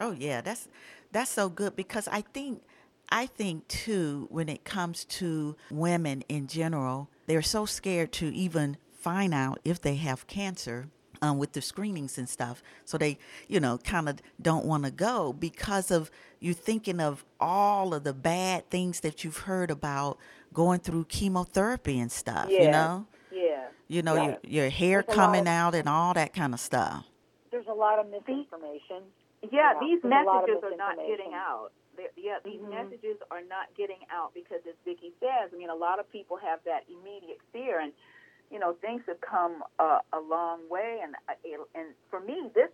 oh 0.00 0.12
yeah, 0.12 0.40
that's 0.40 0.68
that's 1.12 1.30
so 1.30 1.48
good 1.48 1.76
because 1.76 2.08
I 2.08 2.20
think 2.20 2.62
I 3.10 3.26
think 3.26 3.66
too, 3.68 4.26
when 4.30 4.48
it 4.48 4.64
comes 4.64 5.04
to 5.06 5.56
women 5.70 6.22
in 6.28 6.46
general, 6.46 7.08
they're 7.26 7.42
so 7.42 7.64
scared 7.64 8.12
to 8.12 8.34
even 8.34 8.76
find 8.92 9.32
out 9.32 9.60
if 9.64 9.80
they 9.80 9.96
have 9.96 10.26
cancer 10.26 10.88
um, 11.22 11.38
with 11.38 11.52
the 11.52 11.60
screenings 11.60 12.18
and 12.18 12.28
stuff. 12.28 12.62
So 12.84 12.98
they, 12.98 13.18
you 13.46 13.60
know, 13.60 13.78
kind 13.78 14.08
of 14.08 14.20
don't 14.40 14.64
want 14.64 14.84
to 14.84 14.90
go 14.90 15.32
because 15.32 15.90
of 15.90 16.10
you 16.40 16.54
thinking 16.54 17.00
of 17.00 17.24
all 17.40 17.94
of 17.94 18.04
the 18.04 18.12
bad 18.12 18.70
things 18.70 19.00
that 19.00 19.24
you've 19.24 19.38
heard 19.38 19.70
about 19.70 20.18
going 20.52 20.80
through 20.80 21.04
chemotherapy 21.04 21.98
and 21.98 22.10
stuff, 22.10 22.48
yeah. 22.50 22.62
you 22.62 22.70
know? 22.70 23.06
Yeah. 23.32 23.64
You 23.88 24.02
know, 24.02 24.14
yeah. 24.14 24.24
your, 24.24 24.38
your 24.42 24.70
hair 24.70 25.04
There's 25.06 25.16
coming 25.16 25.48
out 25.48 25.74
and 25.74 25.88
all 25.88 26.14
that 26.14 26.32
kind 26.32 26.54
of 26.54 26.60
stuff. 26.60 27.04
There's 27.50 27.66
a 27.66 27.74
lot 27.74 27.98
of 27.98 28.06
misinformation. 28.10 29.02
Yeah, 29.42 29.48
yeah 29.52 29.72
these 29.80 30.00
messages 30.04 30.62
are 30.62 30.76
not 30.76 30.96
getting 30.96 31.32
out 31.34 31.70
They're, 31.98 32.14
yeah, 32.16 32.38
these 32.44 32.60
mm-hmm. 32.60 32.70
messages 32.70 33.18
are 33.30 33.42
not 33.42 33.66
getting 33.76 33.98
out 34.10 34.30
because, 34.32 34.62
as 34.68 34.74
Vicki 34.84 35.12
says, 35.18 35.50
I 35.52 35.58
mean, 35.58 35.68
a 35.68 35.74
lot 35.74 35.98
of 35.98 36.10
people 36.10 36.38
have 36.38 36.60
that 36.64 36.86
immediate 36.86 37.38
fear, 37.52 37.80
and 37.80 37.92
you 38.50 38.58
know, 38.58 38.74
things 38.80 39.02
have 39.06 39.20
come 39.20 39.62
uh, 39.78 40.00
a 40.12 40.20
long 40.20 40.68
way. 40.68 41.00
And 41.02 41.14
uh, 41.28 41.34
and 41.74 41.94
for 42.10 42.20
me, 42.20 42.50
this 42.54 42.70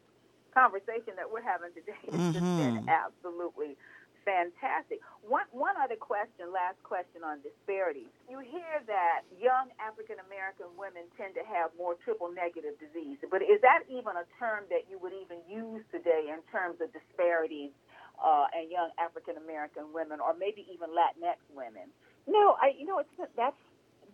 conversation 0.55 1.18
that 1.18 1.30
we're 1.30 1.42
having 1.42 1.74
today 1.74 1.98
has 2.10 2.14
mm-hmm. 2.14 2.32
just 2.32 2.44
been 2.44 2.76
mm-hmm. 2.82 2.88
absolutely 2.88 3.76
fantastic. 4.24 5.05
One 5.20 5.44
one 5.52 5.76
other 5.76 5.96
question, 5.96 6.48
last 6.51 6.80
question 6.82 7.22
on 7.22 7.44
disparities. 7.44 8.09
You 8.28 8.40
hear 8.40 8.80
that 8.88 9.28
young 9.36 9.70
African 9.78 10.16
American 10.24 10.72
women 10.80 11.06
tend 11.16 11.36
to 11.36 11.44
have 11.44 11.70
more 11.76 11.94
triple 12.02 12.32
negative 12.32 12.80
disease, 12.80 13.20
but 13.28 13.44
is 13.44 13.60
that 13.60 13.84
even 13.88 14.16
a 14.16 14.26
term 14.40 14.64
that 14.72 14.88
you 14.88 14.98
would 14.98 15.12
even 15.12 15.44
use 15.46 15.84
today 15.92 16.32
in 16.32 16.40
terms 16.48 16.80
of 16.80 16.90
disparities 16.90 17.70
uh, 18.16 18.48
and 18.56 18.72
young 18.72 18.90
African 18.96 19.36
American 19.36 19.92
women, 19.92 20.18
or 20.18 20.32
maybe 20.34 20.64
even 20.72 20.90
Latinx 20.90 21.38
women? 21.52 21.92
No, 22.26 22.56
I 22.56 22.72
you 22.72 22.88
know 22.88 22.98
it's 23.05 23.12
that's 23.36 23.60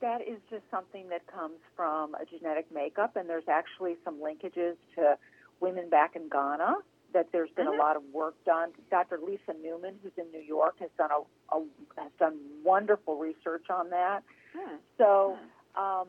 that 0.00 0.22
is 0.22 0.38
just 0.50 0.62
something 0.70 1.08
that 1.10 1.26
comes 1.26 1.58
from 1.76 2.14
a 2.14 2.24
genetic 2.24 2.66
makeup, 2.72 3.16
and 3.16 3.28
there's 3.28 3.48
actually 3.48 3.96
some 4.04 4.16
linkages 4.16 4.76
to 4.96 5.16
women 5.60 5.88
back 5.88 6.16
in 6.16 6.28
Ghana. 6.28 6.76
That 7.12 7.26
there's 7.32 7.50
been 7.56 7.66
mm-hmm. 7.66 7.80
a 7.80 7.82
lot 7.82 7.96
of 7.96 8.02
work 8.12 8.36
done. 8.44 8.70
Dr. 8.88 9.18
Lisa 9.18 9.58
Newman, 9.60 9.96
who's 10.00 10.12
in 10.16 10.30
New 10.30 10.46
York, 10.46 10.76
has 10.78 10.90
done 10.96 11.10
a, 11.10 11.56
a 11.56 11.64
has 11.96 12.12
done 12.20 12.38
wonderful 12.62 13.16
research 13.18 13.64
on 13.68 13.90
that. 13.90 14.22
Hmm. 14.56 14.76
So 14.96 15.36
hmm. 15.74 15.82
um, 15.82 16.08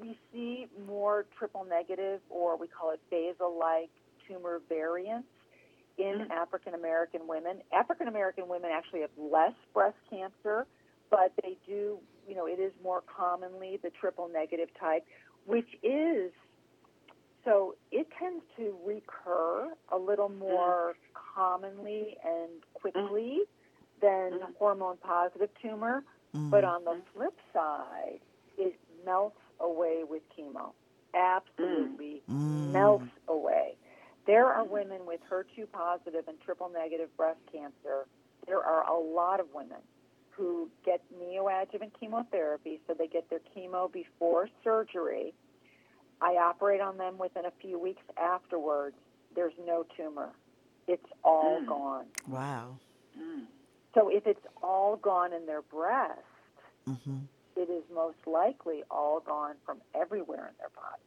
we 0.00 0.16
see 0.32 0.66
more 0.86 1.26
triple 1.36 1.66
negative, 1.68 2.20
or 2.30 2.56
we 2.56 2.68
call 2.68 2.92
it 2.92 3.00
basal-like 3.10 3.90
tumor 4.28 4.60
variants 4.68 5.28
in 5.98 6.20
mm-hmm. 6.20 6.32
African 6.32 6.74
American 6.74 7.26
women. 7.26 7.58
African 7.72 8.08
American 8.08 8.48
women 8.48 8.70
actually 8.72 9.00
have 9.00 9.10
less 9.18 9.54
breast 9.74 9.96
cancer, 10.10 10.66
but 11.10 11.32
they 11.42 11.56
do, 11.66 11.98
you 12.28 12.34
know, 12.34 12.46
it 12.46 12.60
is 12.60 12.72
more 12.82 13.02
commonly 13.02 13.78
the 13.82 13.90
triple 13.90 14.28
negative 14.28 14.68
type, 14.78 15.04
which 15.46 15.68
is 15.82 16.30
so 17.44 17.76
it 17.90 18.06
tends 18.18 18.44
to 18.56 18.76
recur 18.84 19.72
a 19.90 19.96
little 19.96 20.28
mm-hmm. 20.28 20.40
more 20.40 20.92
mm-hmm. 20.92 21.34
commonly 21.34 22.16
and 22.24 22.50
quickly 22.74 23.40
mm-hmm. 23.40 24.06
than 24.06 24.40
mm-hmm. 24.40 24.52
hormone 24.58 24.98
positive 24.98 25.50
tumor. 25.62 26.04
But 26.34 26.62
on 26.62 26.84
the 26.84 27.00
flip 27.14 27.36
side, 27.54 28.20
it 28.58 28.78
melts 29.04 29.40
away 29.60 30.02
with 30.08 30.22
chemo. 30.38 30.72
Absolutely 31.14 32.22
mm. 32.30 32.70
melts 32.70 33.08
away. 33.28 33.76
There 34.26 34.46
are 34.46 34.62
women 34.62 35.06
with 35.06 35.20
HER2 35.30 35.72
positive 35.72 36.28
and 36.28 36.38
triple 36.42 36.68
negative 36.68 37.08
breast 37.16 37.40
cancer. 37.50 38.06
There 38.46 38.60
are 38.60 38.84
a 38.84 38.98
lot 38.98 39.40
of 39.40 39.46
women 39.54 39.78
who 40.38 40.70
get 40.86 41.02
neoadjuvant 41.20 41.90
chemotherapy, 41.98 42.80
so 42.86 42.94
they 42.94 43.08
get 43.08 43.28
their 43.28 43.40
chemo 43.54 43.92
before 43.92 44.48
surgery. 44.62 45.34
I 46.20 46.36
operate 46.36 46.80
on 46.80 46.96
them 46.96 47.18
within 47.18 47.44
a 47.44 47.52
few 47.60 47.78
weeks 47.78 48.02
afterwards. 48.16 48.96
There's 49.34 49.52
no 49.66 49.84
tumor. 49.96 50.30
It's 50.86 51.04
all 51.24 51.60
mm. 51.60 51.66
gone. 51.66 52.06
Wow. 52.28 52.78
Mm. 53.20 53.42
So 53.94 54.08
if 54.08 54.26
it's 54.26 54.46
all 54.62 54.96
gone 54.96 55.32
in 55.32 55.44
their 55.46 55.62
breast, 55.62 56.20
mm-hmm. 56.88 57.18
it 57.56 57.68
is 57.68 57.82
most 57.92 58.18
likely 58.26 58.84
all 58.90 59.20
gone 59.20 59.56
from 59.66 59.78
everywhere 59.94 60.46
in 60.46 60.54
their 60.58 60.70
body. 60.74 61.02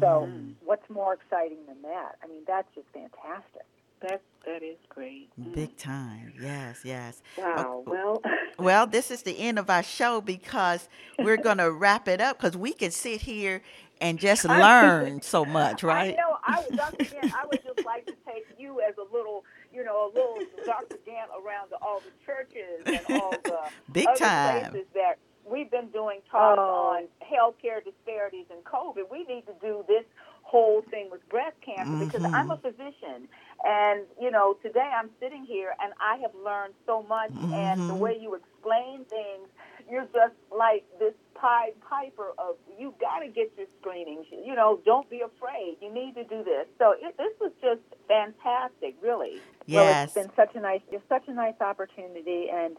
So, 0.00 0.26
Mm. 0.28 0.54
what's 0.64 0.88
more 0.90 1.14
exciting 1.14 1.64
than 1.66 1.80
that? 1.82 2.16
I 2.22 2.26
mean, 2.26 2.42
that's 2.46 2.68
just 2.74 2.88
fantastic. 2.92 3.64
That's 4.00 4.22
that 4.48 4.62
is 4.62 4.76
great. 4.88 5.30
Mm. 5.40 5.54
Big 5.54 5.76
time. 5.76 6.32
Yes, 6.40 6.80
yes. 6.84 7.22
Wow. 7.36 7.82
Uh, 7.86 7.90
Well, 7.90 8.22
Well, 8.58 8.86
this 8.88 9.10
is 9.12 9.22
the 9.22 9.38
end 9.38 9.58
of 9.58 9.70
our 9.70 9.82
show 9.84 10.20
because 10.20 10.88
we're 11.18 11.36
going 11.36 11.58
to 11.58 11.70
wrap 11.70 12.08
it 12.08 12.20
up 12.20 12.38
because 12.38 12.56
we 12.56 12.72
can 12.72 12.90
sit 12.90 13.20
here 13.20 13.62
and 14.00 14.18
just 14.18 14.44
learn 14.44 15.22
so 15.22 15.44
much, 15.44 15.82
right? 15.84 16.14
I 16.14 16.16
know. 16.20 16.36
I 16.44 16.64
would, 16.68 16.76
Dr. 16.76 17.04
Gantt, 17.04 17.32
I 17.34 17.46
would 17.46 17.62
just 17.62 17.84
like 17.86 18.06
to 18.06 18.14
take 18.26 18.46
you 18.58 18.80
as 18.80 18.94
a 18.98 19.14
little, 19.14 19.44
you 19.72 19.84
know, 19.84 20.06
a 20.06 20.10
little 20.12 20.38
Dr. 20.64 20.96
Gantt 21.06 21.28
around 21.44 21.68
to 21.70 21.76
all 21.82 22.00
the 22.00 22.10
churches 22.26 22.82
and 23.08 23.20
all 23.20 23.30
the 23.44 23.58
Big 23.92 24.06
other 24.08 24.16
time. 24.18 24.70
places 24.72 24.88
that 24.94 25.18
we've 25.44 25.70
been 25.70 25.88
doing 25.88 26.20
talks 26.30 26.58
Oh. 26.60 26.96
on 26.96 27.04
healthcare 27.22 27.82
disparities 27.84 28.46
and 28.50 28.62
COVID. 28.64 29.04
We 29.10 29.24
need 29.24 29.46
to 29.46 29.54
do 29.60 29.84
this 29.88 30.04
whole 30.42 30.82
thing 30.90 31.08
with 31.10 31.26
breast 31.28 31.56
cancer 31.64 32.04
because 32.06 32.22
Mhm. 32.22 32.32
I'm 32.34 32.50
a 32.50 32.56
physician, 32.56 33.28
and 33.64 34.02
you 34.20 34.30
know, 34.30 34.54
today 34.62 34.90
I'm 34.94 35.10
sitting 35.20 35.44
here 35.44 35.74
and 35.82 35.92
I 36.00 36.18
have 36.22 36.32
learned 36.34 36.74
so 36.86 37.02
much. 37.02 37.32
And 37.52 37.80
the 37.88 37.94
Mhm. 37.94 38.00
way 38.00 38.16
you 38.20 38.34
explain 38.34 39.04
things, 39.06 39.48
you're 39.90 40.06
just 40.12 40.34
like 40.56 40.84
this 40.98 41.14
Pied 41.34 41.74
Piper 41.80 42.32
of 42.38 42.56
you 42.78 42.94
got 43.00 43.20
to 43.20 43.28
get 43.28 43.52
your 43.56 43.66
screenings. 43.80 44.26
You 44.30 44.54
know, 44.54 44.80
don't 44.84 45.08
be 45.10 45.20
afraid. 45.22 45.78
You 45.80 45.92
need 45.92 46.14
to 46.14 46.24
do 46.24 46.44
this. 46.44 46.66
So 46.78 46.92
it, 47.00 47.16
this 47.16 47.32
was 47.40 47.52
just 47.60 47.82
fantastic, 48.08 48.96
really. 49.02 49.42
Well, 49.72 49.88
Yes. 49.90 50.04
it's 50.04 50.14
been 50.14 50.30
such 50.36 50.54
a 50.56 50.60
nice, 50.60 50.82
it's 50.90 51.06
such 51.08 51.28
a 51.28 51.32
nice 51.34 51.60
opportunity, 51.60 52.48
and 52.52 52.76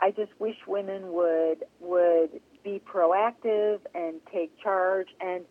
I 0.00 0.10
just 0.12 0.32
wish 0.38 0.56
women 0.66 1.12
would 1.12 1.64
would 1.80 2.40
be 2.64 2.80
proactive 2.80 3.80
and 3.94 4.20
take 4.32 4.56
charge. 4.62 5.08
And 5.20 5.44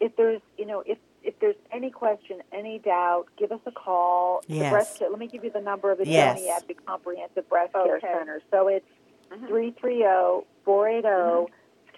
if 0.00 0.14
there's, 0.16 0.42
you 0.58 0.66
know, 0.66 0.82
if 0.86 0.98
if 1.26 1.38
there's 1.40 1.56
any 1.72 1.90
question, 1.90 2.40
any 2.52 2.78
doubt, 2.78 3.26
give 3.36 3.50
us 3.50 3.60
a 3.66 3.72
call. 3.72 4.42
The 4.48 4.54
Yes. 4.54 4.70
breast, 4.70 5.00
let 5.00 5.18
me 5.18 5.26
give 5.26 5.42
you 5.44 5.50
the 5.50 5.60
number 5.60 5.90
of 5.90 5.98
the 5.98 6.06
Yes. 6.06 6.38
Joanie 6.38 6.50
Abdu 6.50 6.74
Comprehensive 6.86 7.48
Breast 7.48 7.72
Care 7.72 8.00
Center. 8.00 8.40
So 8.50 8.68
it's 8.68 8.86
Mhm. 9.30 9.48
three 9.48 9.70
three 9.72 9.98
zero 9.98 10.44
four 10.64 10.88
eight 10.88 11.02
zero 11.02 11.48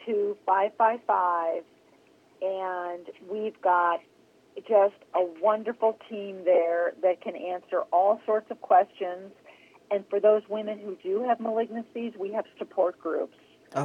two 0.07 0.37
five 0.47 0.73
five 0.75 1.03
five, 1.07 1.63
and 2.41 3.11
we've 3.29 3.61
got 3.61 4.01
just 4.67 4.97
a 5.15 5.23
wonderful 5.23 5.99
team 6.09 6.43
there 6.45 6.95
that 7.03 7.21
can 7.21 7.37
answer 7.37 7.83
all 7.93 8.21
sorts 8.25 8.51
of 8.51 8.61
questions. 8.63 9.33
And 9.91 10.07
for 10.09 10.21
those 10.21 10.47
women 10.49 10.79
who 10.79 10.97
do 10.97 11.23
have 11.23 11.39
malignancies, 11.39 12.17
we 12.17 12.33
have 12.33 12.47
support 12.59 12.99
groups, 12.99 13.37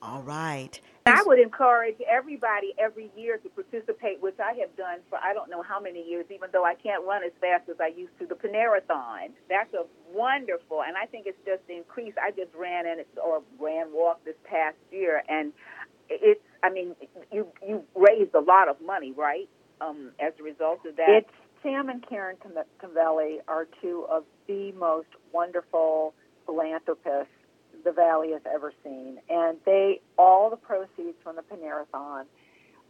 All 0.04 0.22
right. 0.22 0.80
I 1.06 1.24
would 1.26 1.40
encourage 1.40 1.96
everybody 2.10 2.74
every 2.78 3.10
year 3.16 3.38
to 3.38 3.50
participate, 3.50 4.22
which 4.22 4.36
I 4.40 4.54
have 4.60 4.76
done 4.76 5.00
for 5.10 5.18
I 5.18 5.34
don't 5.34 5.50
know 5.50 5.62
how 5.62 5.80
many 5.80 6.04
years, 6.04 6.26
even 6.30 6.50
though 6.52 6.66
I 6.66 6.76
can't 6.76 7.06
run 7.06 7.24
as 7.24 7.32
fast 7.40 7.70
as 7.70 7.78
I 7.80 7.88
used 7.88 8.12
to. 8.20 8.26
The 8.26 8.36
Panerathon. 8.36 9.32
That's 9.50 9.74
a 9.74 9.86
wonderful, 10.14 10.84
and 10.84 10.98
I 10.98 11.06
think 11.06 11.26
it's 11.26 11.38
just 11.46 11.62
increased. 11.70 12.18
I 12.18 12.32
just 12.32 12.54
ran 12.54 12.86
in 12.86 13.00
it 13.00 13.08
or 13.24 13.44
ran 13.60 13.88
walk 13.94 14.24
this 14.26 14.36
past 14.44 14.76
year, 14.92 15.24
and 15.30 15.54
it's. 16.10 16.42
I 16.64 16.70
mean, 16.70 16.96
you 17.32 17.48
you 17.66 17.84
raised 17.96 18.34
a 18.36 18.42
lot 18.42 18.68
of 18.70 18.82
money, 18.82 19.14
right? 19.16 19.50
Um, 19.82 20.12
as 20.20 20.34
a 20.40 20.44
result 20.44 20.86
of 20.86 20.98
that. 20.98 21.10
It's 21.10 21.30
Sam 21.62 21.90
and 21.90 22.06
Karen 22.08 22.38
Cam- 22.42 22.64
Covelli 22.82 23.38
are 23.48 23.68
two 23.82 24.06
of 24.10 24.24
the 24.48 24.74
most 24.74 25.08
wonderful 25.34 26.14
philanthropists 26.46 27.34
the 27.84 27.92
Valley 27.92 28.32
has 28.32 28.42
ever 28.52 28.74
seen, 28.84 29.20
and 29.30 29.58
they 29.66 30.02
all 30.18 30.50
the 30.50 30.56
proceeds 30.58 31.18
from 31.24 31.36
the 31.36 31.42
Panerathon 31.42 32.26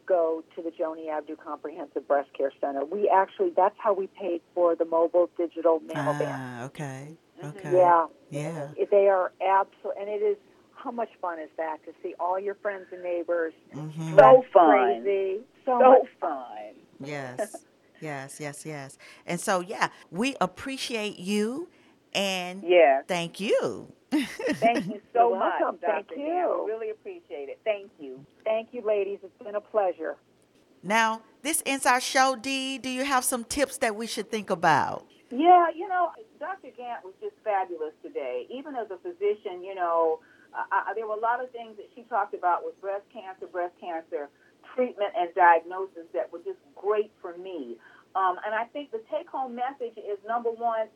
go 0.06 0.44
to 0.56 0.62
the 0.62 0.72
Joanie 0.72 1.10
Abdu 1.10 1.36
Comprehensive 1.38 2.08
Breast 2.08 2.30
Care 2.38 2.52
Center. 2.60 2.84
We 2.86 3.10
actually 3.10 3.52
that's 3.56 3.76
how 3.78 3.94
we 3.94 4.08
paid 4.08 4.42
for 4.54 4.76
the 4.76 4.86
mobile 4.86 5.30
digital 5.38 5.80
mammo 5.80 6.18
band. 6.20 6.32
Ah, 6.32 6.64
okay. 6.66 7.18
Okay. 7.44 7.72
Yeah, 7.74 8.08
Yeah. 8.30 8.70
they 8.92 9.08
are 9.10 9.32
absolute, 9.46 9.96
and 10.00 10.10
it 10.10 10.22
is. 10.22 10.38
How 10.76 10.92
much 10.92 11.10
fun 11.22 11.40
is 11.40 11.50
that 11.56 11.78
to 11.86 11.94
see 12.04 12.14
all 12.20 12.38
your 12.38 12.56
friends 12.56 12.88
and 12.92 13.02
neighbors? 13.02 13.54
Mhm. 13.74 14.10
So 14.10 14.16
dressed 14.16 14.52
fun. 14.52 14.70
crazy, 15.04 15.42
so, 15.64 15.80
so 15.80 15.90
much 15.92 16.10
fun. 16.20 16.74
Yes. 17.00 17.66
yes, 18.02 18.40
yes, 18.42 18.66
yes. 18.66 18.98
And 19.26 19.40
so 19.40 19.62
yeah, 19.62 19.90
we 20.12 20.36
appreciate 20.42 21.18
you 21.20 21.70
and 22.14 22.64
Yes. 22.64 23.06
thank 23.08 23.40
you. 23.40 23.94
Thank 24.54 24.88
you 24.88 25.02
so 25.14 25.30
You're 25.30 25.40
much. 25.40 25.54
welcome. 25.60 25.80
Thank 25.82 26.08
Dr. 26.08 26.20
you. 26.20 26.28
Gantt. 26.28 26.68
Really 26.68 26.90
appreciate 26.92 27.50
it. 27.50 27.60
Thank 27.64 27.92
you. 28.00 28.26
Thank 28.44 28.70
you, 28.72 28.82
ladies. 28.86 29.20
It's 29.24 29.44
been 29.44 29.56
a 29.56 29.62
pleasure. 29.62 30.18
Now, 30.84 31.22
this 31.42 31.64
ends 31.66 31.86
our 31.86 32.02
show, 32.02 32.36
Dee. 32.36 32.78
Do 32.78 32.90
you 32.90 33.06
have 33.06 33.24
some 33.24 33.44
tips 33.46 33.78
that 33.78 33.96
we 33.96 34.06
should 34.08 34.30
think 34.30 34.50
about? 34.50 35.06
Yeah, 35.32 35.68
you 35.76 35.88
know, 35.88 36.12
Dr. 36.40 36.68
Gantt 36.78 37.04
was 37.04 37.14
just 37.22 37.36
fabulous 37.44 37.94
today. 38.04 38.46
Even 38.54 38.76
as 38.76 38.88
a 38.92 38.98
physician, 38.98 39.64
you 39.64 39.74
know, 39.76 40.20
I, 40.54 40.92
I, 40.92 40.94
there 40.94 41.08
were 41.08 41.16
a 41.16 41.20
lot 41.20 41.44
of 41.44 41.50
things 41.52 41.78
that 41.78 41.88
she 41.96 42.04
talked 42.04 42.34
about 42.34 42.64
with 42.66 42.80
breast 42.82 43.06
cancer, 43.12 43.48
breast 43.48 43.74
cancer 43.80 44.30
treatment 44.76 45.12
and 45.18 45.34
diagnosis 45.36 46.06
that 46.14 46.32
were 46.32 46.40
just 46.40 46.60
great 46.76 47.12
for 47.22 47.38
me. 47.38 47.78
Um, 48.16 48.38
and 48.46 48.54
I 48.54 48.66
think 48.66 48.92
the 48.92 49.02
take 49.12 49.28
home 49.28 49.56
message 49.56 49.98
is 49.98 50.20
number 50.28 50.52
one, 50.52 50.88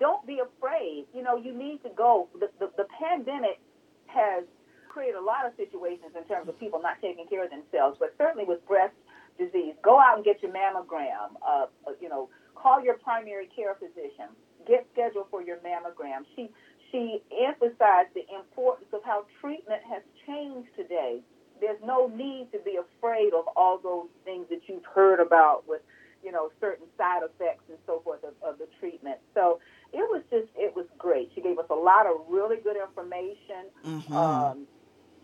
don't 0.00 0.26
be 0.26 0.40
afraid. 0.40 1.06
You 1.14 1.22
know, 1.22 1.36
you 1.36 1.52
need 1.52 1.82
to 1.82 1.90
go. 1.96 2.28
The, 2.38 2.50
the, 2.58 2.70
the 2.76 2.86
pandemic 2.98 3.60
has 4.06 4.44
created 4.88 5.16
a 5.16 5.24
lot 5.24 5.44
of 5.44 5.52
situations 5.56 6.14
in 6.16 6.24
terms 6.24 6.48
of 6.48 6.58
people 6.60 6.80
not 6.80 7.02
taking 7.02 7.26
care 7.26 7.44
of 7.44 7.50
themselves, 7.50 7.98
but 7.98 8.14
certainly 8.16 8.44
with 8.46 8.64
breast 8.66 8.94
disease, 9.38 9.74
go 9.82 9.98
out 9.98 10.16
and 10.16 10.24
get 10.24 10.42
your 10.42 10.52
mammogram. 10.52 11.34
Uh, 11.42 11.66
uh, 11.86 11.90
you 12.00 12.08
know, 12.08 12.28
call 12.54 12.82
your 12.82 12.94
primary 12.98 13.48
care 13.54 13.74
physician. 13.74 14.30
Get 14.66 14.86
scheduled 14.92 15.26
for 15.30 15.42
your 15.42 15.58
mammogram. 15.58 16.22
She 16.36 16.48
she 16.90 17.20
emphasized 17.42 18.14
the 18.14 18.22
importance 18.30 18.86
of 18.92 19.02
how 19.04 19.26
treatment 19.40 19.82
has 19.90 20.02
changed 20.26 20.68
today. 20.76 21.20
There's 21.60 21.80
no 21.84 22.06
need 22.06 22.52
to 22.52 22.58
be 22.64 22.78
afraid 22.78 23.34
of 23.34 23.44
all 23.56 23.78
those 23.82 24.06
things 24.24 24.46
that 24.50 24.60
you've 24.68 24.84
heard 24.84 25.18
about 25.18 25.66
with, 25.66 25.82
you 26.22 26.30
know, 26.30 26.50
certain 26.60 26.86
side 26.96 27.22
effects 27.24 27.64
and 27.68 27.78
so 27.84 28.00
forth 28.04 28.22
of, 28.22 28.34
of 28.46 28.58
the 28.58 28.68
treatment. 28.78 29.18
So 29.34 29.58
it 29.94 30.06
was 30.10 30.22
just, 30.30 30.48
it 30.56 30.74
was 30.74 30.86
great. 30.98 31.30
She 31.34 31.40
gave 31.40 31.58
us 31.58 31.66
a 31.70 31.74
lot 31.74 32.06
of 32.06 32.16
really 32.28 32.56
good 32.58 32.76
information 32.76 33.70
Mhm. 33.84 34.12
um, 34.14 34.66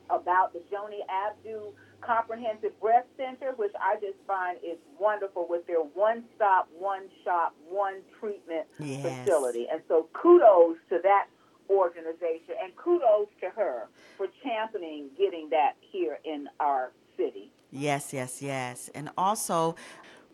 about 0.09 0.53
the 0.53 0.61
Joanie 0.71 1.05
Abdu 1.09 1.73
Comprehensive 2.01 2.79
Breast 2.81 3.09
Center, 3.17 3.53
which 3.57 3.73
I 3.79 3.97
just 3.97 4.19
find 4.27 4.59
is 4.65 4.79
wonderful 4.99 5.47
with 5.49 5.67
their 5.67 5.81
one 5.83 6.25
stop, 6.35 6.69
one 6.79 7.11
shop, 7.25 7.55
one 7.69 8.03
treatment 8.19 8.67
Yes. 8.79 9.03
facility. 9.27 9.69
And 9.71 9.83
so 9.89 10.09
kudos 10.15 10.79
to 10.89 10.99
that 11.03 11.27
organization 11.69 12.55
and 12.63 12.75
kudos 12.77 13.29
to 13.41 13.51
her 13.51 13.89
for 14.17 14.27
championing 14.43 15.11
getting 15.17 15.51
that 15.51 15.77
here 15.81 16.19
in 16.25 16.49
our 16.59 16.93
city. 17.17 17.53
Yes, 17.71 18.13
yes, 18.13 18.43
yes. 18.43 18.91
And 18.95 19.11
also, 19.17 19.77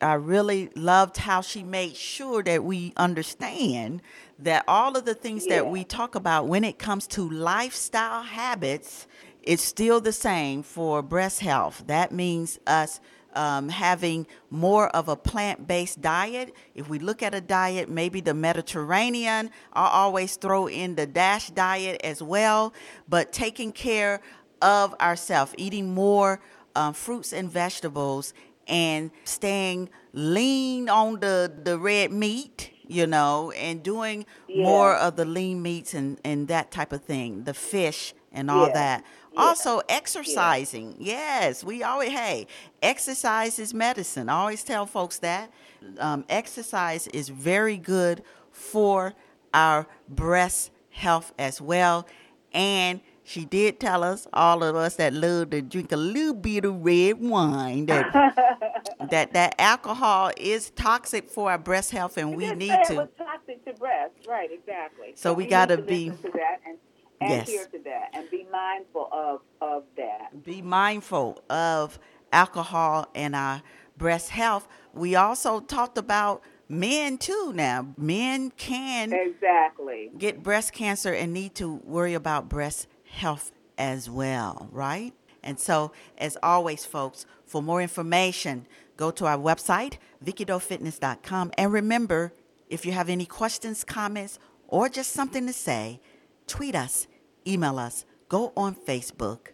I 0.00 0.14
really 0.14 0.70
loved 0.74 1.16
how 1.18 1.40
she 1.42 1.62
made 1.62 1.96
sure 1.96 2.42
that 2.42 2.64
we 2.64 2.92
understand 2.96 4.02
that 4.38 4.64
all 4.68 4.96
of 4.96 5.04
the 5.04 5.14
things 5.14 5.46
Yeah. 5.46 5.56
that 5.56 5.68
we 5.70 5.84
talk 5.84 6.14
about 6.14 6.46
when 6.46 6.64
it 6.64 6.78
comes 6.78 7.06
to 7.08 7.28
lifestyle 7.28 8.22
habits, 8.22 9.06
it's 9.42 9.62
still 9.62 10.00
the 10.00 10.12
same 10.12 10.62
for 10.62 11.02
breast 11.02 11.40
health. 11.40 11.84
That 11.86 12.12
means 12.12 12.58
us 12.66 13.00
um, 13.34 13.68
having 13.68 14.26
more 14.50 14.88
of 14.88 15.08
a 15.08 15.16
plant 15.16 15.66
based 15.68 16.00
diet. 16.00 16.54
If 16.74 16.88
we 16.88 16.98
look 16.98 17.22
at 17.22 17.34
a 17.34 17.40
diet, 17.40 17.88
maybe 17.88 18.20
the 18.20 18.34
Mediterranean, 18.34 19.50
I 19.72 19.88
always 19.88 20.36
throw 20.36 20.68
in 20.68 20.94
the 20.96 21.06
DASH 21.06 21.50
diet 21.50 22.00
as 22.02 22.22
well, 22.22 22.72
but 23.08 23.32
taking 23.32 23.72
care 23.72 24.20
of 24.62 24.94
ourselves, 25.00 25.52
eating 25.58 25.94
more 25.94 26.40
um, 26.74 26.94
fruits 26.94 27.32
and 27.32 27.50
vegetables 27.50 28.32
and 28.66 29.10
staying 29.24 29.90
lean 30.12 30.88
on 30.88 31.20
the, 31.20 31.52
the 31.62 31.78
red 31.78 32.10
meat, 32.10 32.70
you 32.88 33.06
know, 33.06 33.50
and 33.52 33.82
doing 33.82 34.26
Yeah. 34.48 34.64
more 34.64 34.94
of 34.94 35.16
the 35.16 35.24
lean 35.24 35.62
meats 35.62 35.94
and, 35.94 36.18
and 36.24 36.48
that 36.48 36.70
type 36.70 36.92
of 36.92 37.02
thing, 37.04 37.44
the 37.44 37.54
fish 37.54 38.14
and 38.32 38.50
all 38.50 38.66
Yeah. 38.68 38.72
that. 38.74 39.04
Yeah. 39.32 39.40
Also, 39.40 39.80
exercising. 39.88 40.96
Yes, 40.98 41.62
we 41.64 41.82
always, 41.82 42.10
hey, 42.10 42.46
exercise 42.82 43.58
is 43.58 43.74
medicine. 43.74 44.28
I 44.28 44.34
always 44.34 44.62
tell 44.64 44.86
folks 44.86 45.18
that. 45.18 45.50
Um, 45.98 46.24
exercise 46.28 47.06
is 47.08 47.28
very 47.28 47.76
good 47.76 48.22
for 48.50 49.14
our 49.52 49.86
breast 50.08 50.70
health 50.90 51.32
as 51.38 51.60
well. 51.60 52.06
And 52.52 53.00
she 53.26 53.44
did 53.44 53.80
tell 53.80 54.04
us, 54.04 54.26
all 54.32 54.62
of 54.62 54.76
us 54.76 54.96
that 54.96 55.12
love 55.12 55.50
to 55.50 55.60
drink 55.62 55.92
a 55.92 55.96
little 55.96 56.34
bit 56.34 56.64
of 56.64 56.84
red 56.84 57.20
wine, 57.20 57.86
that 57.86 58.12
that, 59.10 59.32
that 59.32 59.54
alcohol 59.58 60.30
is 60.36 60.70
toxic 60.70 61.28
for 61.28 61.50
our 61.50 61.58
breast 61.58 61.90
health, 61.90 62.16
and 62.16 62.36
we 62.36 62.50
need 62.52 62.68
said 62.68 62.80
It 62.82 62.86
to. 62.88 62.94
was 62.96 63.08
toxic 63.18 63.64
to 63.64 63.72
breast, 63.74 64.14
right? 64.28 64.50
Exactly. 64.52 65.12
So 65.16 65.32
we 65.32 65.44
need 65.44 65.50
gotta 65.50 65.76
be- 65.78 66.10
listen 66.10 66.30
to 66.30 66.38
that 66.38 66.60
and 66.66 66.78
Yes. 67.20 67.48
adhere 67.48 67.64
to 67.68 67.78
that 67.84 68.10
and 68.12 68.30
be 68.30 68.46
mindful 68.52 69.08
of 69.10 69.40
of 69.62 69.84
that. 69.96 70.44
be 70.44 70.60
mindful 70.60 71.42
of 71.48 71.98
alcohol 72.30 73.08
and 73.14 73.34
our 73.34 73.62
breast 73.96 74.28
health. 74.28 74.68
We 74.92 75.14
also 75.16 75.60
talked 75.60 75.96
about 75.96 76.42
men 76.68 77.16
too 77.16 77.52
now. 77.54 77.88
Men 77.96 78.50
can 78.50 79.14
Exactly. 79.14 80.10
get 80.18 80.42
breast 80.42 80.74
cancer 80.74 81.12
and 81.14 81.32
need 81.32 81.54
to 81.54 81.76
worry 81.84 82.12
about 82.12 82.50
breast 82.50 82.86
health 83.16 83.50
as 83.78 84.08
well, 84.08 84.68
right? 84.70 85.12
And 85.42 85.58
so, 85.58 85.92
as 86.18 86.36
always, 86.42 86.84
folks, 86.84 87.26
for 87.44 87.62
more 87.62 87.80
information, 87.80 88.66
go 88.96 89.10
to 89.12 89.26
our 89.26 89.38
website, 89.38 89.94
VickiDoeFitness.com. 90.24 91.52
And 91.56 91.72
remember, 91.72 92.32
if 92.68 92.84
you 92.84 92.92
have 92.92 93.08
any 93.08 93.26
questions, 93.26 93.84
comments, 93.84 94.38
or 94.68 94.88
just 94.88 95.12
something 95.12 95.46
to 95.46 95.52
say, 95.52 96.00
tweet 96.46 96.74
us, 96.74 97.06
email 97.46 97.78
us, 97.78 98.04
go 98.28 98.52
on 98.56 98.74
Facebook, 98.74 99.48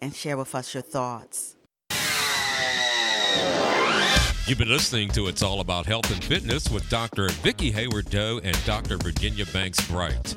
and 0.00 0.14
share 0.14 0.36
with 0.36 0.54
us 0.54 0.74
your 0.74 0.82
thoughts. 0.82 1.56
You've 4.46 4.58
been 4.58 4.68
listening 4.68 5.08
to 5.10 5.26
It's 5.26 5.42
All 5.42 5.60
About 5.60 5.86
Health 5.86 6.08
and 6.12 6.22
Fitness 6.22 6.70
with 6.70 6.88
Dr. 6.88 7.28
Vicki 7.42 7.72
Hayward 7.72 8.10
Doe 8.10 8.40
and 8.44 8.56
Dr. 8.64 8.96
Virginia 8.96 9.44
Banks 9.46 9.84
Bright. 9.88 10.36